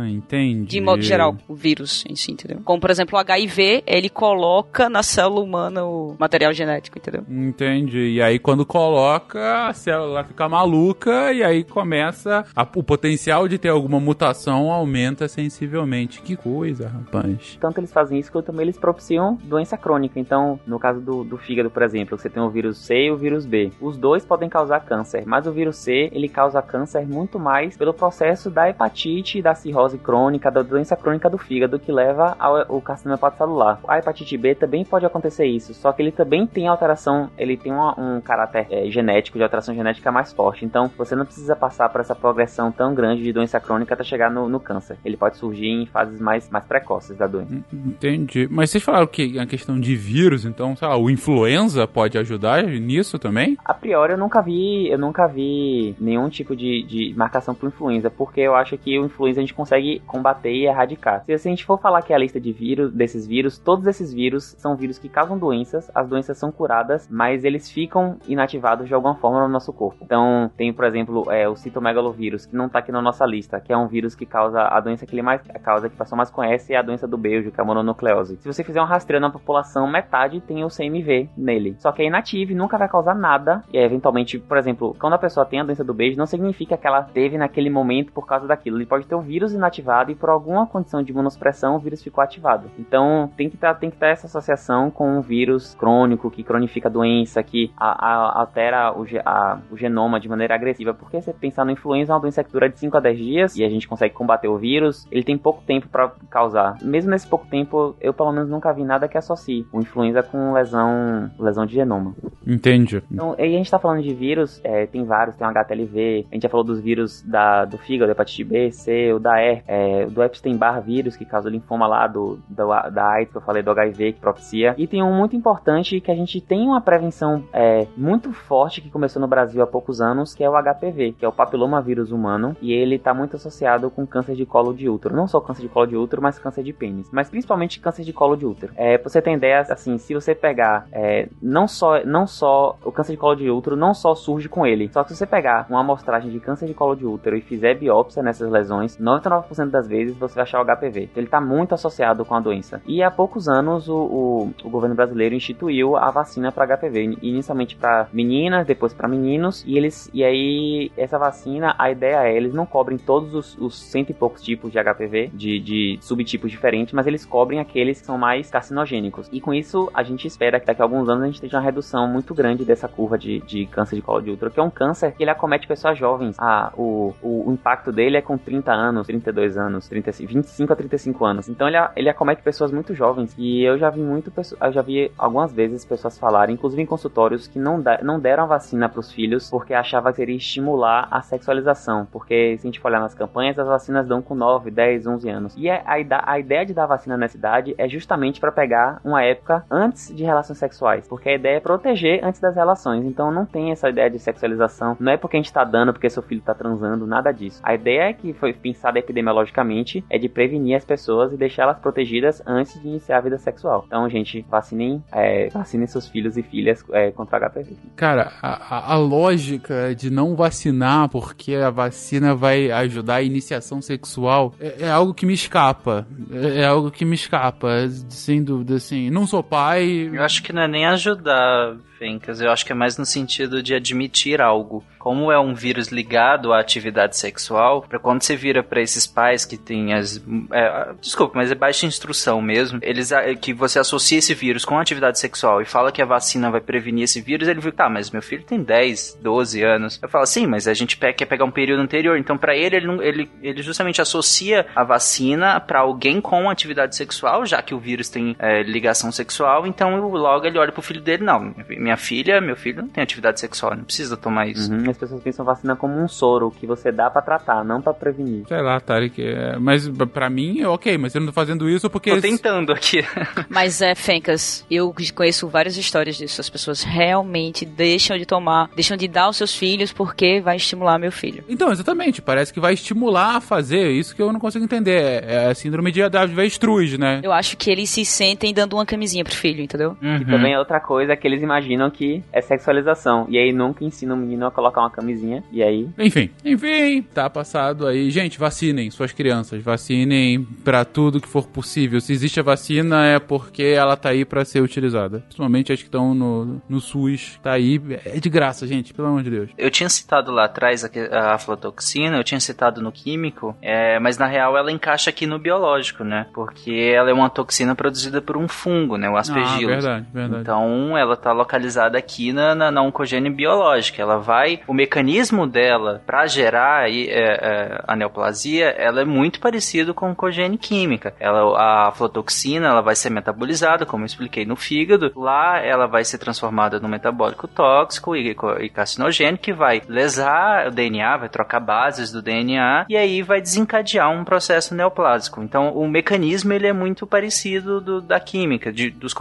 Entendi. 0.09 0.67
De 0.67 0.81
modo 0.81 1.03
geral, 1.03 1.37
o 1.49 1.55
vírus 1.55 2.05
em 2.09 2.15
si, 2.17 2.33
entendeu? 2.33 2.61
Como, 2.65 2.81
por 2.81 2.91
exemplo, 2.91 3.17
o 3.17 3.21
HIV, 3.21 3.83
ele 3.87 4.09
coloca 4.09 4.89
na 4.89 5.03
célula 5.03 5.41
humana 5.43 5.85
o 5.85 6.17
material 6.19 6.53
genético, 6.53 6.99
entendeu? 6.99 7.23
Entendi. 7.29 8.15
E 8.15 8.23
aí, 8.23 8.39
quando 8.39 8.65
coloca, 8.67 9.67
a 9.69 9.73
célula 9.73 10.25
fica 10.25 10.49
maluca 10.49 11.33
e 11.33 11.43
aí 11.43 11.65
começa. 11.65 12.45
a- 12.55 12.67
o 12.77 12.83
potencial 12.83 13.49
de 13.49 13.59
ter 13.59 13.69
alguma 13.69 13.99
mutação 14.01 14.71
aumenta 14.73 15.29
sensivelmente. 15.29 16.21
Que 16.21 16.37
coisa, 16.37 16.89
rapaz. 16.89 17.57
Tanto 17.61 17.79
eles 17.81 17.93
fazem 17.93 18.19
isso, 18.19 18.31
quanto 18.31 18.47
também 18.47 18.63
eles 18.65 18.79
propiciam 18.79 19.39
doença 19.45 19.77
crônica. 19.77 20.19
Então, 20.21 20.59
no 20.67 20.79
caso 20.79 21.01
do, 21.01 21.25
do 21.25 21.37
fígado, 21.39 21.71
por 21.71 21.83
exemplo, 21.83 22.19
você 22.19 22.29
tem 22.29 22.43
o 22.43 22.51
vírus 22.51 22.79
C 22.79 23.07
e 23.07 23.11
o 23.11 23.17
vírus 23.17 23.47
B. 23.47 23.71
Os 23.81 23.97
dois 23.97 24.25
podem 24.25 24.49
causar 24.49 24.81
câncer, 24.81 25.23
mas 25.27 25.47
o 25.47 25.53
vírus 25.53 25.77
C, 25.77 26.11
ele 26.13 26.29
causa 26.29 26.61
câncer 26.61 27.07
muito 27.07 27.39
mais 27.39 27.77
pelo 27.77 27.95
processo 27.95 28.51
da 28.51 28.69
hepatite 28.69 29.39
e 29.39 29.43
da 29.43 29.55
cirrose 29.55 29.96
crônica, 29.97 30.51
da 30.51 30.63
doença 30.63 30.97
crônica 30.97 31.29
do 31.29 31.39
fígado 31.39 31.79
que 31.79 31.93
leva 31.93 32.37
ao, 32.39 32.81
carcinoma 32.81 33.17
hepatocelular. 33.17 33.81
A 33.87 33.99
hepatite 33.99 34.37
B 34.37 34.55
também 34.55 34.85
pode 34.85 35.07
acontecer 35.07 35.47
isso, 35.47 35.75
só 35.75 35.93
que 35.93 36.03
ele 36.03 36.13
também 36.13 36.47
tem 36.47 36.69
alteração, 36.69 37.31
ele 37.37 37.57
tem 37.57 37.73
uma, 37.73 37.99
um 37.99 38.21
caráter 38.21 38.67
é, 38.71 38.91
genético, 38.91 39.39
de 39.39 39.45
alteração 39.45 39.75
genética 39.75 40.11
mais 40.13 40.33
forte. 40.33 40.65
Então, 40.65 40.91
você 40.97 41.15
não 41.15 41.25
precisa 41.25 41.57
passar 41.57 41.89
por 41.89 42.01
essa 42.01 42.15
progressão 42.15 42.71
tão 42.71 42.95
grande 42.95 43.23
de 43.23 43.33
doença 43.33 43.61
crônica 43.61 43.95
até 43.95 44.05
chegar 44.05 44.31
no, 44.31 44.49
no 44.49 44.61
câncer. 44.61 44.97
Ele 45.05 45.17
pode 45.17 45.37
surgir 45.37 45.67
em 45.67 45.87
fases 45.87 46.21
mais, 46.21 46.49
mais 46.51 46.65
precoces 46.65 47.17
da 47.17 47.27
doença. 47.27 47.57
Entendi. 47.73 48.49
Mas 48.51 48.71
vocês 48.71 48.83
falaram 48.83 49.07
que 49.07 49.39
a 49.39 49.47
questão 49.47 49.79
de 49.79 49.95
vírus, 49.95 50.45
então, 50.45 50.77
sei 50.77 50.89
lá, 50.89 50.97
o 50.97 51.11
influenza 51.11 51.87
pode 51.87 52.19
ajudar 52.19 52.63
nisso 52.65 53.19
também? 53.19 53.57
A 53.65 53.75
priori, 53.75 54.13
eu 54.13 54.19
nunca 54.19 54.41
vi, 54.41 54.89
eu 54.89 54.99
nunca 54.99 55.27
vi 55.27 55.95
nenhum 56.01 56.29
tipo 56.29 56.55
de, 56.55 56.83
de 56.83 57.15
marcação 57.17 57.55
pro 57.55 57.69
influenza, 57.69 58.11
porque 58.11 58.41
eu 58.41 58.55
acho 58.55 58.77
que 58.79 58.99
o 58.99 59.07
influenza 59.07 59.41
a 59.41 59.43
gente 59.43 59.55
consegue 59.55 59.86
combater 60.07 60.53
e 60.53 60.67
erradicar. 60.67 61.25
Se 61.25 61.33
a 61.33 61.39
gente 61.39 61.65
for 61.65 61.79
falar 61.79 62.03
que 62.03 62.13
a 62.13 62.19
lista 62.19 62.41
de 62.41 62.53
vírus, 62.53 62.93
desses 62.93 63.27
vírus, 63.27 63.59
todos 63.59 63.87
esses 63.87 64.13
vírus 64.13 64.55
são 64.59 64.77
vírus 64.77 64.99
que 64.99 65.09
causam 65.09 65.39
doenças, 65.39 65.91
as 65.95 66.09
doenças 66.09 66.39
são 66.39 66.51
curadas, 66.51 67.09
mas 67.11 67.45
eles 67.45 67.71
ficam 67.71 68.19
inativados 68.27 68.89
de 68.89 68.95
alguma 68.95 69.15
forma 69.15 69.41
no 69.41 69.49
nosso 69.49 69.73
corpo. 69.73 69.99
Então, 70.03 70.51
tem, 70.57 70.73
por 70.73 70.85
exemplo, 70.85 71.31
é, 71.31 71.49
o 71.49 71.57
citomegalovírus, 71.57 72.47
que 72.47 72.57
não 72.57 72.69
tá 72.69 72.81
aqui 72.81 72.93
na 72.93 73.03
nossa 73.03 73.25
lista, 73.27 73.61
que 73.61 73.73
é 73.73 73.77
um 73.77 73.87
vírus 73.87 74.15
que 74.15 74.27
causa 74.27 74.63
a 74.63 74.81
doença 74.81 75.07
que 75.07 75.15
ele 75.15 75.23
mais 75.23 75.41
causa, 75.63 75.89
que 75.89 75.95
a 75.95 75.99
pessoa 75.99 76.17
mais 76.17 76.31
conhece, 76.31 76.75
é 76.75 76.77
a 76.77 76.83
doença 76.83 77.07
do 77.07 77.17
beijo, 77.17 77.51
que 77.51 77.61
é 77.61 77.63
a 77.63 77.67
mononucleose. 77.67 78.37
Se 78.39 78.47
você 78.47 78.65
fizer 78.65 78.81
um 78.81 78.87
rastreio 78.87 79.21
na 79.21 79.31
população, 79.31 79.87
metade 79.87 80.41
tem 80.41 80.65
o 80.65 80.69
CMV 80.69 81.29
nele. 81.37 81.77
Só 81.79 81.93
que 81.93 82.03
é 82.03 82.07
inativo 82.07 82.53
e 82.53 82.55
nunca 82.55 82.79
vai 82.79 82.89
causar 82.89 83.15
nada. 83.15 83.63
E 83.73 83.79
eventualmente, 83.79 84.39
por 84.39 84.57
exemplo, 84.57 84.97
quando 84.99 85.15
a 85.15 85.19
pessoa 85.19 85.47
tem 85.47 85.61
a 85.61 85.65
doença 85.65 85.85
do 85.85 85.95
beijo, 85.95 86.19
não 86.19 86.27
significa 86.27 86.77
que 86.77 86.87
ela 86.87 87.03
teve 87.03 87.39
naquele 87.39 87.71
momento 87.71 88.13
por 88.13 88.27
causa 88.27 88.47
daquilo. 88.47 88.77
Ele 88.79 88.87
pode 88.87 89.07
ter 89.07 89.15
o 89.15 89.21
vírus 89.21 89.53
inativado 89.77 90.11
e 90.11 90.15
por 90.15 90.29
alguma 90.29 90.67
condição 90.67 91.03
de 91.03 91.13
imunossupressão 91.13 91.77
o 91.77 91.79
vírus 91.79 92.03
ficou 92.03 92.23
ativado. 92.23 92.71
Então 92.79 93.31
tem 93.37 93.49
que 93.51 93.57
tá, 93.57 93.75
tem 93.75 93.91
que 93.91 93.97
ter 93.97 94.07
essa 94.07 94.27
associação 94.27 94.91
com 94.91 95.19
um 95.19 95.21
vírus 95.21 95.75
crônico 95.75 96.31
que 96.31 96.43
cronifica 96.43 96.89
a 96.89 96.93
doença, 96.93 97.43
que 97.43 97.73
a, 97.77 98.07
a, 98.07 98.41
altera 98.41 98.93
o, 98.93 99.05
a, 99.25 99.59
o, 99.71 99.77
genoma 99.77 100.21
de 100.21 100.29
maneira 100.29 100.55
agressiva. 100.55 100.95
Porque 100.95 101.21
você 101.21 101.33
pensar 101.33 101.65
no 101.65 101.71
influenza, 101.71 102.13
é 102.13 102.15
uma 102.15 102.21
doença 102.21 102.43
que 102.43 102.53
dura 102.53 102.69
de 102.69 102.79
5 102.79 102.97
a 102.97 103.01
10 103.01 103.19
dias 103.19 103.57
e 103.57 103.65
a 103.65 103.69
gente 103.69 103.89
consegue 103.89 104.15
combater 104.15 104.49
o 104.49 104.57
vírus, 104.57 105.07
ele 105.11 105.25
tem 105.25 105.37
pouco 105.37 105.63
tempo 105.63 105.89
para 105.89 106.13
causar. 106.31 106.77
Mesmo 106.83 107.11
nesse 107.11 107.27
pouco 107.27 107.47
tempo, 107.47 107.95
eu 108.01 108.13
pelo 108.13 108.33
menos 108.33 108.49
nunca 108.49 108.73
vi 108.73 108.85
nada 108.85 109.09
que 109.09 109.19
associe 109.19 109.67
o 109.73 109.81
influenza 109.81 110.23
com 110.23 110.53
lesão, 110.53 111.31
lesão 111.39 111.67
de 111.67 111.75
genoma. 111.75 112.15
Entendi. 112.47 113.03
Então, 113.11 113.35
aí 113.39 113.55
a 113.55 113.59
gente 113.59 113.71
tá 113.71 113.79
falando 113.79 114.03
de 114.03 114.15
vírus, 114.15 114.61
é, 114.63 114.87
tem 114.87 115.05
vários, 115.05 115.37
tem 115.37 115.47
o 115.47 115.51
HTLV, 115.51 116.27
a 116.31 116.35
gente 116.35 116.43
já 116.43 116.49
falou 116.49 116.65
dos 116.65 116.81
vírus 116.81 117.23
da, 117.23 117.65
do 117.65 117.79
fígado, 117.79 118.11
hepatite 118.11 118.45
B, 118.45 118.71
C, 118.71 119.13
o 119.13 119.19
da 119.19 119.43
E, 119.43 119.63
é, 119.67 120.07
do 120.07 120.23
Epstein-Barr 120.23 120.81
vírus, 120.83 121.17
que 121.17 121.25
causa 121.25 121.49
o 121.49 121.53
linfoma 121.53 121.87
lá 121.87 122.07
do, 122.07 122.39
do, 122.49 122.67
da 122.91 123.09
AIDS, 123.13 123.33
que 123.33 123.39
eu 123.39 123.43
falei, 123.43 123.63
do 123.63 123.71
HIV, 123.71 124.15
que 124.15 124.21
propicia. 124.21 124.75
E 124.79 124.87
tem 124.87 125.03
um 125.03 125.15
muito 125.15 125.37
importante 125.37 126.01
que 126.01 126.11
a 126.11 126.15
gente 126.15 126.41
tem 126.41 126.67
uma 126.67 126.81
prevenção 126.81 127.45
é, 127.53 127.87
muito 127.97 128.33
forte 128.33 128.81
que 128.81 128.91
começou 128.91 129.21
no 129.21 129.29
Brasil 129.29 129.63
há 129.63 129.67
poucos 129.67 130.01
anos, 130.01 130.35
que 130.35 130.45
é 130.45 130.51
o 130.51 130.55
HPV, 130.55 131.13
que 131.19 131.25
é 131.25 131.29
o 131.29 131.33
papilomavírus 131.33 132.13
humano, 132.13 132.57
e 132.61 132.73
ele 132.73 132.99
tá 132.99 133.13
muito 133.13 133.37
associado 133.37 133.91
com 133.91 134.07
câncer 134.07 134.35
de 134.35 134.47
colo 134.47 134.73
de 134.73 134.89
útero. 134.89 135.17
Não 135.17 135.27
só 135.27 135.41
câncer 135.41 135.63
de 135.63 135.69
colo 135.69 135.87
de 135.87 135.97
útero, 135.97 136.23
mas 136.23 136.39
câncer 136.39 136.63
de 136.63 136.73
pênis. 136.73 137.09
Mas 137.13 137.29
principalmente 137.29 137.81
câncer 137.81 138.05
de 138.05 138.13
colo 138.13 138.37
de 138.37 138.47
útero. 138.47 138.73
É, 138.77 138.99
pra 138.99 139.09
você 139.09 139.21
ter 139.21 139.33
ideia, 139.33 139.61
assim, 139.61 139.99
se 139.99 140.15
você 140.15 140.35
pegar 140.35 140.87
é, 140.93 141.29
não 141.41 141.67
só 141.67 142.05
não 142.05 142.27
só 142.27 142.77
o 142.85 142.93
câncer 142.93 143.13
de 143.13 143.19
colo 143.19 143.37
de 143.37 143.51
útero 143.51 143.77
não 143.77 143.95
só 143.95 144.15
surge 144.15 144.49
com 144.49 144.67
ele, 144.67 144.89
só 144.93 145.03
que 145.03 145.11
se 145.11 145.17
você 145.17 145.27
pegar 145.27 145.67
uma 145.69 145.81
amostragem 145.81 146.31
de 146.31 146.41
câncer 146.41 146.67
de 146.67 146.75
colo 146.75 146.95
de 146.95 147.07
útero 147.07 147.37
e 147.37 147.41
fizer 147.41 147.75
biópsia 147.75 148.23
nessas 148.23 148.51
lesões, 148.51 148.99
99% 148.99 149.56
das 149.65 149.87
vezes 149.87 150.17
você 150.17 150.35
vai 150.35 150.43
achar 150.43 150.61
o 150.61 150.65
HPV. 150.65 151.05
Então, 151.05 151.21
ele 151.21 151.27
está 151.27 151.41
muito 151.41 151.75
associado 151.75 152.25
com 152.25 152.35
a 152.35 152.41
doença. 152.41 152.81
E 152.87 153.03
há 153.03 153.11
poucos 153.11 153.49
anos 153.49 153.89
o, 153.89 153.95
o, 153.95 154.55
o 154.65 154.71
governo 154.71 154.95
brasileiro 154.95 155.35
instituiu 155.35 155.97
a 155.97 156.11
vacina 156.11 156.51
para 156.53 156.77
HPV, 156.77 157.19
inicialmente 157.23 157.77
para 157.77 158.09
meninas, 158.13 158.67
depois 158.67 158.93
para 158.93 159.09
meninos, 159.09 159.65
e 159.67 159.77
eles 159.77 160.11
e 160.13 160.25
aí 160.25 160.91
essa 160.97 161.19
vacina, 161.19 161.75
a 161.79 161.91
ideia 161.91 162.27
é, 162.27 162.37
eles 162.37 162.55
não 162.55 162.67
cobrem 162.67 162.99
todos 162.99 163.35
os, 163.35 163.59
os 163.59 163.81
cento 163.81 164.11
e 164.11 164.15
poucos 164.15 164.43
tipos 164.43 164.73
de 164.73 164.79
HPV, 164.83 165.31
de, 165.33 165.61
de 165.61 165.99
subtipos 166.01 166.51
diferentes, 166.51 166.93
mas 166.93 167.07
eles 167.07 167.25
cobrem 167.25 167.61
aqueles 167.61 168.01
que 168.01 168.07
são 168.07 168.19
mais 168.19 168.51
carcinogênicos. 168.51 169.29
E 169.33 169.41
com 169.41 169.53
isso 169.53 169.91
a 169.95 170.03
gente 170.03 170.27
espera 170.27 170.59
que 170.59 170.67
daqui 170.67 170.81
a 170.81 170.85
alguns 170.85 171.09
anos 171.09 171.23
a 171.23 171.27
gente 171.27 171.41
tenha 171.41 171.55
uma 171.55 171.61
redução 171.61 172.09
muito 172.09 172.35
grande 172.35 172.65
dessa 172.65 172.89
curva 172.89 173.19
de, 173.19 173.41
de 173.41 173.67
câncer 173.67 173.97
de 173.97 174.03
colo 174.03 174.23
de 174.23 174.31
útero, 174.31 174.51
que 174.51 174.61
é 174.61 174.63
um 174.63 174.71
câncer 174.71 175.13
que 175.13 175.23
ele 175.23 175.31
acomete 175.31 175.67
pessoas 175.67 175.99
jovens. 175.99 176.37
Ah, 176.39 176.73
o, 176.77 177.15
o 177.23 177.53
impacto 177.53 177.93
dele 177.93 178.17
é 178.17 178.23
com 178.23 178.37
30 178.37 178.73
anos, 178.73 179.07
32 179.07 179.46
anos, 179.57 179.87
30, 179.89 180.13
25 180.13 180.73
a 180.73 180.77
35 180.77 181.25
anos. 181.25 181.49
Então 181.49 181.69
ele, 181.69 181.77
ele 181.95 182.09
acomete 182.09 182.43
pessoas 182.43 182.73
muito 182.73 182.95
jovens. 182.95 183.35
E 183.37 183.63
eu 183.63 183.77
já 183.79 183.91
vi 183.91 184.01
muito, 184.01 184.33
eu 184.61 184.73
já 184.73 184.81
vi 184.83 185.13
algumas 185.19 185.53
vezes 185.53 185.85
pessoas 185.85 186.19
falarem, 186.19 186.55
inclusive 186.55 186.81
em 186.81 186.87
consultórios, 186.87 187.47
que 187.47 187.59
não, 187.59 187.81
da, 187.81 188.01
não 188.03 188.19
deram 188.19 188.45
a 188.45 188.47
vacina 188.47 188.89
para 188.89 189.01
os 189.01 189.13
filhos 189.13 189.51
porque 189.51 189.75
achava 189.75 190.11
que 190.11 190.17
seria 190.17 190.37
estimular 190.37 191.07
a 191.11 191.21
sexualização. 191.21 192.07
Porque 192.11 192.57
se 192.59 192.67
a 192.67 192.69
gente 192.69 192.81
for 192.81 192.89
olhar 192.89 193.01
nas 193.01 193.15
campanhas, 193.15 193.59
as 193.59 193.67
vacinas 193.67 194.07
dão 194.07 194.23
com 194.23 194.35
9, 194.35 194.71
10, 194.71 195.07
11 195.07 195.29
anos. 195.29 195.55
E 195.57 195.69
é, 195.69 195.83
a, 195.85 196.33
a 196.33 196.39
ideia 196.39 196.65
de 196.65 196.73
dar 196.73 196.87
vacina 196.87 197.17
nessa 197.17 197.37
idade 197.37 197.75
é 197.77 197.89
justamente 197.89 198.41
para 198.41 198.53
pegar 198.53 199.01
uma 199.05 199.23
época 199.23 199.65
antes 199.71 200.15
de 200.15 200.25
relações 200.25 200.59
sexuais. 200.59 201.07
Porque 201.07 201.29
a 201.29 201.35
ideia 201.35 201.57
é 201.57 201.61
proteger 201.61 202.25
antes 202.25 202.41
das 202.41 202.57
relações. 202.57 203.05
Então 203.05 203.31
não 203.31 203.45
tem 203.45 203.71
essa 203.71 203.89
ideia 203.89 204.09
de 204.09 204.19
sexualização. 204.19 204.97
Não 204.99 205.13
é 205.13 205.17
porque 205.17 205.37
a 205.37 205.41
gente 205.41 205.53
tá 205.53 205.65
dando 205.65 205.93
porque 205.93 206.09
seu 206.09 206.23
filho 206.23 206.41
tá 206.41 206.55
transando, 206.55 207.07
nada 207.07 207.33
disso. 207.33 207.61
A 207.63 207.75
ideia 207.75 208.11
é 208.11 208.13
que 208.13 208.33
foi 208.33 208.53
pensada 208.53 208.99
epidemiologicamente 209.27 210.05
é 210.09 210.19
de 210.19 210.29
prevenir 210.29 210.77
as 210.77 210.85
pessoas 210.85 211.33
e 211.33 211.37
deixá-las 211.37 211.79
protegidas 211.79 212.43
antes 212.47 212.81
de 212.81 212.87
iniciar 212.87 213.19
a 213.19 213.21
vida 213.21 213.39
sexual. 213.39 213.85
Então, 213.87 214.09
gente, 214.09 214.45
vacinem, 214.49 215.03
é, 215.13 215.49
vacinem 215.49 215.87
seus 215.87 216.07
filhos 216.09 216.37
e 216.37 216.43
filhas 216.43 216.85
é, 216.93 217.11
contra 217.11 217.39
HPV. 217.39 217.77
Cara, 217.97 218.33
a, 218.41 218.95
a, 218.95 218.97
lógica 218.97 219.95
de 219.95 220.11
não 220.11 220.37
vacinar 220.37 221.09
porque 221.09 221.55
a 221.55 221.71
vacina 221.71 222.35
vai 222.35 222.71
ajudar 222.71 223.17
a 223.17 223.23
iniciação 223.23 223.83
sexual 223.83 224.55
é, 224.61 224.85
é 224.85 224.91
algo 224.91 225.13
que 225.13 225.27
me 225.27 225.35
escapa. 225.35 226.07
É, 226.31 226.61
é, 226.61 226.67
algo 226.67 226.91
que 226.91 227.05
me 227.05 227.15
escapa, 227.15 227.89
sem 228.09 228.43
dúvida, 228.43 228.77
assim. 228.77 229.11
Não 229.11 229.27
sou 229.27 229.43
pai. 229.43 230.11
Eu 230.13 230.23
acho 230.23 230.43
que 230.43 230.53
não 230.53 230.63
é 230.63 230.69
nem 230.69 230.87
ajudar, 230.87 231.77
Fencas. 231.99 232.41
Eu 232.41 232.51
acho 232.51 232.65
que 232.65 232.73
é 232.73 232.75
mais 232.75 232.97
no 232.99 233.05
sentido 233.05 233.63
de 233.63 233.75
admitir 233.75 234.41
algo 234.41 234.85
como 235.07 235.31
é 235.31 235.39
um 235.39 235.55
vírus 235.55 235.87
ligado 235.87 236.53
à 236.53 236.59
atividade 236.59 237.17
sexual, 237.17 237.81
para 237.81 237.97
quando 237.97 238.23
você 238.23 238.35
vira 238.35 238.61
para 238.61 238.83
esses 238.83 239.07
pais 239.07 239.45
que 239.45 239.57
têm 239.57 239.95
as. 239.95 240.21
É, 240.51 240.95
desculpa, 241.01 241.35
mas 241.37 241.53
é 241.53 241.55
baixa 241.55 241.87
instrução 241.87 242.43
mesmo, 242.43 242.81
eles 242.83 243.13
que 243.41 243.55
você 243.55 243.79
associa 243.79 244.19
esse 244.19 244.35
vírus 244.35 244.65
com 244.65 244.77
a 244.77 244.83
atividade 244.83 245.21
sexual 245.21 245.63
e 245.63 245.65
fala 245.65 245.93
que 245.93 246.03
a 246.03 246.05
vacina 246.05 246.51
vai 246.51 246.61
prevenir 246.61 247.05
esse 247.05 247.21
vírus, 247.21 247.47
ele 247.47 247.61
fica, 247.61 247.85
tá, 247.85 247.89
mas 247.89 248.11
meu 248.11 248.21
filho 248.21 248.43
tem 248.43 248.61
10, 248.61 249.21
12 249.23 249.63
anos. 249.63 250.01
Eu 250.03 250.09
falo, 250.09 250.27
sim, 250.27 250.45
mas 250.45 250.67
a 250.67 250.75
gente 250.75 250.97
quer 250.97 251.25
pegar 251.25 251.45
um 251.45 251.53
período 251.53 251.83
anterior, 251.83 252.19
então 252.19 252.37
para 252.37 252.57
ele, 252.57 252.75
ele, 252.75 253.07
ele, 253.07 253.31
ele 253.41 253.63
justamente 253.63 254.03
associa 254.03 254.67
a 254.75 254.83
vacina 254.83 255.61
para 255.61 255.79
alguém 255.79 256.21
com 256.21 256.51
atividade 256.51 256.97
sexual, 256.97 257.47
já 257.47 257.63
que 257.63 257.77
o 257.77 257.79
vírus 257.79 258.09
tem 258.09 258.35
é, 258.41 258.65
ligação 258.65 259.13
sexual, 259.13 259.69
então 259.69 260.01
logo 260.01 260.47
ele 260.47 260.59
olha 260.59 260.73
pro 260.73 260.83
filho 260.83 261.01
dele, 261.01 261.23
não, 261.23 261.55
minha 261.69 261.97
filha, 261.97 262.41
meu 262.41 262.57
filho 262.57 262.83
não 262.83 262.89
tem 262.89 263.05
atividade 263.05 263.39
sexual, 263.39 263.77
não 263.77 263.85
precisa 263.85 264.17
tomar 264.17 264.49
isso. 264.49 264.69
Uhum 264.73 264.96
as 264.97 265.01
pessoas 265.01 265.23
pensam 265.23 265.45
vacina 265.45 265.77
como 265.77 265.95
um 265.95 266.09
soro 266.09 266.51
que 266.51 266.67
você 266.67 266.91
dá 266.91 267.11
para 267.11 267.23
tratar, 267.23 267.65
não 267.65 267.81
para 267.83 267.93
prevenir. 267.93 268.47
Sei 268.49 268.61
lá, 268.61 268.81
Tarek, 268.81 269.23
é... 269.23 269.59
mas 269.59 269.89
para 270.13 270.31
mim 270.31 270.61
é 270.61 270.69
ok, 270.69 270.97
mas 270.97 271.15
eu 271.15 271.21
não 271.21 271.29
tô 271.29 271.33
fazendo 271.33 271.69
isso 271.69 271.89
porque... 271.91 272.11
Tô 272.11 272.21
tentando 272.21 272.73
aqui. 272.73 273.05
mas 273.49 273.83
é, 273.83 273.95
Fencas, 273.95 274.65
eu 274.71 274.95
conheço 275.15 275.49
várias 275.49 275.77
histórias 275.77 276.17
disso. 276.17 276.41
As 276.41 276.49
pessoas 276.49 276.83
realmente 276.83 277.65
deixam 277.65 278.17
de 278.17 278.25
tomar, 278.25 278.71
deixam 278.75 278.97
de 278.97 279.07
dar 279.07 279.25
aos 279.25 279.37
seus 279.37 279.55
filhos 279.55 279.93
porque 279.93 280.41
vai 280.41 280.57
estimular 280.57 280.99
meu 280.99 281.13
filho. 281.13 281.45
Então, 281.49 281.71
exatamente, 281.71 282.23
parece 282.23 282.53
que 282.53 282.61
vai 282.61 282.73
estimular 282.73 283.37
a 283.37 283.41
fazer, 283.41 283.91
isso 283.91 284.15
que 284.17 284.23
eu 284.23 284.33
não 284.33 284.41
consigo 284.41 284.65
entender. 284.65 285.25
É, 285.25 285.35
é 285.35 285.47
a 285.51 285.55
síndrome 285.55 285.93
de 285.93 286.03
avestruz, 286.03 286.99
né? 286.99 287.21
Eu 287.23 287.33
acho 287.33 287.57
que 287.57 287.71
eles 287.71 287.91
se 287.91 288.05
sentem 288.05 288.55
dando 288.55 288.75
uma 288.75 288.87
camisinha 288.87 289.25
pro 289.25 289.35
filho, 289.35 289.63
entendeu? 289.63 289.97
Uhum. 290.03 290.17
E 290.17 290.25
também 290.25 290.55
é 290.55 290.59
outra 290.59 290.81
coisa 290.81 291.17
que 291.17 291.27
eles 291.27 291.43
imaginam 291.43 291.91
que 291.91 292.23
é 292.33 292.41
sexualização. 292.41 293.27
E 293.29 293.39
aí 293.39 293.53
nunca 293.53 293.85
ensinam 293.85 294.17
o 294.17 294.19
menino 294.19 294.47
a 294.47 294.51
colocar 294.51 294.81
uma 294.81 294.86
uma 294.87 294.91
camisinha, 294.91 295.43
e 295.53 295.63
aí. 295.63 295.89
Enfim, 295.99 296.31
enfim, 296.45 297.03
tá 297.03 297.29
passado 297.29 297.87
aí. 297.87 298.11
Gente, 298.11 298.39
vacinem 298.39 298.91
suas 298.91 299.13
crianças, 299.13 299.63
vacinem 299.63 300.43
para 300.65 300.85
tudo 300.85 301.21
que 301.21 301.29
for 301.29 301.47
possível. 301.47 302.01
Se 302.01 302.13
existe 302.13 302.41
a 302.41 302.43
vacina 302.43 303.07
é 303.07 303.19
porque 303.19 303.63
ela 303.63 303.97
tá 303.97 304.11
aí 304.11 304.25
para 304.25 304.45
ser 304.45 304.61
utilizada. 304.61 305.21
Principalmente 305.21 305.73
as 305.73 305.81
que 305.81 305.87
estão 305.87 306.15
no, 306.15 306.61
no 306.69 306.81
SUS, 306.81 307.39
tá 307.43 307.53
aí. 307.53 307.81
É 308.05 308.19
de 308.21 308.29
graça, 308.29 308.67
gente, 308.67 308.95
pelo 308.95 309.09
amor 309.09 309.23
de 309.23 309.31
Deus. 309.31 309.51
Eu 309.57 309.71
tinha 309.71 309.89
citado 309.89 310.31
lá 310.31 310.45
atrás 310.45 310.85
a, 310.85 310.89
a 311.13 311.35
aflatoxina, 311.35 312.17
eu 312.17 312.25
tinha 312.25 312.41
citado 312.41 312.81
no 312.81 312.93
químico, 312.93 313.57
é, 313.61 313.99
mas 313.99 314.19
na 314.19 314.27
real 314.27 314.57
ela 314.57 314.71
encaixa 314.71 315.11
aqui 315.11 315.27
no 315.27 315.39
biológico, 315.39 316.05
né? 316.05 316.27
Porque 316.33 316.93
ela 316.95 317.11
é 317.11 317.13
uma 317.13 317.31
toxina 317.31 317.75
produzida 317.75 318.21
por 318.21 318.37
um 318.37 318.49
fungo, 318.49 318.97
né? 318.97 319.09
O 319.09 319.17
aspergillus. 319.17 319.85
Ah, 319.85 319.99
verdade, 319.99 320.07
verdade. 320.13 320.43
Então 320.43 320.97
ela 320.97 321.17
tá 321.17 321.33
localizada 321.33 321.99
aqui 321.99 322.33
na, 322.33 322.55
na, 322.55 322.71
na 322.71 322.83
oncogênese 322.83 323.35
biológica. 323.35 324.03
Ela 324.03 324.19
vai, 324.19 324.61
o 324.67 324.75
mecanismo 324.75 325.47
dela 325.47 326.03
para 326.07 326.27
gerar 326.27 326.91
é, 326.91 327.09
é, 327.09 327.85
a 327.87 327.97
neoplasia, 327.97 328.67
ela 328.71 329.01
é 329.01 329.05
muito 329.05 329.41
parecido 329.41 329.95
com 329.95 330.11
oncogênese 330.11 330.59
química. 330.59 331.15
Ela, 331.19 331.59
a 331.59 331.89
aflotoxina, 331.89 332.69
ela 332.69 332.81
vai 332.81 332.95
ser 332.95 333.11
metabolizada, 333.11 333.87
como 333.87 334.03
eu 334.05 334.07
expliquei 334.07 334.45
no 334.45 334.57
fígado. 334.57 335.13
Lá, 335.15 335.59
ela 335.59 335.87
vai 335.87 336.05
ser 336.05 336.19
transformada 336.19 336.81
num 336.81 336.89
metabólico 336.89 337.49
tóxico 337.49 338.17
e, 338.17 338.37
e 338.61 338.69
carcinogênico 338.69 339.45
que 339.45 339.53
vai 339.53 339.83
lesar 339.89 340.69
o 340.69 340.71
DNA, 340.71 341.17
vai 341.17 341.29
trocar 341.29 341.61
bases 341.61 342.13
do 342.13 342.23
DNA 342.23 342.87
e 342.89 342.97
aí 342.97 343.23
vai 343.23 343.41
desencadear 343.41 344.11
um 344.11 344.25
processo 344.25 344.75
neoplásico. 344.75 345.43
Então, 345.43 345.71
o 345.71 345.89
mecanismo 345.89 346.53
ele 346.53 346.67
é 346.67 346.73
muito 346.73 347.07
parecido 347.07 347.81
do, 347.81 348.01
da 348.01 348.21
química, 348.21 348.73
de, 348.73 348.91
dos, 348.91 349.15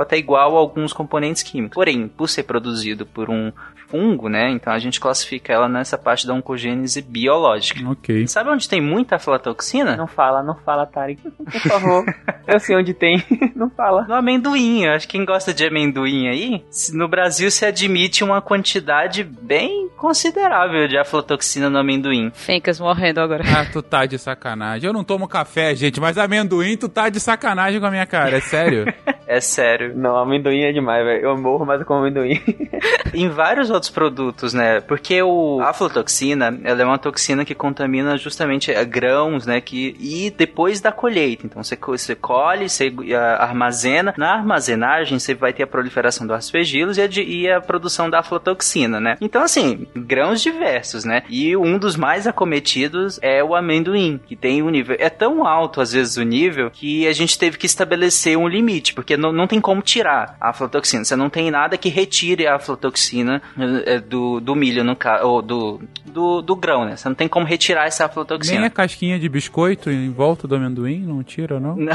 até 0.00 0.16
igual 0.16 0.56
a 0.56 0.60
alguns 0.60 0.92
componentes 0.92 1.42
químicos. 1.42 1.74
Porém, 1.74 2.08
por 2.08 2.28
ser 2.28 2.44
produzido 2.44 3.06
por 3.06 3.30
um 3.30 3.52
fungo, 3.90 4.28
né? 4.28 4.50
Então 4.50 4.72
a 4.72 4.78
gente 4.78 4.89
classifica 4.98 5.52
ela 5.52 5.68
nessa 5.68 5.98
parte 5.98 6.26
da 6.26 6.34
oncogênese 6.34 7.02
biológica. 7.02 7.88
Ok. 7.88 8.26
Sabe 8.26 8.50
onde 8.50 8.68
tem 8.68 8.80
muita 8.80 9.16
aflatoxina? 9.16 9.96
Não 9.96 10.06
fala, 10.06 10.42
não 10.42 10.56
fala, 10.56 10.86
Tarek. 10.86 11.22
Por 11.22 11.60
favor. 11.60 12.04
eu 12.48 12.58
sei 12.58 12.76
onde 12.76 12.94
tem. 12.94 13.22
não 13.54 13.70
fala. 13.70 14.04
No 14.04 14.14
amendoim. 14.14 14.84
Eu 14.84 14.92
acho 14.92 15.06
que 15.06 15.18
quem 15.18 15.24
gosta 15.26 15.52
de 15.52 15.66
amendoim 15.66 16.28
aí, 16.28 16.64
no 16.92 17.06
Brasil 17.06 17.50
se 17.50 17.66
admite 17.66 18.24
uma 18.24 18.40
quantidade 18.40 19.22
bem 19.22 19.90
considerável 19.96 20.88
de 20.88 20.96
aflatoxina 20.96 21.68
no 21.68 21.78
amendoim. 21.78 22.30
Fencas 22.32 22.80
morrendo 22.80 23.20
agora. 23.20 23.44
Ah, 23.46 23.66
tu 23.70 23.82
tá 23.82 24.06
de 24.06 24.18
sacanagem. 24.18 24.86
Eu 24.86 24.94
não 24.94 25.04
tomo 25.04 25.28
café, 25.28 25.74
gente, 25.74 26.00
mas 26.00 26.16
amendoim 26.16 26.76
tu 26.76 26.88
tá 26.88 27.10
de 27.10 27.20
sacanagem 27.20 27.80
com 27.80 27.86
a 27.86 27.90
minha 27.90 28.06
cara, 28.06 28.38
é 28.38 28.40
sério? 28.40 28.86
é 29.30 29.40
sério. 29.40 29.92
Não, 29.96 30.16
amendoim 30.16 30.62
é 30.62 30.72
demais, 30.72 31.04
velho. 31.04 31.22
Eu 31.22 31.38
morro, 31.38 31.64
mas 31.64 31.78
eu 31.78 31.86
como 31.86 32.00
amendoim. 32.00 32.40
em 33.14 33.28
vários 33.28 33.70
outros 33.70 33.88
produtos, 33.88 34.52
né? 34.52 34.80
Porque 34.80 35.22
o, 35.22 35.60
a 35.60 35.70
aflatoxina, 35.70 36.58
ela 36.64 36.82
é 36.82 36.84
uma 36.84 36.98
toxina 36.98 37.44
que 37.44 37.54
contamina 37.54 38.18
justamente 38.18 38.72
eh, 38.72 38.84
grãos, 38.84 39.46
né? 39.46 39.60
Que, 39.60 39.94
e 40.00 40.30
depois 40.30 40.80
da 40.80 40.90
colheita. 40.90 41.46
Então 41.46 41.62
você, 41.62 41.76
você 41.76 42.16
colhe, 42.16 42.68
você 42.68 42.92
armazena. 43.38 44.12
Na 44.16 44.34
armazenagem, 44.34 45.20
você 45.20 45.32
vai 45.32 45.52
ter 45.52 45.62
a 45.62 45.66
proliferação 45.66 46.26
dos 46.26 46.36
aspergilos 46.36 46.98
e 46.98 47.02
a, 47.02 47.08
e 47.22 47.48
a 47.48 47.60
produção 47.60 48.10
da 48.10 48.18
aflatoxina, 48.18 48.98
né? 48.98 49.16
Então, 49.20 49.44
assim, 49.44 49.86
grãos 49.94 50.42
diversos, 50.42 51.04
né? 51.04 51.22
E 51.28 51.56
um 51.56 51.78
dos 51.78 51.94
mais 51.94 52.26
acometidos 52.26 53.20
é 53.22 53.44
o 53.44 53.54
amendoim, 53.54 54.18
que 54.26 54.34
tem 54.34 54.60
um 54.60 54.70
nível. 54.70 54.96
É 54.98 55.08
tão 55.08 55.46
alto, 55.46 55.80
às 55.80 55.92
vezes, 55.92 56.16
o 56.16 56.24
nível, 56.24 56.68
que 56.68 57.06
a 57.06 57.12
gente 57.12 57.38
teve 57.38 57.56
que 57.56 57.66
estabelecer 57.66 58.36
um 58.36 58.48
limite, 58.48 58.92
porque 58.92 59.19
não, 59.20 59.32
não 59.32 59.46
tem 59.46 59.60
como 59.60 59.82
tirar 59.82 60.36
a 60.40 60.50
aflatoxina. 60.50 61.04
Você 61.04 61.14
não 61.14 61.30
tem 61.30 61.50
nada 61.50 61.76
que 61.76 61.88
retire 61.88 62.46
a 62.46 62.56
aflatoxina 62.56 63.42
eh, 63.86 64.00
do, 64.00 64.40
do 64.40 64.54
milho, 64.54 64.82
no 64.82 64.96
caso, 64.96 65.26
ou 65.26 65.42
do, 65.42 65.80
do, 66.04 66.42
do 66.42 66.56
grão, 66.56 66.84
né? 66.84 66.96
Você 66.96 67.08
não 67.08 67.14
tem 67.14 67.28
como 67.28 67.46
retirar 67.46 67.86
essa 67.86 68.06
aflatoxina. 68.06 68.58
Nem 68.58 68.66
a 68.66 68.70
casquinha 68.70 69.18
de 69.18 69.28
biscoito 69.28 69.90
em 69.90 70.10
volta 70.10 70.48
do 70.48 70.54
amendoim 70.54 71.00
não 71.00 71.22
tira, 71.22 71.60
não? 71.60 71.76
não. 71.76 71.92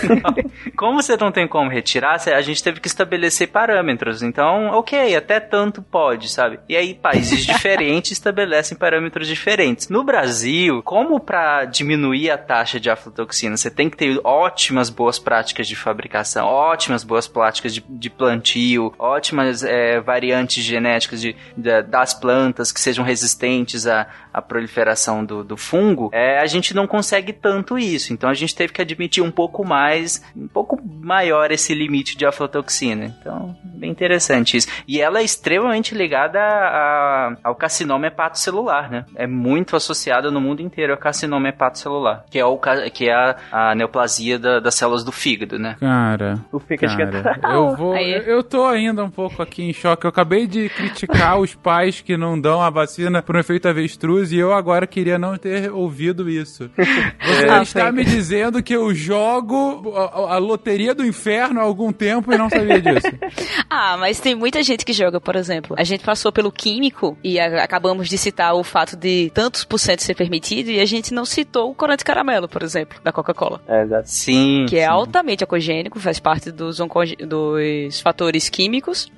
como 0.76 1.02
você 1.02 1.16
não 1.16 1.32
tem 1.32 1.46
como 1.46 1.70
retirar, 1.70 2.16
a 2.26 2.40
gente 2.40 2.62
teve 2.62 2.80
que 2.80 2.88
estabelecer 2.88 3.48
parâmetros. 3.48 4.22
Então, 4.22 4.68
ok, 4.72 5.14
até 5.14 5.40
tanto 5.40 5.82
pode, 5.82 6.28
sabe? 6.28 6.58
E 6.68 6.76
aí, 6.76 6.94
países 6.94 7.44
diferentes 7.46 8.12
estabelecem 8.12 8.76
parâmetros 8.76 9.26
diferentes. 9.26 9.88
No 9.88 10.04
Brasil, 10.04 10.82
como 10.82 11.18
para 11.20 11.64
diminuir 11.64 12.30
a 12.30 12.38
taxa 12.38 12.78
de 12.78 12.90
aflatoxina, 12.90 13.56
você 13.56 13.70
tem 13.70 13.90
que 13.90 13.96
ter 13.96 14.20
ótimas 14.24 14.90
boas 14.90 15.18
práticas 15.18 15.66
de 15.66 15.76
fabricação, 15.76 16.35
ótimas 16.44 17.04
boas 17.04 17.26
práticas 17.26 17.74
de, 17.74 17.84
de 17.88 18.10
plantio, 18.10 18.92
ótimas 18.98 19.62
é, 19.62 20.00
variantes 20.00 20.64
genéticas 20.64 21.20
de, 21.20 21.36
de, 21.56 21.82
das 21.82 22.14
plantas 22.14 22.72
que 22.72 22.80
sejam 22.80 23.04
resistentes 23.04 23.86
à, 23.86 24.06
à 24.32 24.42
proliferação 24.42 25.24
do, 25.24 25.42
do 25.42 25.56
fungo, 25.56 26.10
é, 26.12 26.38
a 26.38 26.46
gente 26.46 26.74
não 26.74 26.86
consegue 26.86 27.32
tanto 27.32 27.78
isso. 27.78 28.12
Então 28.12 28.28
a 28.28 28.34
gente 28.34 28.54
teve 28.54 28.72
que 28.72 28.82
admitir 28.82 29.22
um 29.22 29.30
pouco 29.30 29.64
mais, 29.64 30.22
um 30.36 30.48
pouco 30.48 30.80
maior 30.84 31.50
esse 31.50 31.74
limite 31.74 32.16
de 32.16 32.26
aflatoxina. 32.26 33.14
Então, 33.20 33.56
bem 33.64 33.90
interessante 33.90 34.56
isso. 34.56 34.68
E 34.86 35.00
ela 35.00 35.20
é 35.20 35.22
extremamente 35.22 35.94
ligada 35.94 36.38
a, 36.40 37.36
ao 37.42 37.54
carcinoma 37.54 38.06
hepatocelular, 38.06 38.90
né? 38.90 39.04
É 39.14 39.26
muito 39.26 39.76
associada 39.76 40.30
no 40.30 40.40
mundo 40.40 40.60
inteiro 40.60 40.92
ao 40.92 40.98
carcinoma 40.98 41.48
hepatocelular, 41.48 42.24
que 42.30 42.38
é, 42.38 42.44
o, 42.44 42.58
que 42.92 43.08
é 43.08 43.14
a, 43.14 43.36
a 43.52 43.74
neoplasia 43.74 44.38
da, 44.38 44.60
das 44.60 44.74
células 44.74 45.04
do 45.04 45.12
fígado, 45.12 45.58
né? 45.58 45.76
Cara, 45.80 46.15
o 46.52 46.58
fígado 46.58 47.22
cara, 47.22 47.40
eu 47.54 47.76
vou, 47.76 47.96
eu, 47.96 48.22
eu 48.22 48.42
tô 48.42 48.64
ainda 48.66 49.04
um 49.04 49.10
pouco 49.10 49.42
aqui 49.42 49.62
em 49.62 49.72
choque. 49.72 50.06
Eu 50.06 50.10
acabei 50.10 50.46
de 50.46 50.68
criticar 50.68 51.38
os 51.38 51.54
pais 51.54 52.00
que 52.00 52.16
não 52.16 52.40
dão 52.40 52.60
a 52.60 52.70
vacina 52.70 53.22
por 53.22 53.36
um 53.36 53.38
efeito 53.38 53.68
avestruz 53.68 54.32
e 54.32 54.36
eu 54.36 54.52
agora 54.52 54.86
queria 54.86 55.18
não 55.18 55.36
ter 55.36 55.70
ouvido 55.72 56.28
isso. 56.28 56.70
Você 56.76 57.48
é, 57.48 57.62
está 57.62 57.92
me 57.92 58.04
dizendo 58.04 58.62
que 58.62 58.74
eu 58.74 58.94
jogo 58.94 59.92
a, 59.96 60.34
a, 60.34 60.38
loteria 60.38 60.94
do 60.94 61.04
inferno 61.04 61.60
há 61.60 61.62
algum 61.62 61.92
tempo 61.92 62.32
e 62.32 62.38
não 62.38 62.48
sabia 62.48 62.80
disso. 62.80 63.08
ah, 63.68 63.96
mas 63.98 64.20
tem 64.20 64.34
muita 64.34 64.62
gente 64.62 64.84
que 64.84 64.92
joga, 64.92 65.20
por 65.20 65.36
exemplo. 65.36 65.76
A 65.78 65.84
gente 65.84 66.04
passou 66.04 66.32
pelo 66.32 66.52
químico 66.52 67.16
e 67.22 67.38
a, 67.38 67.62
acabamos 67.62 68.08
de 68.08 68.18
citar 68.18 68.54
o 68.54 68.62
fato 68.62 68.96
de 68.96 69.30
tantos 69.34 69.64
por 69.64 69.78
cento 69.78 70.02
ser 70.02 70.14
permitido 70.14 70.70
e 70.70 70.80
a 70.80 70.84
gente 70.84 71.12
não 71.12 71.24
citou 71.24 71.70
o 71.70 71.74
corante 71.74 72.04
caramelo, 72.04 72.48
por 72.48 72.62
exemplo, 72.62 72.98
da 73.02 73.12
Coca-Cola. 73.12 73.60
É, 73.66 73.82
exato. 73.82 74.08
Sim. 74.08 74.66
Que 74.68 74.76
é 74.76 74.80
sim. 74.80 74.84
é 74.84 74.86
altamente 74.86 75.44
ecogênico, 75.44 75.98
faz 76.06 76.20
parte 76.20 76.52
dos, 76.52 76.78
dos 77.26 78.00
fatores 78.00 78.48
químicos 78.48 79.10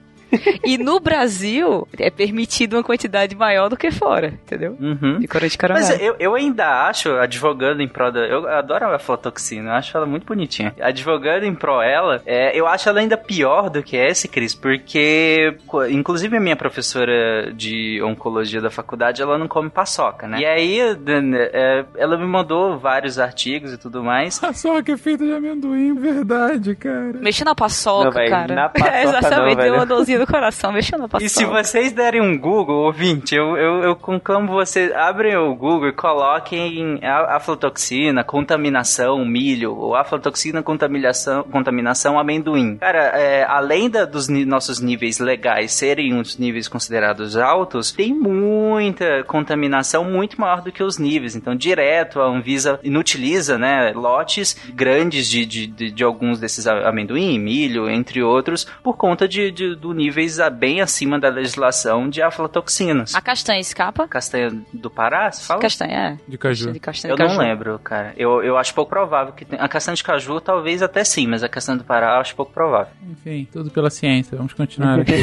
e 0.65 0.77
no 0.79 1.01
Brasil 1.01 1.87
é 1.99 2.11
permitido 2.11 2.75
uma 2.75 2.83
quantidade 2.83 3.35
maior 3.35 3.69
do 3.69 3.77
que 3.77 3.91
fora, 3.91 4.29
entendeu? 4.29 4.77
Uhum. 4.79 5.19
De 5.19 5.27
corante 5.27 5.53
de 5.53 5.59
caramelo. 5.59 5.89
Mas 5.89 6.01
eu, 6.01 6.17
eu 6.19 6.35
ainda 6.35 6.87
acho, 6.89 7.13
advogando 7.17 7.83
em 7.83 7.89
prol 7.89 8.13
da. 8.13 8.21
Eu 8.21 8.49
adoro 8.49 8.95
a 8.95 8.99
fotoxina, 8.99 9.71
eu 9.71 9.75
acho 9.75 9.97
ela 9.97 10.07
muito 10.07 10.27
bonitinha. 10.27 10.75
Advogando 10.81 11.47
em 11.47 11.55
prol 11.55 11.83
ela, 11.83 12.23
é, 12.27 12.59
eu 12.59 12.67
acho 12.67 12.89
ela 12.89 13.01
ainda 13.01 13.17
pior 13.17 13.71
do 13.71 13.83
que 13.83 13.97
essa, 13.97 14.29
Cris, 14.29 14.55
porque, 14.55 15.57
inclusive, 15.91 16.37
a 16.37 16.41
minha 16.41 16.57
professora 16.57 17.53
de 17.53 18.01
oncologia 18.03 18.61
da 18.61 18.71
faculdade, 18.71 19.23
ela 19.23 19.39
não 19.39 19.49
come 19.49 19.71
paçoca, 19.71 20.27
né? 20.27 20.41
E 20.41 20.47
aí, 20.47 20.81
é, 20.81 21.85
ela 21.97 22.17
me 22.17 22.27
mandou 22.27 22.79
vários 22.79 23.19
artigos 23.19 23.73
e 23.73 23.79
tudo 23.79 24.03
mais. 24.03 24.39
Paçoca 24.49 24.93
é 24.93 24.97
feita 24.97 25.25
de 25.25 25.33
amendoim, 25.33 25.95
verdade, 25.95 26.75
cara. 26.75 27.13
Mexa 27.21 27.45
na 27.45 27.55
paçoca, 27.55 28.05
não, 28.05 28.13
véio, 28.13 28.31
cara. 28.31 28.55
Na 28.55 28.69
paçoca, 28.71 28.97
é, 28.97 29.03
exatamente, 29.05 29.69
não, 29.69 29.75
uma 29.75 29.87
dorzinha 29.87 30.18
do 30.19 30.27
coração, 30.27 30.73
mexa 30.73 30.97
na. 30.97 31.09
E 31.21 31.29
se 31.29 31.45
vocês 31.45 31.93
derem 31.93 32.21
um 32.21 32.39
Google, 32.39 32.85
ouvinte, 32.85 33.35
eu, 33.35 33.57
eu, 33.57 33.83
eu 33.83 33.97
conclamo 33.97 34.53
vocês, 34.53 34.93
abrem 34.93 35.37
o 35.37 35.55
Google 35.55 35.89
e 35.89 35.93
coloquem 35.93 37.01
aflatoxina, 37.03 38.25
contaminação, 38.25 39.25
milho, 39.25 39.75
ou 39.75 39.95
aflatoxina, 39.95 40.63
contaminação, 40.63 41.43
contaminação 41.45 42.19
amendoim. 42.19 42.77
Cara, 42.77 42.99
é, 43.19 43.45
além 43.45 43.89
da, 43.89 44.05
dos 44.05 44.29
nossos 44.29 44.81
níveis 44.81 45.19
legais 45.19 45.73
serem 45.73 46.19
os 46.19 46.37
níveis 46.37 46.69
considerados 46.69 47.37
altos, 47.37 47.93
tem 47.93 48.13
muita 48.15 49.25
contaminação 49.25 50.05
muito 50.05 50.41
maior 50.41 50.63
do 50.63 50.73
que 50.73 50.83
os 50.83 50.99
níveis. 50.99 51.37
Então, 51.37 51.55
direto, 51.55 52.21
a 52.21 52.27
Anvisa 52.27 52.79
inutiliza, 52.83 53.59
né, 53.59 53.93
lotes 53.95 54.57
grandes 54.75 55.29
de, 55.29 55.47
de, 55.47 55.67
de, 55.67 55.91
de 55.91 56.05
alguns 56.05 56.41
desses 56.41 56.67
amendoim, 56.67 57.39
milho, 57.39 57.89
entre 57.89 58.23
outros, 58.23 58.67
por 58.83 58.97
conta 58.97 59.29
de, 59.29 59.51
de 59.51 59.75
do 59.75 59.93
nível 59.93 60.08
níveis 60.09 60.39
bem 60.59 60.81
acima 60.81 61.21
da 61.21 61.29
legislação 61.29 62.09
de 62.09 62.23
aflatoxinas. 62.23 63.15
A 63.15 63.21
castanha 63.21 63.61
escapa? 63.61 64.09
Castanha 64.09 64.51
do 64.73 64.91
Pará, 64.91 65.31
você 65.31 65.45
fala? 65.45 65.61
Castanha, 65.61 65.93
é. 65.93 66.17
De 66.31 66.39
caju. 66.39 66.73
De 66.73 66.81
castanha 66.81 67.13
eu 67.13 67.17
de 67.17 67.23
caju. 67.23 67.35
não 67.35 67.41
lembro, 67.41 67.79
cara. 67.79 68.15
Eu, 68.17 68.43
eu 68.43 68.57
acho 68.57 68.75
pouco 68.75 68.89
provável 68.89 69.35
que 69.35 69.45
tenha. 69.45 69.63
A 69.63 69.69
castanha 69.69 69.95
de 69.95 70.03
caju 70.03 70.41
talvez 70.41 70.83
até 70.83 71.05
sim, 71.05 71.27
mas 71.27 71.43
a 71.43 71.49
castanha 71.49 71.79
do 71.79 71.85
Pará 71.85 72.15
eu 72.15 72.21
acho 72.21 72.35
pouco 72.35 72.53
provável. 72.53 72.93
Enfim, 73.11 73.47
tudo 73.53 73.71
pela 73.71 73.91
ciência. 73.91 74.37
Vamos 74.37 74.55
continuar 74.55 75.01
aqui 75.01 75.13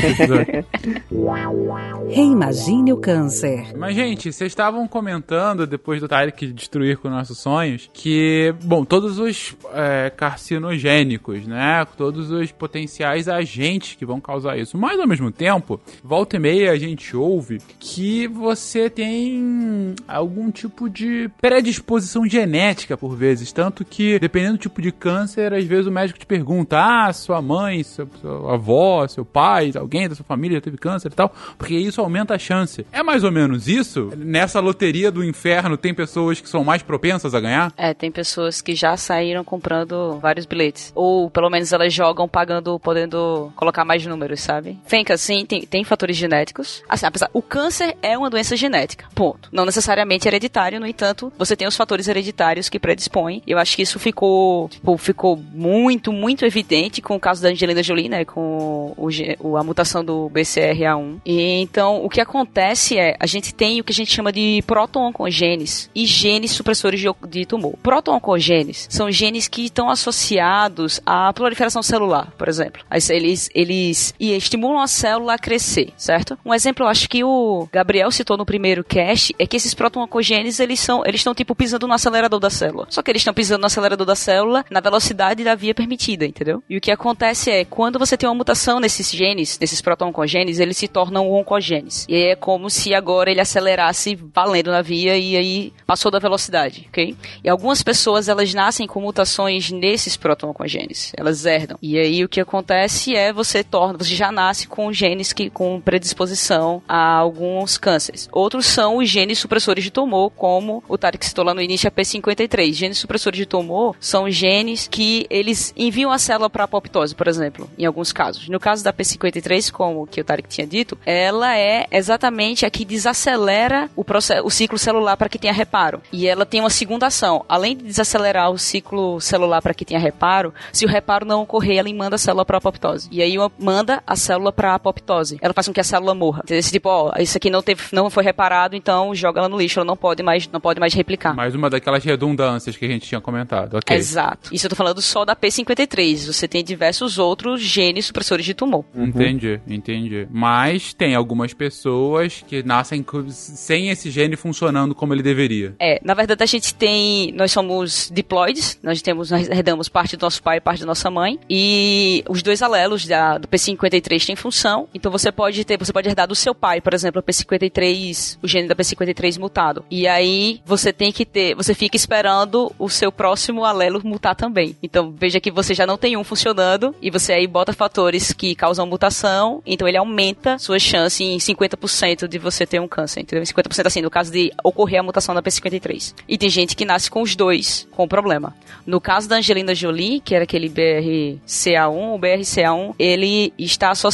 Reimagine 2.09 2.93
o 2.93 2.97
câncer. 2.97 3.75
Mas, 3.75 3.95
gente, 3.95 4.31
vocês 4.31 4.51
estavam 4.51 4.87
comentando, 4.87 5.65
depois 5.65 5.99
do 6.01 6.07
Tarek 6.07 6.47
destruir 6.47 6.97
com 6.97 7.09
nossos 7.09 7.39
sonhos, 7.39 7.89
que, 7.91 8.53
bom, 8.63 8.85
todos 8.85 9.17
os 9.17 9.55
é, 9.73 10.11
carcinogênicos, 10.15 11.47
né? 11.47 11.85
Todos 11.97 12.29
os 12.29 12.51
potenciais 12.51 13.27
agentes 13.27 13.95
que 13.95 14.05
vão 14.05 14.21
causar 14.21 14.57
isso 14.57 14.74
isso. 14.75 14.77
Mas 14.77 14.99
ao 14.99 15.07
mesmo 15.07 15.31
tempo, 15.31 15.79
volta 16.03 16.35
e 16.35 16.39
meia 16.39 16.71
a 16.71 16.77
gente 16.77 17.15
ouve 17.15 17.59
que 17.79 18.27
você 18.27 18.89
tem 18.89 19.95
algum 20.07 20.51
tipo 20.51 20.89
de 20.89 21.29
predisposição 21.41 22.27
genética 22.27 22.97
por 22.97 23.15
vezes. 23.15 23.51
Tanto 23.51 23.85
que, 23.85 24.19
dependendo 24.19 24.57
do 24.57 24.59
tipo 24.59 24.81
de 24.81 24.91
câncer, 24.91 25.53
às 25.53 25.63
vezes 25.63 25.87
o 25.87 25.91
médico 25.91 26.19
te 26.19 26.25
pergunta: 26.25 26.77
ah, 26.79 27.11
sua 27.13 27.41
mãe, 27.41 27.81
seu, 27.83 28.07
sua 28.21 28.53
avó, 28.53 29.07
seu 29.07 29.25
pai, 29.25 29.71
alguém 29.75 30.09
da 30.09 30.15
sua 30.15 30.25
família 30.25 30.61
teve 30.61 30.77
câncer 30.77 31.11
e 31.11 31.15
tal, 31.15 31.33
porque 31.57 31.75
isso 31.75 32.01
aumenta 32.01 32.35
a 32.35 32.39
chance. 32.39 32.85
É 32.91 33.01
mais 33.01 33.23
ou 33.23 33.31
menos 33.31 33.67
isso? 33.67 34.11
Nessa 34.17 34.59
loteria 34.59 35.11
do 35.11 35.23
inferno, 35.23 35.77
tem 35.77 35.93
pessoas 35.93 36.41
que 36.41 36.49
são 36.49 36.63
mais 36.63 36.83
propensas 36.83 37.33
a 37.33 37.39
ganhar? 37.39 37.71
É, 37.77 37.93
tem 37.93 38.11
pessoas 38.11 38.61
que 38.61 38.75
já 38.75 38.97
saíram 38.97 39.43
comprando 39.43 40.19
vários 40.19 40.45
bilhetes. 40.45 40.91
Ou 40.95 41.29
pelo 41.29 41.49
menos 41.49 41.71
elas 41.71 41.93
jogam 41.93 42.27
pagando, 42.27 42.79
podendo 42.79 43.51
colocar 43.55 43.85
mais 43.85 44.05
números, 44.05 44.41
sabe? 44.41 44.64
Sabe? 44.65 44.79
Fenca, 44.85 45.17
sim, 45.17 45.45
tem, 45.45 45.61
tem 45.61 45.83
fatores 45.83 46.17
genéticos. 46.17 46.83
Assim, 46.89 47.05
apesar, 47.05 47.29
o 47.33 47.41
câncer 47.41 47.95
é 48.01 48.17
uma 48.17 48.29
doença 48.29 48.55
genética, 48.55 49.07
ponto. 49.13 49.49
Não 49.51 49.65
necessariamente 49.65 50.27
hereditário, 50.27 50.79
no 50.79 50.87
entanto, 50.87 51.31
você 51.37 51.55
tem 51.55 51.67
os 51.67 51.77
fatores 51.77 52.07
hereditários 52.07 52.69
que 52.69 52.79
predispõem. 52.79 53.43
Eu 53.45 53.57
acho 53.57 53.75
que 53.75 53.83
isso 53.83 53.99
ficou, 53.99 54.67
tipo, 54.69 54.97
ficou 54.97 55.37
muito, 55.37 56.11
muito 56.11 56.45
evidente 56.45 57.01
com 57.01 57.15
o 57.15 57.19
caso 57.19 57.41
da 57.41 57.49
Angelina 57.49 57.83
Jolie, 57.83 58.09
né, 58.09 58.25
com 58.25 58.93
o, 58.97 59.57
a 59.57 59.63
mutação 59.63 60.03
do 60.03 60.29
BCRA1. 60.33 61.19
E 61.25 61.61
então, 61.61 62.03
o 62.03 62.09
que 62.09 62.21
acontece 62.21 62.97
é, 62.97 63.15
a 63.19 63.25
gente 63.25 63.53
tem 63.53 63.79
o 63.79 63.83
que 63.83 63.91
a 63.91 63.95
gente 63.95 64.11
chama 64.11 64.31
de 64.31 64.63
proto-oncogenes 64.65 65.89
e 65.93 66.05
genes 66.05 66.51
supressores 66.51 66.99
de, 66.99 67.07
de 67.29 67.45
tumor. 67.45 67.75
Proto-oncogenes 67.83 68.87
são 68.89 69.11
genes 69.11 69.47
que 69.47 69.65
estão 69.65 69.89
associados 69.89 71.01
à 71.05 71.31
proliferação 71.33 71.83
celular, 71.83 72.33
por 72.37 72.47
exemplo. 72.47 72.83
Eles, 73.09 73.49
eles 73.53 74.13
e 74.19 74.31
estimulam 74.55 74.81
a 74.81 74.87
célula 74.87 75.33
a 75.33 75.37
crescer, 75.37 75.89
certo? 75.97 76.37
Um 76.45 76.53
exemplo, 76.53 76.85
eu 76.85 76.89
acho 76.89 77.09
que 77.09 77.23
o 77.23 77.67
Gabriel 77.71 78.09
citou 78.09 78.37
no 78.37 78.45
primeiro 78.45 78.83
cast, 78.83 79.35
é 79.37 79.45
que 79.45 79.57
esses 79.57 79.73
proto-oncogenes, 79.73 80.59
eles 80.59 80.79
são, 80.79 81.03
eles 81.05 81.19
estão 81.19 81.35
tipo 81.35 81.53
pisando 81.53 81.87
no 81.87 81.93
acelerador 81.93 82.39
da 82.39 82.49
célula. 82.49 82.87
Só 82.89 83.01
que 83.01 83.11
eles 83.11 83.21
estão 83.21 83.33
pisando 83.33 83.61
no 83.61 83.67
acelerador 83.67 84.05
da 84.05 84.15
célula 84.15 84.65
na 84.71 84.79
velocidade 84.79 85.43
da 85.43 85.55
via 85.55 85.75
permitida, 85.75 86.25
entendeu? 86.25 86.63
E 86.69 86.77
o 86.77 86.81
que 86.81 86.91
acontece 86.91 87.51
é, 87.51 87.65
quando 87.65 87.99
você 87.99 88.17
tem 88.17 88.27
uma 88.27 88.35
mutação 88.35 88.79
nesses 88.79 89.11
genes, 89.11 89.59
nesses 89.59 89.81
proto-oncogenes, 89.81 90.59
eles 90.59 90.77
se 90.77 90.87
tornam 90.87 91.29
oncogenes. 91.29 92.05
E 92.07 92.15
é 92.15 92.35
como 92.35 92.69
se 92.69 92.93
agora 92.93 93.29
ele 93.29 93.41
acelerasse 93.41 94.15
valendo 94.33 94.71
na 94.71 94.81
via 94.81 95.17
e 95.17 95.35
aí 95.35 95.73
passou 95.85 96.09
da 96.09 96.19
velocidade, 96.19 96.85
ok? 96.87 97.15
E 97.43 97.49
algumas 97.49 97.83
pessoas, 97.83 98.29
elas 98.29 98.53
nascem 98.53 98.87
com 98.87 99.01
mutações 99.01 99.69
nesses 99.71 100.15
proto-oncogenes. 100.15 101.11
Elas 101.17 101.45
herdam. 101.45 101.77
E 101.81 101.97
aí 101.97 102.23
o 102.23 102.29
que 102.29 102.39
acontece 102.39 103.15
é 103.15 103.33
você 103.33 103.63
torna, 103.63 103.97
você 103.97 104.15
já 104.15 104.31
nasce 104.31 104.44
com 104.67 104.91
genes 104.91 105.33
que 105.33 105.49
com 105.49 105.81
predisposição 105.81 106.81
a 106.87 107.15
alguns 107.15 107.77
cânceres. 107.77 108.29
Outros 108.31 108.65
são 108.65 108.97
os 108.97 109.09
genes 109.09 109.39
supressores 109.39 109.83
de 109.83 109.91
tumor, 109.91 110.31
como 110.31 110.83
o 110.87 110.97
Tarek 110.97 111.25
citou 111.25 111.43
lá 111.43 111.53
no 111.53 111.61
início, 111.61 111.87
a 111.87 111.91
P53. 111.91 112.73
Genes 112.73 112.97
supressores 112.97 113.37
de 113.37 113.45
tumor 113.45 113.95
são 113.99 114.29
genes 114.29 114.87
que 114.87 115.25
eles 115.29 115.73
enviam 115.75 116.11
a 116.11 116.17
célula 116.17 116.49
para 116.49 116.65
apoptose, 116.65 117.15
por 117.15 117.27
exemplo, 117.27 117.69
em 117.77 117.85
alguns 117.85 118.11
casos. 118.11 118.47
No 118.49 118.59
caso 118.59 118.83
da 118.83 118.93
P53, 118.93 119.71
como 119.71 120.05
que 120.05 120.21
o 120.21 120.23
Tarek 120.23 120.47
tinha 120.47 120.67
dito, 120.67 120.97
ela 121.05 121.57
é 121.57 121.87
exatamente 121.91 122.65
a 122.65 122.69
que 122.69 122.85
desacelera 122.85 123.89
o, 123.95 124.03
processo, 124.03 124.45
o 124.45 124.51
ciclo 124.51 124.77
celular 124.77 125.17
para 125.17 125.29
que 125.29 125.39
tenha 125.39 125.53
reparo. 125.53 126.01
E 126.11 126.27
ela 126.27 126.45
tem 126.45 126.59
uma 126.59 126.69
segunda 126.69 127.07
ação. 127.07 127.45
Além 127.47 127.75
de 127.75 127.83
desacelerar 127.83 128.51
o 128.51 128.57
ciclo 128.57 129.19
celular 129.21 129.61
para 129.61 129.73
que 129.73 129.85
tenha 129.85 129.99
reparo, 129.99 130.53
se 130.71 130.85
o 130.85 130.89
reparo 130.89 131.25
não 131.25 131.41
ocorrer, 131.41 131.77
ela 131.77 131.93
manda 131.93 132.15
a 132.15 132.19
célula 132.19 132.45
para 132.45 132.57
apoptose. 132.57 133.07
E 133.11 133.21
aí 133.21 133.35
manda 133.57 134.03
a 134.05 134.15
célula 134.25 134.51
para 134.51 134.75
apoptose. 134.75 135.37
Ela 135.41 135.53
faz 135.53 135.67
com 135.67 135.73
que 135.73 135.79
a 135.79 135.83
célula 135.83 136.13
morra. 136.13 136.43
Esse 136.49 136.71
tipo, 136.71 136.89
ó, 136.89 137.13
isso 137.19 137.37
aqui 137.37 137.49
não 137.49 137.61
teve, 137.61 137.81
não 137.91 138.09
foi 138.09 138.23
reparado, 138.23 138.75
então 138.75 139.13
joga 139.13 139.39
ela 139.39 139.49
no 139.49 139.57
lixo, 139.57 139.79
ela 139.79 139.85
não 139.85 139.97
pode 139.97 140.23
mais, 140.23 140.47
não 140.51 140.59
pode 140.59 140.79
mais 140.79 140.93
replicar. 140.93 141.33
Mais 141.33 141.53
uma 141.53 141.69
daquelas 141.69 142.03
redundâncias 142.03 142.75
que 142.75 142.85
a 142.85 142.87
gente 142.87 143.07
tinha 143.07 143.21
comentado. 143.21 143.77
Ok. 143.77 143.95
Exato. 143.95 144.53
Isso 144.53 144.65
eu 144.65 144.69
tô 144.69 144.75
falando 144.75 145.01
só 145.01 145.23
da 145.23 145.35
P53. 145.35 146.25
Você 146.25 146.47
tem 146.47 146.63
diversos 146.63 147.17
outros 147.17 147.61
genes 147.61 148.05
supressores 148.05 148.45
de 148.45 148.53
tumor. 148.53 148.85
Uhum. 148.93 149.05
Entendi, 149.05 149.59
entendi. 149.67 150.27
Mas 150.31 150.93
tem 150.93 151.15
algumas 151.15 151.53
pessoas 151.53 152.43
que 152.47 152.63
nascem 152.63 153.05
sem 153.29 153.89
esse 153.89 154.09
gene 154.09 154.35
funcionando 154.35 154.95
como 154.95 155.13
ele 155.13 155.23
deveria. 155.23 155.75
É, 155.79 155.99
na 156.03 156.13
verdade 156.13 156.43
a 156.43 156.47
gente 156.47 156.73
tem, 156.73 157.31
nós 157.33 157.51
somos 157.51 158.09
diploides, 158.13 158.79
nós 158.81 159.01
temos, 159.01 159.31
nós 159.31 159.49
herdamos 159.49 159.89
parte 159.89 160.17
do 160.17 160.21
nosso 160.21 160.41
pai 160.41 160.57
e 160.57 160.61
parte 160.61 160.79
da 160.79 160.85
nossa 160.85 161.09
mãe, 161.09 161.39
e 161.49 162.23
os 162.27 162.41
dois 162.41 162.61
alelos 162.61 163.05
da, 163.05 163.37
do 163.37 163.47
P53 163.47 164.14
têm 164.23 164.35
função, 164.35 164.87
então 164.93 165.11
você 165.11 165.31
pode 165.31 165.65
ter, 165.65 165.77
você 165.77 165.91
pode 165.91 166.07
herdar 166.07 166.27
do 166.27 166.35
seu 166.35 166.53
pai, 166.53 166.79
por 166.79 166.93
exemplo, 166.93 167.19
o 167.19 167.23
P53, 167.23 168.37
o 168.41 168.47
gene 168.47 168.67
da 168.67 168.75
P53 168.75 169.39
mutado. 169.39 169.83
E 169.91 170.07
aí 170.07 170.61
você 170.65 170.93
tem 170.93 171.11
que 171.11 171.25
ter, 171.25 171.55
você 171.55 171.73
fica 171.73 171.97
esperando 171.97 172.71
o 172.79 172.89
seu 172.89 173.11
próximo 173.11 173.65
alelo 173.65 174.01
mutar 174.03 174.35
também. 174.35 174.75
Então 174.81 175.13
veja 175.17 175.39
que 175.39 175.51
você 175.51 175.73
já 175.73 175.85
não 175.85 175.97
tem 175.97 176.15
um 176.15 176.23
funcionando 176.23 176.95
e 177.01 177.11
você 177.11 177.33
aí 177.33 177.47
bota 177.47 177.73
fatores 177.73 178.31
que 178.31 178.55
causam 178.55 178.85
mutação, 178.85 179.61
então 179.65 179.87
ele 179.87 179.97
aumenta 179.97 180.57
sua 180.57 180.79
chance 180.79 181.23
em 181.23 181.37
50% 181.37 182.27
de 182.27 182.37
você 182.37 182.65
ter 182.65 182.79
um 182.79 182.87
câncer, 182.87 183.21
entendeu? 183.21 183.43
50% 183.43 183.85
assim, 183.85 184.01
no 184.01 184.09
caso 184.09 184.31
de 184.31 184.51
ocorrer 184.63 184.99
a 184.99 185.03
mutação 185.03 185.35
da 185.35 185.41
P53. 185.41 186.13
E 186.27 186.37
tem 186.37 186.49
gente 186.49 186.75
que 186.75 186.85
nasce 186.85 187.09
com 187.09 187.21
os 187.21 187.35
dois, 187.35 187.87
com 187.91 188.07
problema. 188.07 188.55
No 188.85 189.01
caso 189.01 189.27
da 189.27 189.37
Angelina 189.37 189.75
Jolie, 189.75 190.19
que 190.19 190.33
era 190.33 190.43
aquele 190.43 190.69
BRCA1, 190.69 192.15
o 192.15 192.19
BRCA1, 192.19 192.95
ele 192.97 193.53
está 193.57 193.91
associado 193.91 194.04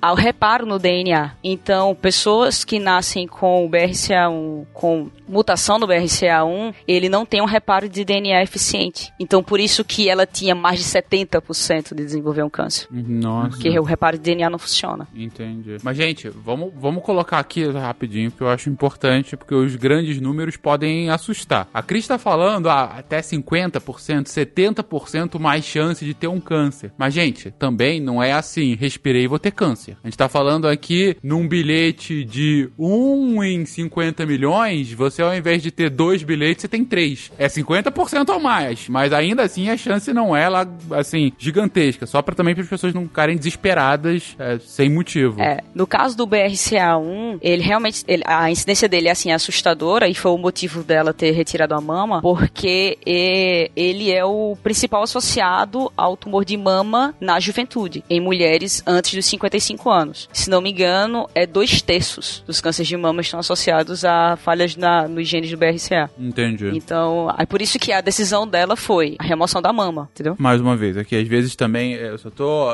ao 0.00 0.14
reparo 0.14 0.66
no 0.66 0.78
DNA. 0.78 1.32
Então, 1.42 1.94
pessoas 1.94 2.64
que 2.64 2.78
nascem 2.78 3.26
com 3.26 3.64
o 3.64 3.70
BRCA1 3.70 4.66
com 4.72 5.10
mutação 5.28 5.78
no 5.78 5.86
BRCA1, 5.86 6.74
ele 6.86 7.08
não 7.08 7.26
tem 7.26 7.42
um 7.42 7.44
reparo 7.44 7.88
de 7.88 8.04
DNA 8.04 8.42
eficiente. 8.42 9.12
Então, 9.20 9.42
por 9.42 9.60
isso 9.60 9.84
que 9.84 10.08
ela 10.08 10.26
tinha 10.26 10.54
mais 10.54 10.78
de 10.78 10.84
70% 10.84 11.94
de 11.94 12.04
desenvolver 12.04 12.42
um 12.42 12.50
câncer. 12.50 12.88
Nossa. 12.90 13.50
Porque 13.50 13.78
o 13.78 13.82
reparo 13.82 14.16
de 14.16 14.24
DNA 14.24 14.48
não 14.48 14.58
funciona. 14.58 15.06
Entendi. 15.14 15.76
Mas, 15.82 15.96
gente, 15.96 16.28
vamos, 16.28 16.72
vamos 16.74 17.02
colocar 17.02 17.38
aqui 17.38 17.68
rapidinho, 17.68 18.30
que 18.30 18.40
eu 18.40 18.48
acho 18.48 18.70
importante, 18.70 19.36
porque 19.36 19.54
os 19.54 19.76
grandes 19.76 20.20
números 20.20 20.56
podem 20.56 21.10
assustar. 21.10 21.68
A 21.72 21.82
Cris 21.82 22.04
está 22.04 22.18
falando 22.18 22.68
ah, 22.68 22.94
até 22.96 23.20
50%, 23.20 24.24
70% 24.24 25.38
mais 25.38 25.64
chance 25.64 26.04
de 26.04 26.14
ter 26.14 26.28
um 26.28 26.40
câncer. 26.40 26.92
Mas, 26.96 27.12
gente, 27.12 27.50
também 27.50 28.00
não 28.00 28.22
é 28.22 28.32
assim, 28.32 28.74
respirei 29.08 29.24
e 29.24 29.26
vou 29.26 29.38
ter 29.38 29.50
câncer. 29.50 29.96
A 30.02 30.06
gente 30.06 30.14
está 30.14 30.28
falando 30.28 30.68
aqui 30.68 31.16
num 31.22 31.48
bilhete 31.48 32.24
de 32.24 32.68
1 32.78 33.42
em 33.44 33.64
50 33.64 34.26
milhões, 34.26 34.92
você 34.92 35.22
ao 35.22 35.34
invés 35.34 35.62
de 35.62 35.70
ter 35.70 35.90
dois 35.90 36.22
bilhetes, 36.22 36.62
você 36.62 36.68
tem 36.68 36.84
três. 36.84 37.32
É 37.38 37.48
50% 37.48 38.28
ou 38.28 38.40
mais, 38.40 38.88
mas 38.88 39.12
ainda 39.12 39.42
assim 39.42 39.70
a 39.70 39.76
chance 39.76 40.12
não 40.12 40.36
é 40.36 40.48
lá, 40.48 40.66
assim, 40.92 41.32
gigantesca. 41.38 42.06
Só 42.06 42.20
para 42.20 42.34
também 42.34 42.54
para 42.54 42.62
as 42.62 42.68
pessoas 42.68 42.94
não 42.94 43.04
ficarem 43.04 43.36
desesperadas 43.36 44.36
é, 44.38 44.58
sem 44.58 44.90
motivo. 44.90 45.40
É, 45.40 45.60
no 45.74 45.86
caso 45.86 46.16
do 46.16 46.26
BRCA1, 46.26 47.38
ele 47.40 47.62
realmente, 47.62 48.04
ele, 48.06 48.22
a 48.26 48.50
incidência 48.50 48.88
dele 48.88 49.08
é 49.08 49.12
assim 49.12 49.32
assustadora 49.32 50.08
e 50.08 50.14
foi 50.14 50.32
o 50.32 50.38
motivo 50.38 50.82
dela 50.82 51.14
ter 51.14 51.30
retirado 51.30 51.74
a 51.74 51.80
mama, 51.80 52.20
porque 52.20 52.98
ele 53.04 54.12
é 54.12 54.24
o 54.24 54.56
principal 54.62 55.02
associado 55.02 55.90
ao 55.96 56.16
tumor 56.16 56.44
de 56.44 56.56
mama 56.56 57.14
na 57.20 57.40
juventude, 57.40 58.04
em 58.10 58.20
mulheres 58.20 58.82
antes 58.86 58.97
dos 59.02 59.26
55 59.26 59.90
anos. 59.90 60.28
Se 60.32 60.50
não 60.50 60.60
me 60.60 60.70
engano, 60.70 61.28
é 61.34 61.46
dois 61.46 61.82
terços 61.82 62.42
dos 62.46 62.60
cânceres 62.60 62.88
de 62.88 62.96
mama 62.96 63.20
estão 63.20 63.40
associados 63.40 64.04
a 64.04 64.36
falhas 64.36 64.76
na, 64.76 65.08
nos 65.08 65.28
genes 65.28 65.50
do 65.50 65.56
BRCA. 65.56 66.10
Entendi. 66.18 66.70
Então, 66.74 67.34
é 67.38 67.46
por 67.46 67.62
isso 67.62 67.78
que 67.78 67.92
a 67.92 68.00
decisão 68.00 68.46
dela 68.46 68.76
foi 68.76 69.16
a 69.18 69.24
remoção 69.24 69.60
da 69.62 69.72
mama, 69.72 70.08
entendeu? 70.12 70.36
Mais 70.38 70.60
uma 70.60 70.76
vez, 70.76 70.96
aqui 70.96 71.16
às 71.16 71.26
vezes 71.26 71.54
também 71.56 71.94
eu 71.94 72.18
só 72.18 72.30
tô 72.30 72.68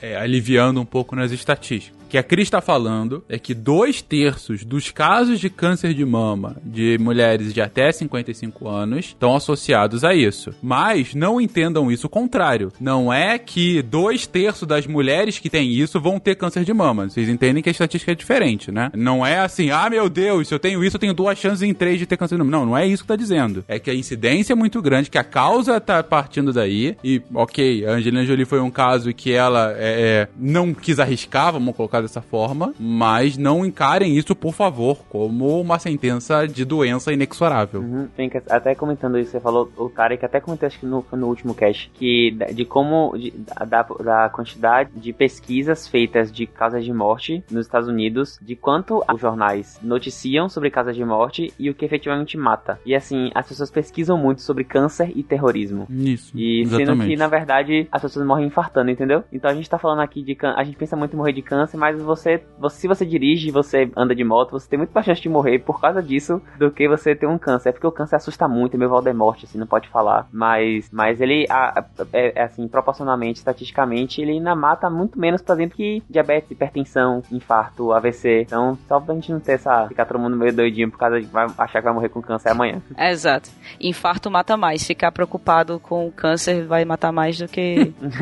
é, 0.00 0.16
aliviando 0.16 0.80
um 0.80 0.84
pouco 0.84 1.14
nas 1.16 1.32
estatísticas 1.32 2.01
que 2.12 2.18
a 2.18 2.22
Cris 2.22 2.48
está 2.48 2.60
falando 2.60 3.24
é 3.26 3.38
que 3.38 3.54
dois 3.54 4.02
terços 4.02 4.66
dos 4.66 4.90
casos 4.90 5.40
de 5.40 5.48
câncer 5.48 5.94
de 5.94 6.04
mama 6.04 6.58
de 6.62 6.98
mulheres 7.00 7.54
de 7.54 7.60
até 7.62 7.90
55 7.90 8.68
anos 8.68 9.06
estão 9.06 9.34
associados 9.34 10.04
a 10.04 10.14
isso. 10.14 10.54
Mas 10.62 11.14
não 11.14 11.40
entendam 11.40 11.90
isso 11.90 12.10
contrário. 12.10 12.70
Não 12.78 13.10
é 13.10 13.38
que 13.38 13.80
dois 13.80 14.26
terços 14.26 14.68
das 14.68 14.86
mulheres 14.86 15.38
que 15.38 15.48
têm 15.48 15.72
isso 15.72 15.98
vão 15.98 16.20
ter 16.20 16.34
câncer 16.34 16.64
de 16.64 16.74
mama. 16.74 17.08
Vocês 17.08 17.30
entendem 17.30 17.62
que 17.62 17.70
a 17.70 17.72
estatística 17.72 18.12
é 18.12 18.14
diferente, 18.14 18.70
né? 18.70 18.90
Não 18.94 19.24
é 19.24 19.38
assim, 19.38 19.70
ah, 19.70 19.88
meu 19.88 20.10
Deus, 20.10 20.48
se 20.48 20.54
eu 20.54 20.58
tenho 20.58 20.84
isso, 20.84 20.96
eu 20.96 21.00
tenho 21.00 21.14
duas 21.14 21.38
chances 21.38 21.62
em 21.62 21.72
três 21.72 21.98
de 21.98 22.04
ter 22.04 22.18
câncer 22.18 22.34
de 22.34 22.40
mama. 22.40 22.50
Não, 22.50 22.66
não 22.66 22.76
é 22.76 22.86
isso 22.86 23.04
que 23.04 23.08
tá 23.08 23.16
dizendo. 23.16 23.64
É 23.66 23.78
que 23.78 23.90
a 23.90 23.94
incidência 23.94 24.52
é 24.52 24.56
muito 24.56 24.82
grande, 24.82 25.08
que 25.08 25.16
a 25.16 25.24
causa 25.24 25.80
tá 25.80 26.02
partindo 26.02 26.52
daí. 26.52 26.94
E, 27.02 27.22
ok, 27.32 27.86
a 27.86 27.92
Angelina 27.92 28.26
Jolie 28.26 28.44
foi 28.44 28.60
um 28.60 28.70
caso 28.70 29.14
que 29.14 29.32
ela 29.32 29.72
é, 29.78 30.28
é 30.28 30.28
não 30.38 30.74
quis 30.74 31.00
arriscar, 31.00 31.54
vamos 31.54 31.74
colocar 31.74 32.01
dessa 32.02 32.20
forma, 32.20 32.74
mas 32.78 33.36
não 33.36 33.64
encarem 33.64 34.16
isso, 34.16 34.34
por 34.34 34.52
favor, 34.52 34.98
como 35.08 35.60
uma 35.60 35.78
sentença 35.78 36.46
de 36.46 36.64
doença 36.64 37.12
inexorável. 37.12 37.80
Uhum. 37.80 38.08
Até 38.48 38.74
comentando 38.74 39.18
isso, 39.18 39.32
você 39.32 39.40
falou, 39.40 39.70
o 39.76 39.88
cara 39.88 40.16
que 40.16 40.24
até 40.24 40.40
comentou 40.40 40.66
acho 40.66 40.78
que 40.78 40.86
no, 40.86 41.04
no 41.12 41.26
último 41.26 41.54
cast, 41.54 41.90
que 41.94 42.36
de 42.52 42.64
como, 42.64 43.16
de, 43.16 43.32
da, 43.66 43.82
da 43.82 44.28
quantidade 44.28 44.90
de 44.94 45.12
pesquisas 45.12 45.86
feitas 45.86 46.32
de 46.32 46.46
causas 46.46 46.84
de 46.84 46.92
morte 46.92 47.44
nos 47.50 47.66
Estados 47.66 47.88
Unidos, 47.88 48.38
de 48.40 48.56
quanto 48.56 49.02
os 49.12 49.20
jornais 49.20 49.78
noticiam 49.82 50.48
sobre 50.48 50.70
causas 50.70 50.96
de 50.96 51.04
morte 51.04 51.52
e 51.58 51.70
o 51.70 51.74
que 51.74 51.84
efetivamente 51.84 52.36
mata. 52.36 52.78
E 52.84 52.94
assim, 52.94 53.30
as 53.34 53.48
pessoas 53.48 53.70
pesquisam 53.70 54.16
muito 54.16 54.42
sobre 54.42 54.64
câncer 54.64 55.12
e 55.14 55.22
terrorismo. 55.22 55.86
Isso. 55.90 56.32
E 56.36 56.62
exatamente. 56.62 56.86
sendo 56.86 57.04
que, 57.06 57.16
na 57.16 57.28
verdade, 57.28 57.88
as 57.90 58.02
pessoas 58.02 58.26
morrem 58.26 58.46
infartando, 58.46 58.90
entendeu? 58.90 59.24
Então 59.32 59.50
a 59.50 59.54
gente 59.54 59.68
tá 59.68 59.78
falando 59.78 60.00
aqui 60.00 60.22
de 60.22 60.36
a 60.42 60.64
gente 60.64 60.76
pensa 60.76 60.96
muito 60.96 61.14
em 61.14 61.16
morrer 61.16 61.32
de 61.32 61.42
câncer, 61.42 61.76
mas 61.76 61.91
mas 61.92 62.02
você, 62.02 62.42
você, 62.58 62.80
se 62.80 62.88
você 62.88 63.06
dirige, 63.06 63.50
você 63.50 63.90
anda 63.96 64.14
de 64.14 64.24
moto, 64.24 64.52
você 64.52 64.68
tem 64.68 64.78
muito 64.78 64.92
mais 64.92 65.06
chance 65.06 65.20
de 65.20 65.28
morrer 65.28 65.58
por 65.58 65.80
causa 65.80 66.02
disso 66.02 66.40
do 66.58 66.70
que 66.70 66.88
você 66.88 67.14
ter 67.14 67.26
um 67.26 67.38
câncer. 67.38 67.70
É 67.70 67.72
porque 67.72 67.86
o 67.86 67.92
câncer 67.92 68.16
assusta 68.16 68.48
muito, 68.48 68.74
é 68.74 68.78
meio 68.78 68.90
Voldemort, 68.90 69.42
assim, 69.44 69.58
não 69.58 69.66
pode 69.66 69.88
falar. 69.88 70.26
Mas, 70.32 70.88
mas 70.92 71.20
ele, 71.20 71.46
a, 71.48 71.84
é, 72.12 72.40
é, 72.40 72.42
assim, 72.42 72.66
proporcionalmente, 72.68 73.38
estatisticamente, 73.38 74.20
ele 74.20 74.32
ainda 74.32 74.54
mata 74.54 74.88
muito 74.90 75.18
menos, 75.18 75.42
por 75.42 75.54
exemplo, 75.54 75.76
que 75.76 76.02
diabetes, 76.08 76.50
hipertensão, 76.50 77.22
infarto, 77.30 77.92
AVC. 77.92 78.42
Então, 78.42 78.78
só 78.88 79.00
pra 79.00 79.14
gente 79.14 79.32
não 79.32 79.40
ter 79.40 79.52
essa, 79.52 79.86
ficar 79.88 80.04
todo 80.06 80.18
mundo 80.18 80.36
meio 80.36 80.52
doidinho 80.52 80.90
por 80.90 80.98
causa 80.98 81.20
de 81.20 81.26
vai 81.26 81.46
achar 81.58 81.78
que 81.80 81.84
vai 81.84 81.94
morrer 81.94 82.08
com 82.08 82.22
câncer 82.22 82.50
amanhã. 82.50 82.80
É, 82.96 83.10
exato. 83.10 83.50
Infarto 83.80 84.30
mata 84.30 84.56
mais. 84.56 84.84
Ficar 84.86 85.12
preocupado 85.12 85.78
com 85.80 86.06
o 86.06 86.12
câncer 86.12 86.66
vai 86.66 86.84
matar 86.84 87.12
mais 87.12 87.38
do 87.38 87.48
que, 87.48 87.92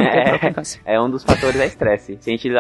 é, 0.85 0.95
é 0.95 1.01
um 1.01 1.11
dos 1.11 1.25
fatores 1.25 1.57
da 1.57 1.67
estresse. 1.67 2.19
Se 2.21 2.31
a 2.31 2.33
gente, 2.33 2.51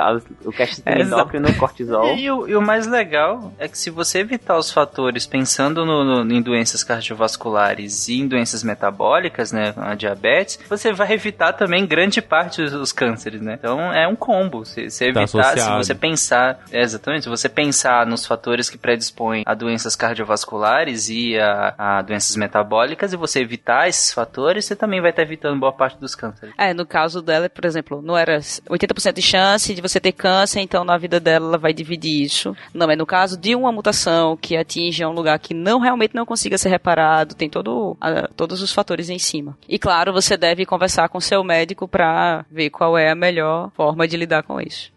o 0.45 0.53
cast 0.53 0.83
tem 0.83 1.00
endócrino, 1.01 1.55
cortisol. 1.57 2.15
E, 2.15 2.25
e, 2.25 2.31
o, 2.31 2.49
e, 2.49 2.57
o, 2.57 2.63
mais 2.63 2.87
legal 2.87 3.53
é 3.59 3.69
que 3.69 3.79
se 3.79 3.91
você 3.91 4.19
evitar 4.19 4.57
os 4.57 4.71
fatores 4.71 5.27
pensando 5.27 5.85
no, 5.85 6.25
no, 6.25 6.33
em 6.33 6.43
doenças 6.43 6.85
cardiovasculares 6.85 8.09
e 8.09 8.21
em 8.21 8.29
doenças 8.29 8.63
metabólicas, 8.63 9.53
né, 9.53 9.75
a 9.77 9.95
diabetes, 9.95 10.59
você 10.69 10.93
vai 10.93 11.13
evitar 11.13 11.53
também 11.53 11.87
grande 11.87 12.21
parte 12.21 12.63
dos 12.63 12.93
cânceres, 12.93 13.41
né? 13.41 13.57
Então 13.59 13.93
é 13.93 14.07
um 14.07 14.17
combo. 14.17 14.65
Se, 14.65 14.91
se 14.91 15.13
tá 15.13 15.23
evitar, 15.23 15.55
tá 15.55 15.61
se 15.61 15.71
você 15.71 15.95
pensar, 15.95 16.61
é, 16.71 16.81
exatamente, 16.81 17.25
se 17.25 17.29
você 17.29 17.49
pensar 17.49 18.07
nos 18.07 18.27
fatores 18.27 18.69
que 18.69 18.79
predispõem 18.79 19.43
a 19.47 19.55
doenças 19.55 19.97
cardiovasculares 19.97 21.09
e 21.09 21.39
a, 21.39 21.75
a 21.77 22.03
doenças 22.03 22.37
metabólicas 22.37 23.13
e 23.13 23.17
você 23.17 23.41
evitar 23.41 23.89
esses 23.89 24.13
fatores, 24.13 24.65
você 24.65 24.77
também 24.77 25.01
vai 25.01 25.11
estar 25.11 25.23
evitando 25.23 25.59
boa 25.59 25.73
parte 25.73 25.99
dos 25.99 26.15
cânceres. 26.15 26.55
É, 26.57 26.73
no 26.75 26.87
caso 26.87 27.23
dela, 27.23 27.49
por 27.49 27.65
exemplo, 27.65 28.03
não 28.03 28.17
era 28.17 28.39
80% 28.39 29.13
de 29.13 29.23
chance 29.23 29.75
de 29.75 29.81
você 29.81 30.01
ter 30.01 30.13
câncer, 30.13 30.61
então 30.61 30.85
na 30.91 30.99
vida 30.99 31.21
dela 31.21 31.47
ela 31.47 31.59
vai 31.59 31.73
dividir 31.73 32.23
isso. 32.23 32.55
Não, 32.75 32.91
é 32.91 32.97
no 32.97 33.07
caso 33.07 33.39
de 33.39 33.55
uma 33.55 33.73
mutação 33.73 34.37
que 34.37 34.57
atinge 34.57 35.05
um 35.05 35.13
lugar 35.13 35.39
que 35.39 35.55
não 35.55 35.81
realmente 35.81 36.15
não 36.15 36.27
consiga 36.27 36.59
ser 36.59 36.69
reparado, 36.69 37.35
tem 37.35 37.49
todo, 37.49 37.97
a, 38.01 38.29
todos 38.29 38.61
os 38.63 38.73
fatores 38.73 39.09
em 39.09 39.19
cima. 39.19 39.57
E 39.69 39.79
claro, 39.79 40.13
você 40.13 40.37
deve 40.37 40.67
conversar 40.67 41.09
com 41.09 41.21
seu 41.21 41.43
médico 41.43 41.89
para 41.89 42.45
ver 42.51 42.71
qual 42.71 42.97
é 42.99 43.11
a 43.11 43.15
melhor 43.15 43.71
forma 43.77 44.07
de 44.07 44.17
lidar 44.17 44.43
com 44.43 44.61
isso. 44.61 44.93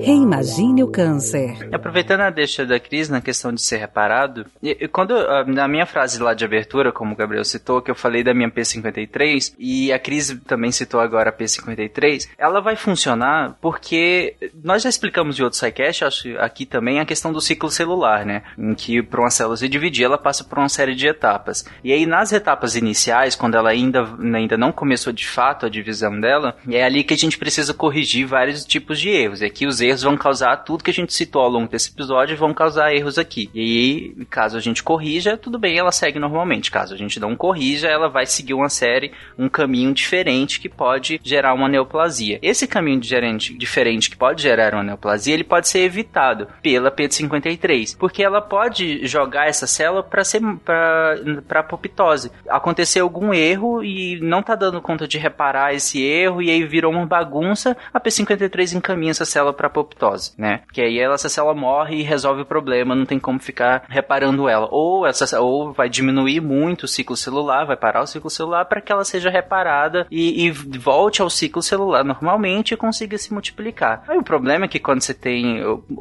Reimagine 0.00 0.82
o 0.82 0.88
câncer. 0.88 1.68
Aproveitando 1.72 2.20
a 2.20 2.30
deixa 2.30 2.64
da 2.66 2.78
Cris 2.78 3.08
na 3.08 3.20
questão 3.20 3.52
de 3.52 3.62
ser 3.62 3.78
reparado, 3.78 4.46
e, 4.62 4.88
quando 4.88 5.14
na 5.46 5.68
minha 5.68 5.86
frase 5.86 6.20
lá 6.20 6.34
de 6.34 6.44
abertura, 6.44 6.92
como 6.92 7.12
o 7.12 7.16
Gabriel 7.16 7.44
citou, 7.44 7.80
que 7.80 7.90
eu 7.90 7.94
falei 7.94 8.22
da 8.22 8.34
minha 8.34 8.50
P53 8.50 9.54
e 9.58 9.92
a 9.92 9.98
Cris 9.98 10.36
também 10.46 10.72
citou 10.72 11.00
agora 11.00 11.30
a 11.30 11.32
P53, 11.32 12.28
ela 12.36 12.60
vai 12.60 12.76
funcionar 12.76 13.56
porque 13.60 14.34
nós 14.72 14.82
já 14.82 14.88
explicamos 14.88 15.36
de 15.36 15.44
outro 15.44 15.58
SciCast, 15.58 16.02
acho 16.02 16.38
aqui 16.38 16.64
também 16.64 16.98
a 16.98 17.04
questão 17.04 17.30
do 17.30 17.42
ciclo 17.42 17.70
celular, 17.70 18.24
né? 18.24 18.42
Em 18.56 18.74
que 18.74 19.02
para 19.02 19.20
uma 19.20 19.28
célula 19.28 19.54
se 19.54 19.68
dividir, 19.68 20.06
ela 20.06 20.16
passa 20.16 20.42
por 20.42 20.58
uma 20.58 20.68
série 20.70 20.94
de 20.94 21.06
etapas. 21.06 21.66
E 21.84 21.92
aí 21.92 22.06
nas 22.06 22.32
etapas 22.32 22.74
iniciais, 22.74 23.36
quando 23.36 23.54
ela 23.54 23.68
ainda, 23.68 24.08
ainda 24.34 24.56
não 24.56 24.72
começou 24.72 25.12
de 25.12 25.26
fato 25.26 25.66
a 25.66 25.68
divisão 25.68 26.18
dela, 26.18 26.56
é 26.70 26.82
ali 26.82 27.04
que 27.04 27.12
a 27.12 27.18
gente 27.18 27.36
precisa 27.36 27.74
corrigir 27.74 28.24
vários 28.24 28.64
tipos 28.64 28.98
de 28.98 29.10
erros. 29.10 29.42
E 29.42 29.44
aqui 29.44 29.66
os 29.66 29.78
erros 29.82 30.04
vão 30.04 30.16
causar 30.16 30.56
tudo 30.64 30.82
que 30.82 30.90
a 30.90 30.94
gente 30.94 31.12
citou 31.12 31.42
ao 31.42 31.50
longo 31.50 31.68
desse 31.68 31.90
episódio, 31.90 32.34
vão 32.34 32.54
causar 32.54 32.94
erros 32.94 33.18
aqui. 33.18 33.50
E 33.52 33.60
aí, 33.60 34.26
caso 34.30 34.56
a 34.56 34.60
gente 34.60 34.82
corrija, 34.82 35.36
tudo 35.36 35.58
bem, 35.58 35.76
ela 35.76 35.92
segue 35.92 36.18
normalmente. 36.18 36.70
Caso 36.70 36.94
a 36.94 36.96
gente 36.96 37.20
não 37.20 37.36
corrija, 37.36 37.88
ela 37.88 38.08
vai 38.08 38.24
seguir 38.24 38.54
uma 38.54 38.70
série, 38.70 39.12
um 39.38 39.50
caminho 39.50 39.92
diferente 39.92 40.58
que 40.58 40.68
pode 40.70 41.20
gerar 41.22 41.52
uma 41.52 41.68
neoplasia. 41.68 42.38
Esse 42.40 42.66
caminho 42.66 43.00
diferente, 43.00 43.52
diferente 43.52 44.08
que 44.08 44.16
pode 44.16 44.42
gerar 44.42 44.61
uma 44.70 44.82
neoplasia, 44.82 45.34
ele 45.34 45.44
pode 45.44 45.68
ser 45.68 45.80
evitado 45.80 46.48
pela 46.62 46.90
P53, 46.90 47.96
porque 47.98 48.22
ela 48.22 48.40
pode 48.40 49.06
jogar 49.06 49.48
essa 49.48 49.66
célula 49.66 50.02
para 50.02 50.24
ser 50.24 50.40
para 50.64 51.60
apoptose. 51.60 52.30
Aconteceu 52.48 53.04
algum 53.04 53.32
erro 53.32 53.82
e 53.82 54.18
não 54.20 54.42
tá 54.42 54.54
dando 54.54 54.80
conta 54.80 55.06
de 55.06 55.18
reparar 55.18 55.74
esse 55.74 56.02
erro 56.02 56.42
e 56.42 56.50
aí 56.50 56.64
virou 56.64 56.92
uma 56.92 57.06
bagunça, 57.06 57.76
a 57.92 58.00
P53 58.00 58.74
encaminha 58.74 59.10
essa 59.10 59.24
célula 59.24 59.52
para 59.52 59.66
apoptose, 59.66 60.32
né? 60.38 60.60
Que 60.72 60.80
aí 60.80 60.98
ela, 60.98 61.14
essa 61.14 61.28
célula 61.28 61.54
morre 61.54 61.96
e 61.96 62.02
resolve 62.02 62.42
o 62.42 62.46
problema, 62.46 62.94
não 62.94 63.06
tem 63.06 63.18
como 63.18 63.38
ficar 63.38 63.84
reparando 63.88 64.48
ela. 64.48 64.68
Ou 64.70 65.06
essa 65.06 65.40
ou 65.40 65.72
vai 65.72 65.88
diminuir 65.88 66.40
muito 66.40 66.84
o 66.84 66.88
ciclo 66.88 67.16
celular, 67.16 67.64
vai 67.64 67.76
parar 67.76 68.02
o 68.02 68.06
ciclo 68.06 68.30
celular 68.30 68.64
para 68.64 68.80
que 68.80 68.92
ela 68.92 69.04
seja 69.04 69.30
reparada 69.30 70.06
e, 70.10 70.46
e 70.46 70.50
volte 70.50 71.22
ao 71.22 71.30
ciclo 71.30 71.62
celular 71.62 72.04
normalmente 72.04 72.74
e 72.74 72.76
consiga 72.76 73.16
se 73.18 73.32
multiplicar. 73.32 74.02
Aí 74.08 74.18
o 74.18 74.22
problema 74.22 74.51
é 74.54 74.68
que 74.68 74.78
quando 74.78 75.00
você 75.00 75.14
tem 75.14 75.60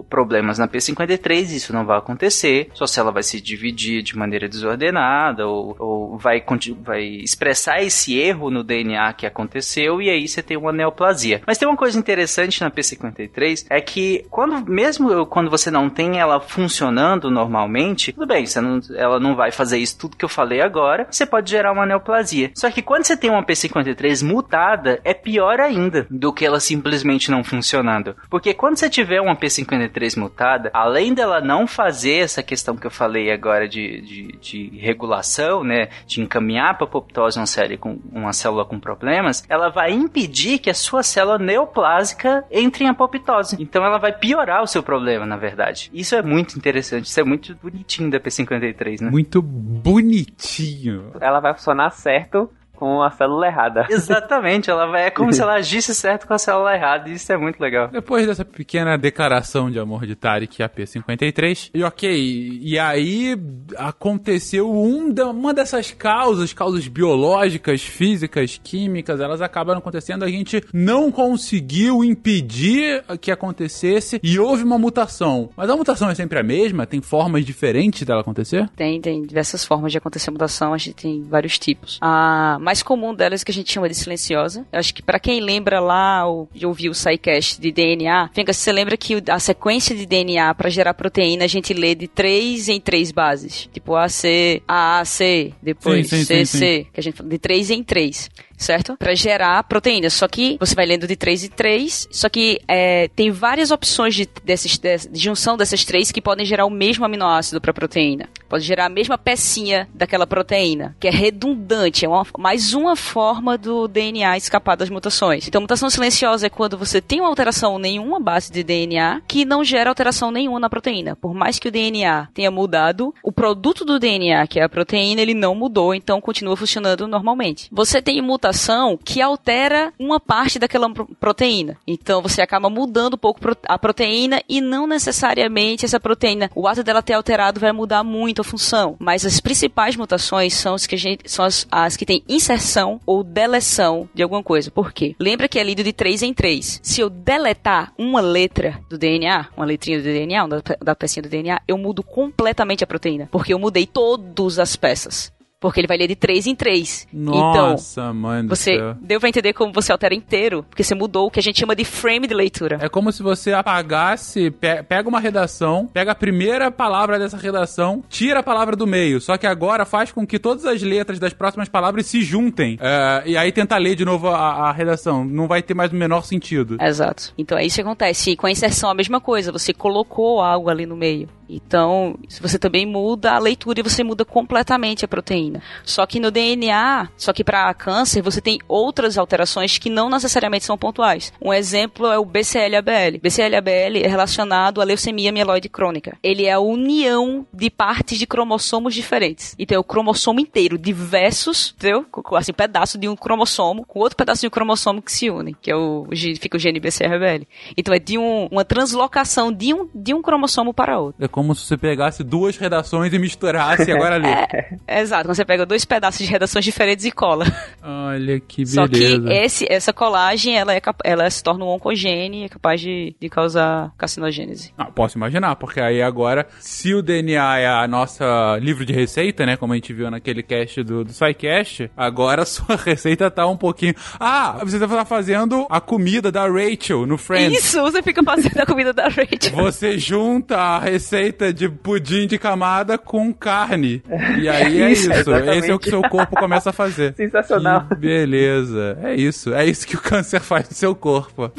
problemas 0.10 0.58
na 0.58 0.68
P53, 0.68 1.52
isso 1.52 1.74
não 1.74 1.86
vai 1.86 1.98
acontecer, 1.98 2.70
sua 2.74 2.88
célula 2.88 3.14
vai 3.14 3.24
se 3.24 3.40
dividir 3.40 4.02
de 4.02 4.18
maneira 4.18 4.48
desordenada 4.48 5.48
ou, 5.48 5.76
ou 5.80 6.18
vai, 6.18 6.44
vai 6.82 7.04
expressar 7.04 7.82
esse 7.82 8.18
erro 8.18 8.50
no 8.50 8.64
DNA 8.64 9.14
que 9.14 9.26
aconteceu 9.26 10.02
e 10.02 10.10
aí 10.10 10.28
você 10.28 10.42
tem 10.42 10.58
uma 10.58 10.72
neoplasia. 10.72 11.42
Mas 11.46 11.58
tem 11.58 11.68
uma 11.68 11.78
coisa 11.78 11.98
interessante 11.98 12.62
na 12.62 12.72
P53 12.72 13.66
é 13.70 13.82
que 13.82 14.26
quando 14.30 14.70
mesmo 14.70 15.26
quando 15.26 15.50
você 15.50 15.70
não 15.70 15.90
tem 15.90 16.20
ela 16.20 16.40
funcionando 16.40 17.30
normalmente, 17.30 18.12
tudo 18.12 18.28
bem, 18.28 18.46
não, 18.58 18.80
ela 18.96 19.20
não 19.20 19.36
vai 19.36 19.52
fazer 19.52 19.78
isso 19.78 19.98
tudo 19.98 20.18
que 20.18 20.26
eu 20.26 20.30
falei 20.30 20.62
agora, 20.62 21.08
você 21.10 21.26
pode 21.26 21.50
gerar 21.50 21.72
uma 21.72 21.86
neoplasia. 21.86 22.52
Só 22.56 22.70
que 22.70 22.82
quando 22.82 23.06
você 23.06 23.16
tem 23.16 23.30
uma 23.30 23.46
P53 23.46 24.26
mutada, 24.26 25.00
é 25.04 25.14
pior 25.14 25.60
ainda 25.60 26.08
do 26.10 26.34
que 26.34 26.46
ela 26.46 26.60
simplesmente 26.60 27.30
não 27.30 27.44
funcionando. 27.44 28.16
Porque 28.30 28.41
quando 28.54 28.78
você 28.78 28.90
tiver 28.90 29.22
uma 29.22 29.36
P53 29.36 30.18
mutada, 30.18 30.70
além 30.74 31.14
dela 31.14 31.40
não 31.42 31.68
fazer 31.68 32.18
essa 32.20 32.44
questão 32.44 32.76
que 32.76 32.86
eu 32.86 32.92
falei 32.92 33.32
agora 33.32 33.68
de, 33.68 34.02
de, 34.02 34.28
de 34.40 34.78
regulação, 34.80 35.64
né, 35.64 35.90
de 36.06 36.22
encaminhar 36.22 36.78
para 36.78 36.86
apoptose 36.86 37.40
uma, 37.40 37.46
série 37.46 37.78
com, 37.78 38.00
uma 38.12 38.34
célula 38.34 38.66
com 38.66 38.80
problemas, 38.80 39.44
ela 39.48 39.70
vai 39.70 39.92
impedir 39.92 40.60
que 40.60 40.70
a 40.70 40.74
sua 40.74 41.04
célula 41.04 41.38
neoplásica 41.38 42.44
entre 42.52 42.84
em 42.84 42.88
apoptose. 42.88 43.58
Então 43.60 43.86
ela 43.86 43.98
vai 43.98 44.12
piorar 44.12 44.64
o 44.64 44.68
seu 44.68 44.84
problema, 44.84 45.26
na 45.26 45.38
verdade. 45.38 45.90
Isso 45.94 46.16
é 46.16 46.22
muito 46.22 46.58
interessante, 46.58 47.06
isso 47.06 47.20
é 47.20 47.24
muito 47.24 47.56
bonitinho 47.62 48.10
da 48.10 48.20
P53, 48.20 49.02
né? 49.02 49.10
Muito 49.10 49.42
bonitinho. 49.42 51.12
Ela 51.20 51.40
vai 51.40 51.54
funcionar 51.54 51.92
certo 51.92 52.50
com 52.82 53.04
a 53.04 53.12
célula 53.12 53.46
errada. 53.46 53.86
Exatamente, 53.92 54.72
ela 54.72 54.88
vai, 54.88 55.06
é 55.06 55.12
como 55.12 55.32
se 55.32 55.40
ela 55.40 55.54
agisse 55.54 55.94
certo 55.94 56.26
com 56.26 56.34
a 56.34 56.40
célula 56.40 56.74
errada, 56.74 57.08
e 57.08 57.14
isso 57.14 57.32
é 57.32 57.38
muito 57.38 57.60
legal. 57.60 57.90
Depois 57.90 58.26
dessa 58.26 58.44
pequena 58.44 58.98
declaração 58.98 59.70
de 59.70 59.78
amor 59.78 60.08
de 60.08 60.16
Tarek 60.16 60.64
a 60.64 60.68
P53, 60.68 61.70
e 61.76 61.84
ok, 61.84 62.60
e 62.60 62.80
aí 62.80 63.38
aconteceu 63.78 64.74
um 64.74 65.14
da, 65.14 65.28
uma 65.28 65.54
dessas 65.54 65.92
causas, 65.92 66.54
causas 66.54 66.88
biológicas, 66.88 67.84
físicas, 67.84 68.60
químicas, 68.64 69.20
elas 69.20 69.44
acabaram 69.44 69.78
acontecendo, 69.78 70.26
a 70.26 70.28
gente 70.28 70.64
não 70.74 71.12
conseguiu 71.12 72.04
impedir 72.04 73.04
que 73.22 73.30
acontecesse 73.30 74.20
e 74.24 74.40
houve 74.40 74.64
uma 74.64 74.80
mutação. 74.80 75.52
Mas 75.56 75.70
a 75.70 75.78
mutação 75.78 76.10
é 76.10 76.16
sempre 76.16 76.40
a 76.40 76.44
mesma? 76.44 76.88
Tem 76.88 77.00
formas 77.00 77.46
diferentes 77.46 78.02
dela 78.08 78.22
acontecer? 78.22 78.68
Tem, 78.76 79.00
tem 79.00 79.22
diversas 79.22 79.64
formas 79.64 79.92
de 79.92 80.00
acontecer 80.00 80.32
mutação, 80.32 80.74
a 80.74 80.80
gente 80.80 80.96
tem 80.96 81.22
vários 81.22 81.60
tipos. 81.60 82.00
A 82.02 82.58
mais 82.72 82.82
comum 82.82 83.14
delas 83.14 83.44
que 83.44 83.52
a 83.52 83.54
gente 83.54 83.70
chama 83.70 83.90
de 83.90 83.96
silenciosa. 83.96 84.66
Eu 84.72 84.80
acho 84.80 84.94
que 84.94 85.02
para 85.02 85.20
quem 85.20 85.42
lembra 85.42 85.82
lá 85.82 86.26
ou 86.26 86.50
ouviu 86.64 86.94
o 86.94 86.96
SciCast 86.96 87.60
de 87.60 87.70
DNA, 87.70 88.30
Fica, 88.34 88.54
você 88.54 88.72
lembra 88.72 88.96
que 88.96 89.22
a 89.30 89.40
sequência 89.40 89.94
de 89.94 90.06
DNA 90.06 90.56
para 90.56 90.70
gerar 90.70 90.94
proteína 90.94 91.44
a 91.44 91.48
gente 91.48 91.74
lê 91.74 91.94
de 91.94 92.08
3 92.08 92.70
em 92.70 92.80
3 92.80 93.12
bases. 93.12 93.68
Tipo 93.74 93.96
AC, 93.96 94.64
AAC, 94.66 95.54
depois 95.62 96.08
sim, 96.08 96.20
sim, 96.20 96.46
CC, 96.46 96.46
sim, 96.46 96.88
que 96.94 97.00
a 97.00 97.04
gente 97.04 97.18
fala 97.18 97.30
de 97.30 97.38
3 97.38 97.72
em 97.72 97.84
3 97.84 98.30
certo? 98.62 98.96
Para 98.98 99.16
gerar 99.16 99.64
proteínas. 99.64 100.14
Só 100.14 100.28
que 100.28 100.58
você 100.60 100.76
vai 100.76 100.86
lendo 100.86 101.08
de 101.08 101.16
3 101.16 101.46
em 101.46 101.50
3, 101.50 102.08
só 102.12 102.30
que 102.30 102.62
é, 102.68 103.10
tem 103.10 103.32
várias 103.32 103.72
opções 103.72 104.16
de, 104.16 104.30
desses, 104.44 104.78
de, 104.78 104.98
de, 105.10 105.20
junção 105.20 105.58
dessas 105.58 105.84
três 105.84 106.12
que 106.12 106.22
podem 106.22 106.46
gerar 106.46 106.66
o 106.66 106.70
mesmo 106.70 107.04
aminoácido 107.04 107.60
para 107.60 107.74
proteína. 107.74 108.30
Pode 108.48 108.64
gerar 108.64 108.86
a 108.86 108.90
mesma 108.90 109.18
pecinha 109.18 109.90
daquela 109.94 110.28
proteína, 110.28 110.96
que 111.00 111.08
é 111.08 111.12
redundante, 111.12 112.06
é 112.06 112.10
uma, 112.10 112.26
mais 112.38 112.74
uma 112.74 112.96
forma 112.96 113.58
do 113.58 113.88
DNA 113.88 114.38
escapar 114.38 114.76
das 114.76 114.90
mutações. 114.90 115.48
Então, 115.48 115.62
mutação 115.62 115.90
silenciosa 115.90 116.48
é 116.48 116.50
quando 116.50 116.78
você 116.78 117.02
tem 117.02 117.20
uma 117.20 117.30
alteração 117.30 117.80
nenhuma 117.80 118.20
base 118.20 118.52
de 118.52 118.64
DNA 118.64 119.22
que 119.28 119.46
não 119.46 119.64
gera 119.64 119.90
alteração 119.90 120.32
nenhuma 120.32 120.60
na 120.60 120.70
proteína. 120.70 121.16
Por 121.16 121.34
mais 121.34 121.58
que 121.58 121.68
o 121.68 121.72
DNA 121.72 122.28
tenha 122.34 122.52
mudado, 122.52 123.14
o 123.24 123.32
produto 123.32 123.86
do 123.86 123.98
DNA, 123.98 124.46
que 124.48 124.60
é 124.60 124.64
a 124.64 124.70
proteína, 124.70 125.22
ele 125.22 125.34
não 125.34 125.56
mudou, 125.56 125.96
então 125.96 126.22
continua 126.22 126.58
funcionando 126.58 127.08
normalmente. 127.08 127.70
Você 127.72 128.02
tem 128.02 128.22
mutação 128.22 128.51
mutação 128.52 129.00
que 129.04 129.22
altera 129.22 129.94
uma 129.98 130.20
parte 130.20 130.60
daquela 130.60 130.90
proteína. 131.20 131.78
Então 131.88 132.22
você 132.22 132.42
acaba 132.42 132.70
mudando 132.70 133.16
um 133.16 133.18
pouco 133.18 133.40
a 133.68 133.80
proteína 133.80 134.42
e 134.48 134.60
não 134.60 134.86
necessariamente 134.86 135.86
essa 135.86 136.00
proteína, 136.00 136.52
o 136.54 136.68
ato 136.68 136.84
dela 136.84 137.02
ter 137.02 137.14
alterado 137.14 137.60
vai 137.60 137.72
mudar 137.72 138.04
muito 138.04 138.42
a 138.42 138.44
função. 138.44 138.98
Mas 139.00 139.26
as 139.26 139.40
principais 139.40 139.96
mutações 139.96 140.54
são 140.54 140.76
as 140.76 140.86
que, 140.86 140.98
gente, 140.98 141.32
são 141.32 141.46
as, 141.46 141.66
as 141.72 141.96
que 141.96 142.06
têm 142.06 142.24
inserção 142.28 143.00
ou 143.06 143.24
deleção 143.24 144.10
de 144.14 144.22
alguma 144.22 144.44
coisa. 144.44 144.70
Por 144.70 144.92
quê? 144.92 145.16
Lembra 145.20 145.48
que 145.48 145.58
é 145.58 145.64
lido 145.64 145.84
de 145.84 145.94
3 145.94 146.24
em 146.24 146.34
3. 146.34 146.82
Se 146.84 147.02
eu 147.02 147.10
deletar 147.10 147.94
uma 147.98 148.20
letra 148.20 148.80
do 148.90 148.98
DNA, 148.98 149.48
uma 149.56 149.66
letrinha 149.66 150.00
do 150.00 150.04
DNA, 150.04 150.48
da, 150.48 150.62
da 150.82 150.96
pecinha 150.96 151.24
do 151.24 151.30
DNA, 151.30 151.62
eu 151.68 151.78
mudo 151.78 152.04
completamente 152.04 152.84
a 152.84 152.88
proteína. 152.88 153.30
Porque 153.32 153.54
eu 153.54 153.60
mudei 153.60 153.86
todas 153.86 154.60
as 154.60 154.76
peças. 154.76 155.32
Porque 155.62 155.80
ele 155.80 155.88
vai 155.88 155.96
ler 155.96 156.08
de 156.08 156.16
3 156.16 156.48
em 156.48 156.56
3. 156.56 157.08
Nossa, 157.14 158.02
então, 158.02 158.14
mãe 158.16 158.42
do 158.42 158.50
você 158.50 158.78
céu. 158.78 158.96
deu 159.00 159.20
pra 159.20 159.30
entender 159.30 159.54
como 159.54 159.72
você 159.72 159.92
altera 159.92 160.16
inteiro, 160.16 160.66
porque 160.68 160.84
você 160.84 160.96
mudou 160.96 161.28
o 161.28 161.32
que 161.32 161.40
a 161.40 161.44
gente 161.44 161.60
chama 161.60 161.76
de 161.76 161.86
frame 161.86 162.28
de 162.28 162.34
leitura. 162.34 162.80
É 162.82 162.90
como 162.90 163.12
se 163.12 163.22
você 163.22 163.54
apagasse, 163.54 164.50
pe 164.50 164.82
pega 164.82 165.08
uma 165.08 165.20
redação, 165.20 165.88
pega 165.94 166.14
a 166.14 166.16
primeira 166.16 166.72
palavra 166.72 167.20
dessa 167.20 167.38
redação, 167.38 168.04
tira 168.10 168.40
a 168.40 168.44
palavra 168.44 168.76
do 168.76 168.88
meio, 168.88 169.22
só 169.22 169.38
que 169.38 169.46
agora 169.46 169.86
faz 169.86 170.12
com 170.12 170.26
que 170.26 170.40
todas 170.40 170.66
as 170.66 170.82
letras 170.82 171.20
das 171.20 171.32
próximas 171.32 171.70
palavras 171.70 172.08
se 172.08 172.24
juntem. 172.24 172.80
É, 172.82 173.22
e 173.28 173.38
aí 173.38 173.52
tenta 173.52 173.78
ler 173.78 173.96
de 173.96 174.04
novo 174.04 174.30
a, 174.30 174.70
a, 174.70 174.72
redação. 174.72 175.24
Não 175.24 175.48
vai 175.48 175.62
ter 175.62 175.76
mais 175.76 175.92
o 175.92 175.96
menor 175.96 176.26
sentido. 176.26 176.78
Exato. 176.82 177.34
Então 177.38 177.56
é 177.56 177.64
isso 177.64 177.76
que 177.76 177.82
acontece. 177.82 178.32
E 178.32 178.36
com 178.36 178.48
a 178.48 178.52
inserção 178.52 178.90
a 178.90 178.96
mesma 178.96 179.22
coisa, 179.22 179.52
você 179.52 179.74
colocou 179.74 180.42
algo 180.42 180.72
ali 180.72 180.88
no 180.88 180.96
meio. 180.98 181.30
Então, 181.54 182.18
você 182.40 182.58
também 182.58 182.86
muda 182.86 183.34
a 183.34 183.40
leitura 183.40 183.82
e 183.82 183.84
você 183.84 184.06
muda 184.06 184.24
completamente 184.24 185.04
a 185.04 185.08
proteína. 185.08 185.51
Só 185.84 186.06
que 186.06 186.20
no 186.20 186.32
DNA, 186.32 187.10
só 187.18 187.34
que 187.34 187.44
para 187.44 187.74
câncer, 187.74 188.22
você 188.22 188.42
tem 188.42 188.60
outras 188.68 189.18
alterações 189.18 189.78
que 189.78 189.90
não 189.90 190.10
necessariamente 190.10 190.66
são 190.66 190.78
pontuais. 190.78 191.34
Um 191.42 191.54
exemplo 191.54 192.08
é 192.08 192.18
o 192.18 192.26
BCL-ABL. 192.26 193.20
BCL-ABL 193.22 194.04
é 194.04 194.08
relacionado 194.08 194.82
à 194.82 194.84
leucemia 194.84 195.32
mieloide 195.32 195.70
crônica. 195.70 196.18
Ele 196.24 196.46
é 196.46 196.54
a 196.54 196.60
união 196.60 197.46
de 197.54 197.70
partes 197.70 198.18
de 198.18 198.28
cromossomos 198.28 198.94
diferentes. 198.94 199.56
Então, 199.58 199.76
é 199.76 199.80
o 199.80 199.84
cromossomo 199.84 200.40
inteiro, 200.40 200.78
diversos, 200.78 201.74
entendeu? 201.78 202.06
Assim, 202.36 202.54
pedaço 202.54 202.98
de 202.98 203.08
um 203.08 203.16
cromossomo 203.16 203.86
com 203.86 204.00
outro 204.00 204.18
pedaço 204.18 204.42
de 204.42 204.48
um 204.48 204.52
cromossomo 204.52 205.02
que 205.02 205.12
se 205.12 205.30
unem, 205.30 205.56
que 205.62 205.72
é 205.72 205.76
o, 205.76 206.08
fica 206.40 206.58
o 206.58 206.60
gene 206.60 206.80
BCL-ABL. 206.80 207.46
Então, 207.78 207.94
é 207.94 208.00
de 208.00 208.18
um, 208.18 208.48
uma 208.52 208.64
translocação 208.64 209.52
de 209.52 209.74
um, 209.74 209.90
de 209.94 210.14
um 210.14 210.22
cromossomo 210.22 210.74
para 210.74 211.00
outro. 211.00 211.24
É 211.24 211.28
como 211.28 211.56
se 211.56 211.66
você 211.66 211.78
pegasse 211.78 212.24
duas 212.24 212.58
redações 212.58 213.14
e 213.14 213.20
misturasse 213.20 213.90
e 213.90 213.92
agora 213.92 214.16
ali. 214.16 214.32
É, 214.88 215.02
exato, 215.02 215.26
quando 215.26 215.36
você 215.42 215.46
pega 215.46 215.66
dois 215.66 215.86
pedaços 215.86 216.26
de 216.26 216.32
redações 216.32 216.64
diferentes 216.64 217.06
e 217.06 217.12
cola. 217.12 217.46
Olha 217.84 218.40
que 218.40 218.64
beleza. 218.64 218.74
Só 218.82 218.88
que 218.88 219.34
esse, 219.34 219.66
essa 219.70 219.94
colagem, 219.94 220.58
ela, 220.58 220.74
é, 220.74 220.82
ela 221.04 221.30
se 221.30 221.44
torna 221.44 221.66
um 221.66 221.70
oncogene 221.70 222.42
e 222.42 222.46
é 222.46 222.50
capaz 222.50 222.80
de, 222.80 223.16
de 223.20 223.30
causar 223.30 223.92
carcinogênese. 223.98 224.74
Ah, 224.78 224.86
posso 224.86 225.18
imaginar, 225.18 225.56
porque 225.56 225.82
aí 225.82 226.02
agora, 226.02 226.48
se 226.60 226.94
o 226.94 227.02
DNA 227.02 227.60
é 227.60 227.68
a 227.68 227.88
nossa 227.88 228.58
livro 228.62 228.86
de 228.86 228.94
receita, 228.94 229.46
né, 229.46 229.58
como 229.58 229.74
a 229.74 229.76
gente 229.76 229.94
viu 229.94 230.10
naquele 230.10 230.44
cast 230.44 230.84
do, 230.84 231.04
do 231.04 231.12
SciCast, 231.12 231.90
agora 231.96 232.44
a 232.44 232.46
sua 232.46 232.76
receita 232.76 233.30
tá 233.30 233.48
um 233.48 233.58
pouquinho... 233.58 233.94
Ah, 234.20 234.60
você 234.64 234.80
tá 234.80 235.06
fazendo 235.06 235.66
a 235.70 235.82
comida 235.82 236.32
da 236.32 236.48
Rachel 236.48 237.06
no 237.06 237.18
Friends. 237.18 237.66
Isso, 237.66 237.82
você 237.82 238.02
fica 238.02 238.24
fazendo 238.24 238.60
a 238.60 238.66
comida 238.66 238.94
da 238.94 239.08
Rachel. 239.08 239.56
Você 239.56 239.98
junta 239.98 240.58
a 240.58 240.80
receita 240.80 241.12
receita 241.22 241.54
de 241.54 241.70
pudim 241.70 242.28
de 242.28 242.38
camada 242.38 242.98
com 242.98 243.34
carne. 243.34 244.04
E 244.40 244.48
aí 244.48 244.82
é 244.82 244.92
isso. 244.92 245.10
Isso. 245.40 245.50
Esse 245.52 245.72
é 245.72 245.74
o 245.74 245.80
que 245.80 245.90
seu 245.90 246.02
corpo 246.02 246.36
começa 246.36 246.70
a 246.70 246.74
fazer. 246.74 247.14
Sensacional. 247.16 247.86
Que 247.88 247.96
beleza. 247.96 248.98
É 249.02 249.16
isso. 249.16 249.54
É 249.54 249.66
isso 249.66 249.88
que 249.88 249.96
o 249.96 250.02
câncer 250.02 250.40
faz 250.40 250.70
no 250.70 250.76
seu 250.76 250.96
corpo. 250.96 251.52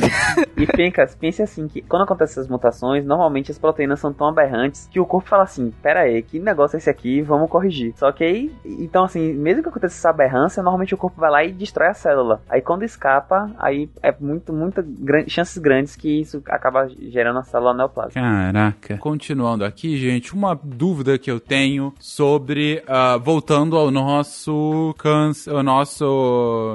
E 0.56 0.66
Pencas, 0.66 1.14
pense 1.14 1.42
assim, 1.42 1.68
que 1.68 1.82
quando 1.82 2.02
acontecem 2.02 2.34
essas 2.34 2.48
mutações, 2.48 3.04
normalmente 3.04 3.50
as 3.50 3.58
proteínas 3.58 4.00
são 4.00 4.12
tão 4.12 4.28
aberrantes 4.28 4.88
que 4.90 5.00
o 5.00 5.06
corpo 5.06 5.28
fala 5.28 5.44
assim, 5.44 5.72
pera 5.82 6.00
aí, 6.00 6.22
que 6.22 6.38
negócio 6.38 6.76
é 6.76 6.78
esse 6.78 6.90
aqui? 6.90 7.22
Vamos 7.22 7.50
corrigir. 7.50 7.92
Só 7.96 8.10
que 8.12 8.24
aí, 8.24 8.52
então 8.64 9.04
assim, 9.04 9.32
mesmo 9.32 9.62
que 9.62 9.68
aconteça 9.68 9.96
essa 9.96 10.10
aberrância, 10.10 10.62
normalmente 10.62 10.94
o 10.94 10.98
corpo 10.98 11.20
vai 11.20 11.30
lá 11.30 11.44
e 11.44 11.52
destrói 11.52 11.88
a 11.88 11.94
célula. 11.94 12.40
Aí 12.48 12.60
quando 12.60 12.84
escapa, 12.84 13.50
aí 13.58 13.88
é 14.02 14.14
muito, 14.18 14.52
muita 14.52 14.84
grande, 14.86 15.30
chances 15.30 15.58
grandes 15.58 15.96
que 15.96 16.20
isso 16.20 16.42
acaba 16.46 16.88
gerando 16.88 17.38
a 17.38 17.42
célula 17.42 17.74
neoplásica. 17.74 18.20
Caraca. 18.20 18.98
Continuando 18.98 19.64
aqui, 19.64 19.96
gente, 19.96 20.34
uma 20.34 20.58
dúvida 20.62 21.18
que 21.18 21.30
eu 21.30 21.40
tenho 21.40 21.92
sobre. 21.98 22.82
Uh, 22.82 23.18
voltando 23.20 23.61
ao 23.70 23.90
nosso 23.90 24.94
câncer, 24.98 25.54
ao 25.54 25.62
nosso 25.62 26.04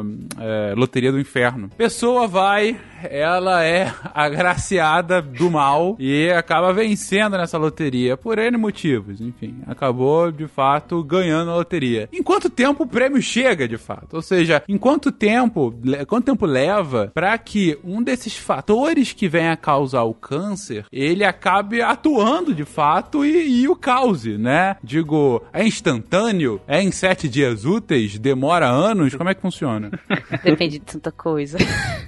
uh, 0.02 0.80
Loteria 0.80 1.12
do 1.12 1.20
Inferno. 1.20 1.70
Pessoa 1.78 2.28
vai 2.28 2.80
ela 3.04 3.64
é 3.64 3.94
agraciada 4.14 5.22
do 5.22 5.52
mal 5.52 5.96
e 6.00 6.30
acaba 6.32 6.74
vencendo 6.74 7.38
nessa 7.38 7.58
loteria 7.58 8.18
por 8.18 8.40
N 8.40 8.58
motivos. 8.58 9.22
Enfim, 9.22 9.62
acabou 9.68 10.32
de 10.32 10.48
fato 10.48 11.04
ganhando 11.04 11.52
a 11.52 11.56
loteria. 11.56 12.10
Em 12.12 12.24
quanto 12.24 12.50
tempo 12.50 12.84
o 12.84 12.88
prêmio 12.88 13.22
chega 13.22 13.68
de 13.68 13.78
fato? 13.78 14.16
Ou 14.16 14.22
seja, 14.22 14.64
em 14.68 14.78
quanto 14.78 15.12
tempo, 15.12 15.74
quanto 16.08 16.26
tempo 16.26 16.46
leva 16.46 17.12
para 17.14 17.38
que 17.38 17.78
um 17.84 18.02
desses 18.02 18.36
fatores 18.36 19.14
que 19.14 19.28
vem 19.28 19.50
a 19.50 19.58
causar 19.58 20.04
o 20.04 20.14
câncer 20.14 20.86
ele 20.92 21.24
acabe 21.24 21.82
atuando 21.82 22.54
de 22.54 22.66
fato 22.66 23.26
e, 23.26 23.62
e 23.62 23.68
o 23.68 23.76
cause, 23.76 24.38
né? 24.38 24.78
Digo, 24.84 25.44
é 25.54 25.66
instantâneo? 25.66 26.62
É 26.68 26.82
em 26.82 26.92
sete 26.92 27.30
dias 27.30 27.64
úteis? 27.64 28.20
Demora 28.20 28.68
anos? 28.68 29.16
Como 29.16 29.30
é 29.30 29.34
que 29.34 29.42
funciona? 29.42 29.90
Depende 30.44 30.80
de 30.80 30.86
tanta 30.86 31.12
coisa. 31.14 31.58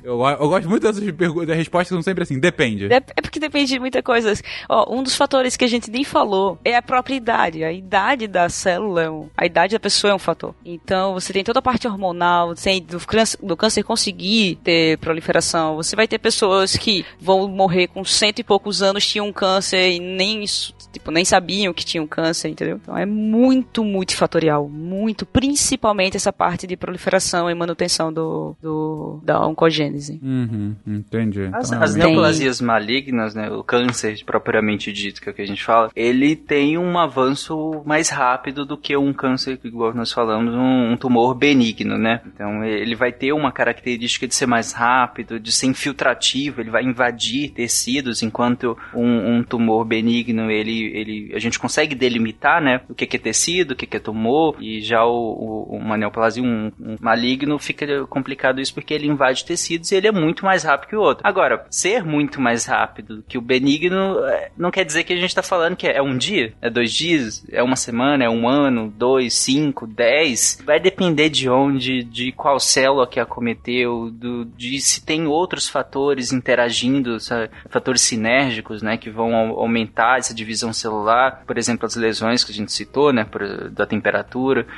Eu, 0.04 0.20
eu 0.22 0.50
gosto 0.50 0.68
muito 0.70 0.84
dessas 0.84 1.12
perguntas, 1.12 1.56
respostas 1.56 1.90
são 1.90 2.02
sempre 2.02 2.24
assim, 2.24 2.40
depende. 2.40 2.86
É, 2.92 2.98
é 2.98 3.22
porque 3.22 3.40
depende 3.40 3.72
de 3.72 3.80
muita 3.80 4.04
coisa. 4.04 4.34
Ó, 4.68 4.94
um 4.94 5.02
dos 5.02 5.16
fatores 5.16 5.56
que 5.56 5.64
a 5.64 5.68
gente 5.68 5.90
nem 5.90 6.04
falou 6.04 6.60
é 6.64 6.76
a 6.76 6.82
própria 6.82 7.16
idade. 7.16 7.64
A 7.64 7.72
idade 7.72 8.28
da 8.28 8.50
célula, 8.50 9.04
é 9.04 9.10
a 9.38 9.46
idade 9.46 9.76
da 9.76 9.80
pessoa 9.80 10.12
é 10.12 10.16
um 10.16 10.20
fator. 10.20 10.54
Então, 10.66 11.14
você 11.14 11.32
tem 11.32 11.44
toda 11.44 11.60
a 11.60 11.62
parte 11.62 11.88
hormonal, 11.88 12.54
tem 12.54 12.82
do, 12.82 13.00
do 13.42 13.58
câncer 13.58 13.84
conseguir 13.84 14.58
ter 14.64 14.98
proliferação. 14.98 15.78
Você 15.78 15.96
vai 15.96 16.08
ter 16.08 16.20
pessoas 16.20 16.76
que 16.76 17.06
vão 17.20 17.48
morrer 17.48 17.88
com 17.88 18.04
cento 18.04 18.40
e 18.40 18.44
poucos 18.44 18.82
anos, 18.82 19.08
tinham 19.08 19.32
câncer 19.32 19.92
e 19.92 20.00
nem 20.00 20.44
tipo, 20.92 21.12
nem 21.12 21.24
sabiam 21.24 21.74
que 21.74 21.86
tinham 21.86 22.08
câncer, 22.08 22.50
entendeu? 22.50 22.80
Então 22.82 22.98
é 22.98 23.06
muito 23.06 23.84
multifatorial, 24.50 24.68
muito, 24.68 25.26
principalmente 25.26 26.18
essa 26.18 26.34
parte 26.34 26.66
de 26.66 26.76
proliferação 26.76 27.50
e 27.50 27.54
manutenção 27.54 28.12
do, 28.12 28.56
do 28.62 29.22
da 29.24 29.46
oncogênese. 29.46 30.20
Uhum, 30.22 30.76
entendi. 30.86 31.50
As, 31.54 31.68
então, 31.68 31.84
as 31.84 31.96
neoplasias 31.96 32.62
malignas, 32.62 33.36
né, 33.36 33.50
o 33.50 33.64
câncer 33.64 34.24
propriamente 34.26 34.92
dito, 34.92 35.22
que 35.22 35.30
é 35.30 35.32
o 35.32 35.36
que 35.36 35.42
a 35.42 35.48
gente 35.48 35.64
fala, 35.64 35.90
ele 35.96 36.36
tem 36.36 36.78
um 36.78 36.98
avanço 36.98 37.82
mais 37.86 38.10
rápido 38.10 38.66
do 38.66 38.78
que 38.78 38.96
um 38.98 39.14
câncer, 39.14 39.60
igual 39.64 39.94
nós 39.94 40.12
falamos, 40.12 40.54
um, 40.54 40.94
um 40.94 40.98
tumor 40.98 41.36
benigno, 41.36 41.98
né? 41.98 42.22
Então 42.26 42.64
ele 42.64 42.96
vai 42.96 43.12
ter 43.12 43.34
uma 43.34 43.52
característica 43.52 44.28
de 44.28 44.36
ser 44.36 44.46
mais 44.46 44.74
rápido, 44.74 45.40
de 45.40 45.52
ser 45.52 45.68
infiltrativo, 45.68 46.62
ele 46.62 46.70
vai 46.70 46.84
invadir 46.84 47.52
tecidos, 47.52 48.24
enquanto 48.24 48.78
um, 48.94 49.38
um 49.38 49.44
tumor 49.44 49.86
benigno 49.86 50.50
ele 50.50 50.80
ele, 50.80 51.32
a 51.36 51.40
gente 51.40 51.60
consegue 51.60 51.96
delimitar, 51.96 52.62
né, 52.62 52.82
o 52.90 52.96
que 52.96 53.16
é 53.16 53.20
tecido, 53.20 53.72
o 53.72 53.76
que 53.76 53.96
é 53.96 54.00
tumor, 54.00 54.39
e 54.60 54.82
já 54.82 55.06
o, 55.06 55.68
o 55.70 55.80
uma 55.90 55.98
neoplasia, 55.98 56.44
um, 56.44 56.72
um, 56.80 56.96
maligno, 57.00 57.58
fica 57.58 58.06
complicado 58.08 58.62
isso 58.62 58.74
porque 58.74 58.94
ele 58.94 59.08
invade 59.08 59.46
tecidos 59.46 59.92
e 59.92 59.96
ele 59.96 60.08
é 60.08 60.12
muito 60.12 60.46
mais 60.46 60.64
rápido 60.64 60.90
que 60.90 60.96
o 60.96 61.02
outro. 61.02 61.26
Agora, 61.26 61.66
ser 61.70 62.04
muito 62.04 62.40
mais 62.40 62.66
rápido 62.66 63.24
que 63.28 63.38
o 63.38 63.42
benigno 63.42 64.20
é, 64.26 64.52
não 64.58 64.72
quer 64.72 64.86
dizer 64.86 65.04
que 65.04 65.14
a 65.14 65.16
gente 65.16 65.30
está 65.30 65.42
falando 65.42 65.76
que 65.76 65.88
é 65.88 66.02
um 66.02 66.18
dia, 66.18 66.54
é 66.62 66.70
dois 66.70 66.94
dias, 66.94 67.46
é 67.52 67.64
uma 67.64 67.76
semana, 67.76 68.24
é 68.24 68.30
um 68.30 68.48
ano, 68.48 68.94
dois, 68.96 69.34
cinco, 69.34 69.88
dez. 69.88 70.62
Vai 70.66 70.80
depender 70.80 71.30
de 71.30 71.50
onde, 71.50 72.04
de 72.04 72.32
qual 72.32 72.60
célula 72.60 73.08
que 73.08 73.20
acometeu, 73.20 74.10
do, 74.12 74.46
de 74.46 74.80
se 74.82 75.06
tem 75.06 75.28
outros 75.28 75.70
fatores 75.70 76.32
interagindo, 76.32 77.20
sabe? 77.20 77.50
fatores 77.70 78.02
sinérgicos, 78.02 78.82
né, 78.82 78.98
que 78.98 79.10
vão 79.10 79.34
aumentar 79.34 80.20
essa 80.20 80.34
divisão 80.34 80.74
celular, 80.74 81.44
por 81.46 81.58
exemplo, 81.58 81.86
as 81.86 81.96
lesões 81.96 82.44
que 82.44 82.52
a 82.52 82.56
gente 82.56 82.72
citou, 82.72 83.14
né, 83.14 83.24
por, 83.24 83.70
da 83.70 83.86
temperatura. 83.86 84.29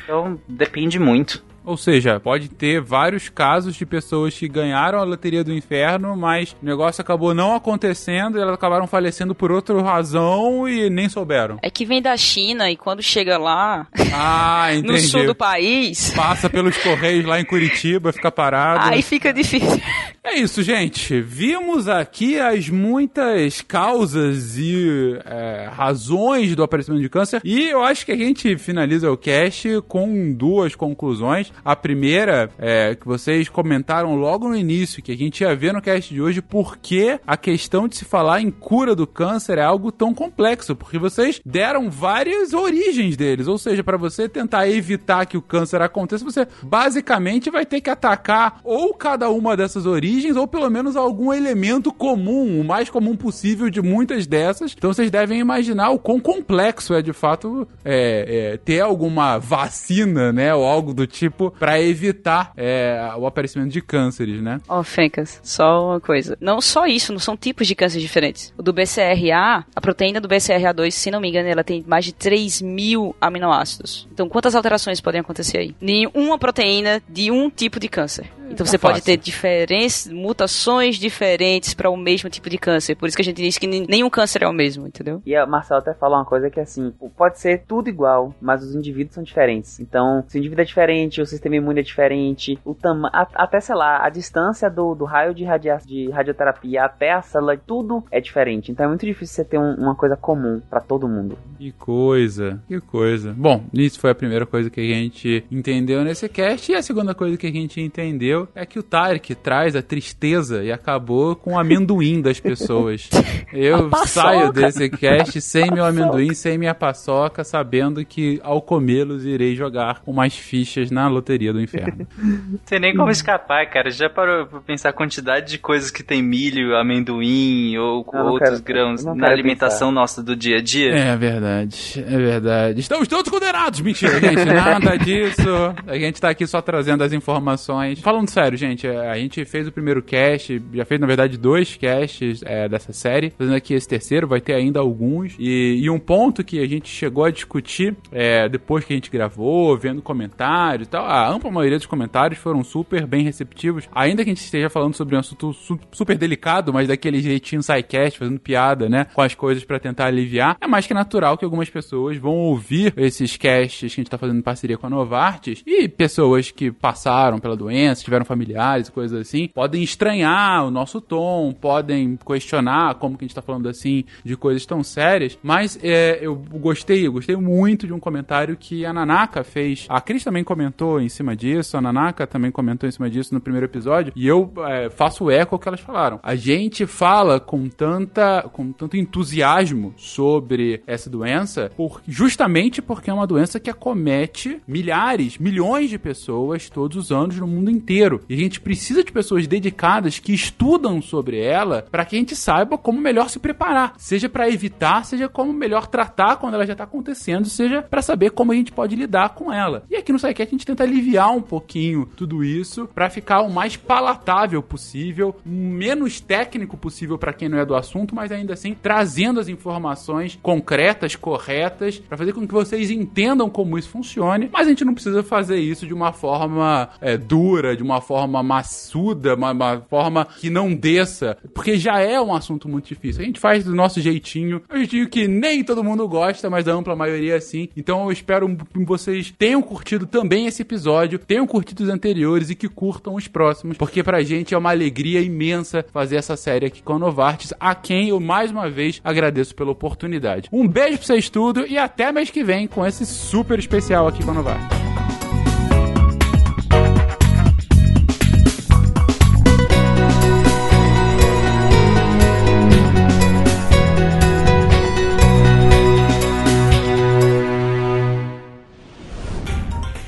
Então, 0.04 0.40
depende 0.48 1.00
muito. 1.00 1.44
Ou 1.64 1.78
seja, 1.78 2.20
pode 2.20 2.50
ter 2.50 2.82
vários 2.82 3.30
casos 3.30 3.76
de 3.76 3.86
pessoas 3.86 4.38
que 4.38 4.48
ganharam 4.48 5.00
a 5.00 5.04
loteria 5.04 5.44
do 5.44 5.54
inferno, 5.54 6.16
mas 6.18 6.56
o 6.62 6.66
negócio 6.66 7.02
acabou 7.02 7.34
não 7.34 7.56
acontecendo 7.56 8.38
e 8.38 8.42
elas 8.42 8.56
acabaram 8.56 8.88
falecendo 8.88 9.36
por 9.36 9.52
outra 9.52 9.80
razão 9.82 10.68
e 10.68 10.90
nem 10.90 11.08
souberam. 11.08 11.60
É 11.62 11.70
que 11.70 11.86
vem 11.86 12.02
da 12.02 12.18
China 12.18 12.70
e 12.70 12.76
quando 12.76 13.02
chega 13.04 13.38
lá, 13.38 13.88
ah, 14.14 14.70
no 14.84 14.98
sul 14.98 15.26
do 15.26 15.36
país, 15.36 16.12
passa 16.12 16.50
pelos 16.50 16.78
correios 16.78 17.26
lá 17.26 17.40
em 17.40 17.46
Curitiba, 17.46 18.12
fica 18.12 18.32
parado. 18.32 18.94
Aí 18.94 19.02
fica 19.02 19.34
difícil. 19.34 19.82
É 20.24 20.36
isso, 20.36 20.62
gente. 20.62 21.20
Vimos 21.20 21.90
aqui 21.90 22.40
as 22.40 22.70
muitas 22.70 23.60
causas 23.62 24.56
e 24.56 25.20
é, 25.26 25.68
razões 25.72 26.56
do 26.56 26.62
aparecimento 26.62 27.02
de 27.02 27.10
câncer 27.10 27.42
e 27.44 27.70
eu 27.70 27.84
acho 27.84 28.06
que 28.06 28.12
a 28.12 28.16
gente 28.16 28.56
finaliza 28.56 29.12
o 29.12 29.18
cast 29.18 29.82
com 29.88 30.32
duas 30.32 30.76
conclusões. 30.76 31.51
A 31.64 31.76
primeira 31.76 32.50
é 32.58 32.96
que 32.96 33.08
vocês 33.08 33.50
comentaram 33.50 34.16
logo 34.16 34.48
no 34.48 34.56
início, 34.56 35.02
que 35.02 35.12
a 35.12 35.18
gente 35.18 35.42
ia 35.42 35.56
ver 35.56 35.74
no 35.74 35.82
cast 35.82 36.14
de 36.14 36.22
hoje, 36.22 36.42
porque 36.42 37.20
a 37.26 37.38
questão 37.38 37.88
de 37.88 37.96
se 37.96 38.06
falar 38.06 38.42
em 38.42 38.52
cura 38.52 38.96
do 38.96 39.08
câncer 39.08 39.58
é 39.58 39.64
algo 39.64 39.92
tão 39.92 40.14
complexo, 40.14 40.76
porque 40.76 40.98
vocês 40.98 41.42
deram 41.46 41.90
várias 41.90 42.54
origens 42.54 43.16
deles, 43.18 43.48
ou 43.48 43.58
seja, 43.58 43.84
para 43.84 43.98
você 43.98 44.28
tentar 44.28 44.68
evitar 44.68 45.26
que 45.26 45.38
o 45.38 45.42
câncer 45.42 45.82
aconteça, 45.82 46.24
você 46.24 46.48
basicamente 46.62 47.50
vai 47.50 47.66
ter 47.66 47.82
que 47.82 47.90
atacar 47.90 48.60
ou 48.64 48.94
cada 48.94 49.30
uma 49.30 49.56
dessas 49.56 49.86
origens, 49.86 50.36
ou 50.36 50.48
pelo 50.48 50.70
menos 50.70 50.96
algum 50.96 51.34
elemento 51.34 51.92
comum, 51.92 52.60
o 52.60 52.64
mais 52.64 52.90
comum 52.90 53.16
possível 53.16 53.70
de 53.70 53.82
muitas 53.82 54.28
dessas. 54.28 54.74
Então 54.78 54.94
vocês 54.94 55.10
devem 55.10 55.40
imaginar 55.40 55.90
o 55.90 56.00
quão 56.00 56.20
complexo 56.20 56.94
é 56.94 57.02
de 57.02 57.14
fato 57.14 57.68
é, 57.84 58.54
é, 58.54 58.58
ter 58.58 58.82
alguma 58.82 59.38
vacina, 59.38 60.32
né, 60.32 60.54
ou 60.54 60.66
algo 60.66 60.94
do 60.94 61.08
tipo, 61.08 61.41
para 61.50 61.82
evitar 61.82 62.52
é, 62.56 63.12
o 63.18 63.26
aparecimento 63.26 63.72
de 63.72 63.82
cânceres, 63.82 64.42
né? 64.42 64.60
Ó, 64.68 64.80
oh, 64.80 64.84
Fencas, 64.84 65.40
só 65.44 65.88
uma 65.88 66.00
coisa. 66.00 66.38
Não 66.40 66.62
só 66.62 66.86
isso, 66.86 67.12
não 67.12 67.20
são 67.20 67.38
tipos 67.38 67.68
de 67.68 67.74
câncer 67.74 68.00
diferentes. 68.00 68.54
O 68.58 68.62
do 68.62 68.74
BCRA, 68.74 69.66
a 69.76 69.82
proteína 69.82 70.20
do 70.20 70.28
BCRA2, 70.28 70.92
se 70.92 71.10
não 71.10 71.22
me 71.22 71.30
engano, 71.30 71.48
ela 71.48 71.64
tem 71.64 71.84
mais 71.88 72.06
de 72.06 72.14
3 72.14 72.62
mil 72.62 73.16
aminoácidos. 73.20 74.08
Então, 74.12 74.28
quantas 74.28 74.56
alterações 74.56 75.02
podem 75.02 75.22
acontecer 75.22 75.58
aí? 75.58 75.76
Nenhuma 75.80 76.38
proteína 76.38 77.02
de 77.08 77.32
um 77.32 77.50
tipo 77.50 77.80
de 77.80 77.88
câncer. 77.88 78.30
Então 78.52 78.66
você 78.66 78.78
tá 78.78 78.88
pode 78.90 79.02
ter 79.02 79.18
diferentes 79.18 80.08
mutações 80.08 80.98
diferentes 80.98 81.74
para 81.74 81.90
o 81.90 81.98
mesmo 81.98 82.30
tipo 82.30 82.50
de 82.50 82.58
câncer. 82.58 82.96
Por 82.96 83.08
isso 83.08 83.16
que 83.16 83.22
a 83.22 83.26
gente 83.26 83.42
diz 83.42 83.58
que 83.58 83.68
nenhum 83.68 84.10
câncer 84.10 84.44
é 84.44 84.48
o 84.48 84.54
mesmo, 84.54 84.88
entendeu? 84.88 85.22
E 85.26 85.36
a 85.36 85.46
Marcela 85.46 85.80
até 85.80 85.94
falou 85.94 86.18
uma 86.18 86.26
coisa 86.26 86.50
que 86.50 86.60
é 86.60 86.64
assim, 86.64 86.94
pode 87.18 87.40
ser 87.40 87.64
tudo 87.68 87.90
igual, 87.90 88.34
mas 88.42 88.64
os 88.64 88.76
indivíduos 88.76 89.16
são 89.16 89.24
diferentes. 89.24 89.80
Então, 89.80 90.24
se 90.28 90.38
o 90.38 90.40
indivíduo 90.40 90.62
é 90.62 90.66
diferente, 90.66 91.22
o 91.22 91.26
sistema 91.26 91.56
imune 91.56 91.80
é 91.80 91.84
diferente, 91.84 92.60
o 92.66 92.74
tamanho, 92.74 93.12
até 93.14 93.60
sei 93.60 93.76
lá, 93.76 94.06
a 94.06 94.10
distância 94.10 94.70
do, 94.70 94.96
do 94.96 95.06
raio 95.06 95.34
de, 95.34 95.44
radia 95.44 95.78
de 95.86 96.10
radioterapia 96.10 96.84
até 96.84 97.12
a 97.12 97.22
célula, 97.22 97.58
tudo 97.58 98.04
é 98.12 98.20
diferente. 98.20 98.72
Então 98.72 98.86
é 98.86 98.90
muito 98.90 99.06
difícil 99.06 99.36
você 99.36 99.46
ter 99.46 99.58
um, 99.58 99.74
uma 99.76 99.96
coisa 99.96 100.16
comum 100.16 100.62
para 100.70 100.80
todo 100.80 101.08
mundo. 101.08 101.38
Que 101.58 101.72
coisa, 101.72 102.62
que 102.68 102.80
coisa. 102.80 103.34
Bom, 103.34 103.64
isso 103.74 104.00
foi 104.00 104.12
a 104.12 104.16
primeira 104.16 104.46
coisa 104.46 104.70
que 104.70 104.80
a 104.80 104.84
gente 104.84 105.46
entendeu 105.52 106.04
nesse 106.04 106.28
cast 106.28 106.72
e 106.72 106.76
a 106.76 106.82
segunda 106.82 107.14
coisa 107.14 107.38
que 107.38 107.48
a 107.48 107.52
gente 107.52 107.80
entendeu 107.82 108.41
é 108.56 108.66
que 108.66 108.80
o 108.80 108.84
Tarek 108.84 109.36
traz 109.36 109.76
a 109.76 109.82
tristeza 109.82 110.64
e 110.64 110.72
acabou 110.72 111.36
com 111.36 111.54
o 111.54 111.60
amendoim 111.60 112.22
das 112.22 112.40
pessoas. 112.42 113.10
Eu 113.54 113.90
saio 114.06 114.52
desse 114.52 114.90
cast 114.90 115.40
sem 115.42 115.72
meu 115.72 115.86
amendoim, 115.86 116.34
sem 116.34 116.58
minha 116.58 116.74
paçoca, 116.74 117.44
sabendo 117.44 118.04
que 118.06 118.40
ao 118.44 118.62
comê-los 118.62 119.26
irei 119.26 119.56
jogar 119.56 120.02
com 120.02 120.14
mais 120.14 120.36
fichas 120.36 120.92
na 120.92 121.08
loteria 121.08 121.54
do 121.54 121.62
inferno. 121.62 122.08
Tem 122.66 122.80
nem 122.80 122.96
como 122.96 123.10
escapar, 123.12 123.70
cara. 123.70 123.90
Já 123.90 124.10
parou 124.10 124.46
pra 124.46 124.60
pensar 124.62 124.90
a 124.90 124.94
quantidade 124.94 125.52
de 125.52 125.58
coisas 125.58 125.92
que 125.92 126.04
tem 126.04 126.22
milho, 126.22 126.76
amendoim 126.76 127.78
ou 127.78 128.06
outros 128.14 128.62
quero, 128.62 128.64
grãos 128.64 129.04
na 129.04 129.28
alimentação 129.28 129.90
pensar. 129.90 129.92
nossa 129.92 130.24
do 130.24 130.36
dia 130.36 130.58
a 130.58 130.62
dia? 130.62 130.96
É 130.96 131.16
verdade, 131.18 132.04
é 132.06 132.18
verdade. 132.18 132.80
Estamos 132.80 133.08
todos 133.08 133.32
condenados! 133.32 133.82
Mentira, 133.82 134.20
gente, 134.20 134.46
nada 134.46 134.98
disso. 134.98 135.50
A 135.88 135.98
gente 135.98 136.20
tá 136.20 136.30
aqui 136.30 136.48
só 136.48 136.62
trazendo 136.62 137.04
as 137.04 137.14
informações. 137.14 138.00
Falando 138.00 138.30
sério, 138.32 138.58
gente, 138.58 138.88
é, 138.88 139.10
a 139.10 139.18
gente 139.18 139.44
fez 139.46 139.68
o 139.68 139.72
primeiro 139.72 140.02
cast, 140.02 140.62
já 140.74 140.86
fez, 140.86 141.00
na 141.00 141.08
verdade, 141.08 141.38
dois 141.38 141.76
casts 141.76 142.42
é, 142.44 142.68
dessa 142.68 142.94
série. 142.94 143.32
Fazendo 143.38 143.56
aqui 143.56 143.74
esse 143.74 143.88
terceiro, 143.88 144.28
vai 144.28 144.42
ter 144.42 144.54
ainda 144.54 144.80
alguns. 144.80 145.36
E, 145.38 145.80
e 145.82 145.90
um 145.90 146.00
ponto 146.00 146.44
que 146.44 146.60
a 146.60 146.68
gente 146.68 146.90
chegou 146.90 147.26
a 147.26 147.32
discutir 147.32 147.96
é, 148.12 148.48
depois 148.48 148.86
que 148.86 148.94
a 148.94 148.96
gente 148.96 149.12
gravou, 149.12 149.78
vendo 149.78 150.02
comentários 150.02 150.88
e 150.88 150.92
tal, 150.92 151.06
a 151.06 151.30
ampla 151.30 151.52
maioria 151.52 151.78
dos 151.78 151.86
comentários 151.86 152.40
foram 152.40 152.64
super 152.64 153.06
bem 153.06 153.24
receptivos. 153.24 153.88
Ainda 153.94 154.24
que 154.24 154.30
a 154.30 154.34
gente 154.34 154.44
esteja 154.44 154.70
falando 154.70 154.96
sobre 154.96 155.16
um 155.16 155.20
assunto 155.20 155.54
su 155.54 155.80
super 155.92 156.18
delicado, 156.18 156.72
mas 156.72 156.88
daquele 156.88 157.22
jeitinho 157.22 157.62
sidecast, 157.62 158.18
fazendo 158.18 158.40
piada, 158.40 158.88
né, 158.88 159.08
com 159.14 159.22
as 159.22 159.36
coisas 159.36 159.64
para 159.64 159.80
tentar 159.80 160.06
aliviar, 160.06 160.58
é 160.62 160.68
mais 160.68 160.88
que 160.88 160.94
natural 160.94 161.38
que 161.38 161.46
algumas 161.46 161.70
pessoas 161.70 162.18
vão 162.18 162.34
ouvir 162.34 162.94
esses 162.98 163.36
casts 163.36 163.80
que 163.80 163.86
a 163.86 163.90
gente 163.90 164.10
tá 164.10 164.18
fazendo 164.18 164.40
em 164.40 164.44
parceria 164.44 164.78
com 164.78 164.88
a 164.88 164.90
Novartis 164.90 165.64
e 165.66 165.88
pessoas 165.88 166.52
que 166.52 166.72
passaram 166.72 167.40
pela 167.40 167.56
doença, 167.56 168.04
tiveram 168.04 168.21
tiveram 168.22 168.26
familiares, 168.26 168.90
coisas 168.90 169.20
assim, 169.20 169.48
podem 169.48 169.84
estranhar 169.84 170.66
o 170.66 170.72
nosso 170.72 171.02
tom, 171.02 171.54
podem 171.54 172.18
questionar 172.18 172.96
como 172.96 173.18
que 173.18 173.26
a 173.26 173.28
gente 173.28 173.36
tá 173.36 173.42
falando 173.42 173.68
assim 173.68 174.06
de 174.24 174.36
coisas 174.38 174.66
tão 174.66 174.84
sérias, 174.84 175.38
mas 175.42 175.80
é, 175.84 176.20
eu 176.22 176.36
gostei, 176.36 177.06
eu 177.08 177.12
gostei 177.12 177.36
muito 177.36 177.88
de 177.88 177.94
um 177.94 178.00
comentário 178.00 178.56
que 178.56 178.86
a 178.86 178.94
Nanaka 178.94 179.44
fez. 179.44 179.86
A 179.90 180.00
Cris 180.00 180.24
também 180.24 180.44
comentou 180.44 181.00
em 181.00 181.10
cima 181.10 181.36
disso, 181.36 181.78
a 181.78 181.82
Nanaka 181.82 182.26
também 182.28 182.52
comentou 182.52 182.88
em 182.88 182.92
cima 182.92 183.10
disso 183.10 183.34
no 183.34 183.42
primeiro 183.42 183.66
episódio, 183.66 184.14
e 184.16 184.28
eu 184.28 184.52
é, 184.68 184.90
faço 184.90 185.30
eco 185.30 185.56
ao 185.56 185.60
que 185.60 185.68
elas 185.68 185.80
falaram. 185.80 186.20
A 186.24 186.36
gente 186.36 186.86
fala 186.86 187.40
com 187.40 187.68
tanta 187.68 188.44
com 188.54 188.72
tanto 188.72 188.98
entusiasmo 188.98 189.94
sobre 189.98 190.82
essa 190.86 191.10
doença, 191.10 191.72
por, 191.76 192.02
justamente 192.08 192.82
porque 192.82 193.10
é 193.10 193.14
uma 193.14 193.28
doença 193.28 193.60
que 193.60 193.70
acomete 193.70 194.62
milhares, 194.68 195.38
milhões 195.38 195.90
de 195.90 195.98
pessoas 195.98 196.70
todos 196.70 196.98
os 196.98 197.12
anos 197.12 197.38
no 197.38 197.48
mundo 197.48 197.70
inteiro 197.70 198.01
inteiro. 198.02 198.22
E 198.28 198.34
a 198.34 198.38
gente 198.38 198.60
precisa 198.60 199.04
de 199.04 199.12
pessoas 199.12 199.46
dedicadas 199.46 200.18
que 200.18 200.34
estudam 200.34 201.02
sobre 201.02 201.40
ela 201.40 201.86
para 201.90 202.04
que 202.04 202.16
a 202.16 202.20
gente 202.20 202.36
saiba 202.36 202.78
como 202.78 203.00
melhor 203.00 203.30
se 203.30 203.40
preparar. 203.40 203.94
Seja 203.98 204.28
para 204.28 204.50
evitar, 204.50 205.06
seja 205.06 205.30
como 205.30 205.54
melhor 205.54 205.88
tratar 205.88 206.38
quando 206.38 206.56
ela 206.56 206.66
já 206.66 206.74
está 206.74 206.84
acontecendo, 206.84 207.48
seja 207.48 207.82
para 207.82 208.02
saber 208.02 208.32
como 208.32 208.52
a 208.52 208.56
gente 208.56 208.72
pode 208.72 208.96
lidar 208.96 209.30
com 209.30 209.54
ela. 209.54 209.84
E 209.90 209.96
aqui 209.96 210.12
no 210.12 210.20
SciCast 210.20 210.42
a 210.42 210.58
gente 210.58 210.66
tenta 210.66 210.84
aliviar 210.84 211.32
um 211.32 211.42
pouquinho 211.42 212.10
tudo 212.16 212.44
isso 212.44 212.90
para 212.94 213.10
ficar 213.10 213.42
o 213.42 213.52
mais 213.52 213.78
palatável 213.78 214.62
possível, 214.64 215.36
menos 215.46 216.20
técnico 216.20 216.78
possível 216.78 217.18
para 217.18 217.34
quem 217.34 217.50
não 217.50 217.58
é 217.58 217.66
do 217.66 217.76
assunto, 217.76 218.16
mas 218.16 218.32
ainda 218.32 218.54
assim 218.54 218.74
trazendo 218.74 219.40
as 219.40 219.48
informações 219.48 220.40
concretas, 220.42 221.16
corretas, 221.16 222.00
para 222.00 222.18
fazer 222.18 222.34
com 222.34 222.48
que 222.48 222.54
vocês 222.54 222.90
entendam 222.90 223.50
como 223.50 223.78
isso 223.78 223.90
funcione. 223.90 224.50
Mas 224.52 224.68
a 224.68 224.70
gente 224.70 224.86
não 224.86 224.94
precisa 224.94 225.24
fazer 225.24 225.60
isso 225.60 225.86
de 225.86 225.94
uma 225.94 226.12
forma 226.12 226.90
é, 227.00 227.18
dura, 227.18 227.76
de 227.76 227.84
uma 227.92 228.02
forma 228.02 228.42
maçuda, 228.42 229.36
uma, 229.36 229.52
uma, 229.52 229.82
forma 229.90 230.26
que 230.26 230.50
não 230.50 230.74
desça, 230.74 231.38
porque 231.54 231.78
já 231.78 232.00
é 232.00 232.20
um 232.20 232.34
assunto 232.34 232.68
muito 232.68 232.88
difícil. 232.88 233.22
A 233.22 233.26
gente 233.26 233.40
faz 233.40 233.64
do 233.64 233.76
nosso 233.76 234.02
jeitinho, 234.02 234.62
um 234.72 234.78
jeitinho 234.78 235.10
que 235.10 235.28
nem 235.28 235.64
todo 235.64 235.84
mundo 235.84 236.08
gosta, 236.08 236.50
mas 236.50 236.68
a 236.68 236.74
ampla 236.74 236.96
maioria 236.96 237.40
sim. 237.40 237.70
Então 237.76 238.06
eu 238.06 238.12
espero 238.12 238.48
que 238.56 238.86
vocês 238.86 239.34
tenham 239.38 239.62
curtido 239.62 240.06
também 240.06 240.46
esse 240.46 240.62
episódio, 240.62 241.20
tenham 241.20 241.46
curtido 241.46 241.84
os 241.84 241.90
anteriores 241.90 242.50
e 242.50 242.56
que 242.56 242.68
curtam 242.68 243.16
os 243.16 243.28
próximos, 243.28 243.78
porque 243.78 244.04
pra 244.04 244.24
gente 244.24 244.54
é 244.54 244.58
uma 244.58 244.72
alegria 244.72 245.22
imensa 245.22 245.86
fazer 245.92 246.16
essa 246.16 246.36
série 246.36 246.66
aqui 246.66 246.82
com 246.82 246.94
a 246.94 247.00
Novartis, 247.00 247.54
a 247.60 247.76
quem 247.76 248.10
eu 248.10 248.20
mais 248.20 248.52
uma 248.52 248.70
vez 248.70 249.02
agradeço 249.04 249.56
pela 249.56 249.72
oportunidade. 249.72 250.50
Um 250.52 250.68
beijo 250.68 250.98
pra 250.98 251.08
vocês 251.08 251.30
tudo 251.30 251.66
e 251.68 251.78
até 251.78 252.12
mês 252.12 252.30
que 252.30 252.44
vem 252.44 252.68
com 252.68 252.86
esse 252.86 253.06
super 253.06 253.60
especial 253.60 254.08
aqui 254.08 254.24
com 254.24 254.32
a 254.32 254.34
Novartis. 254.34 255.11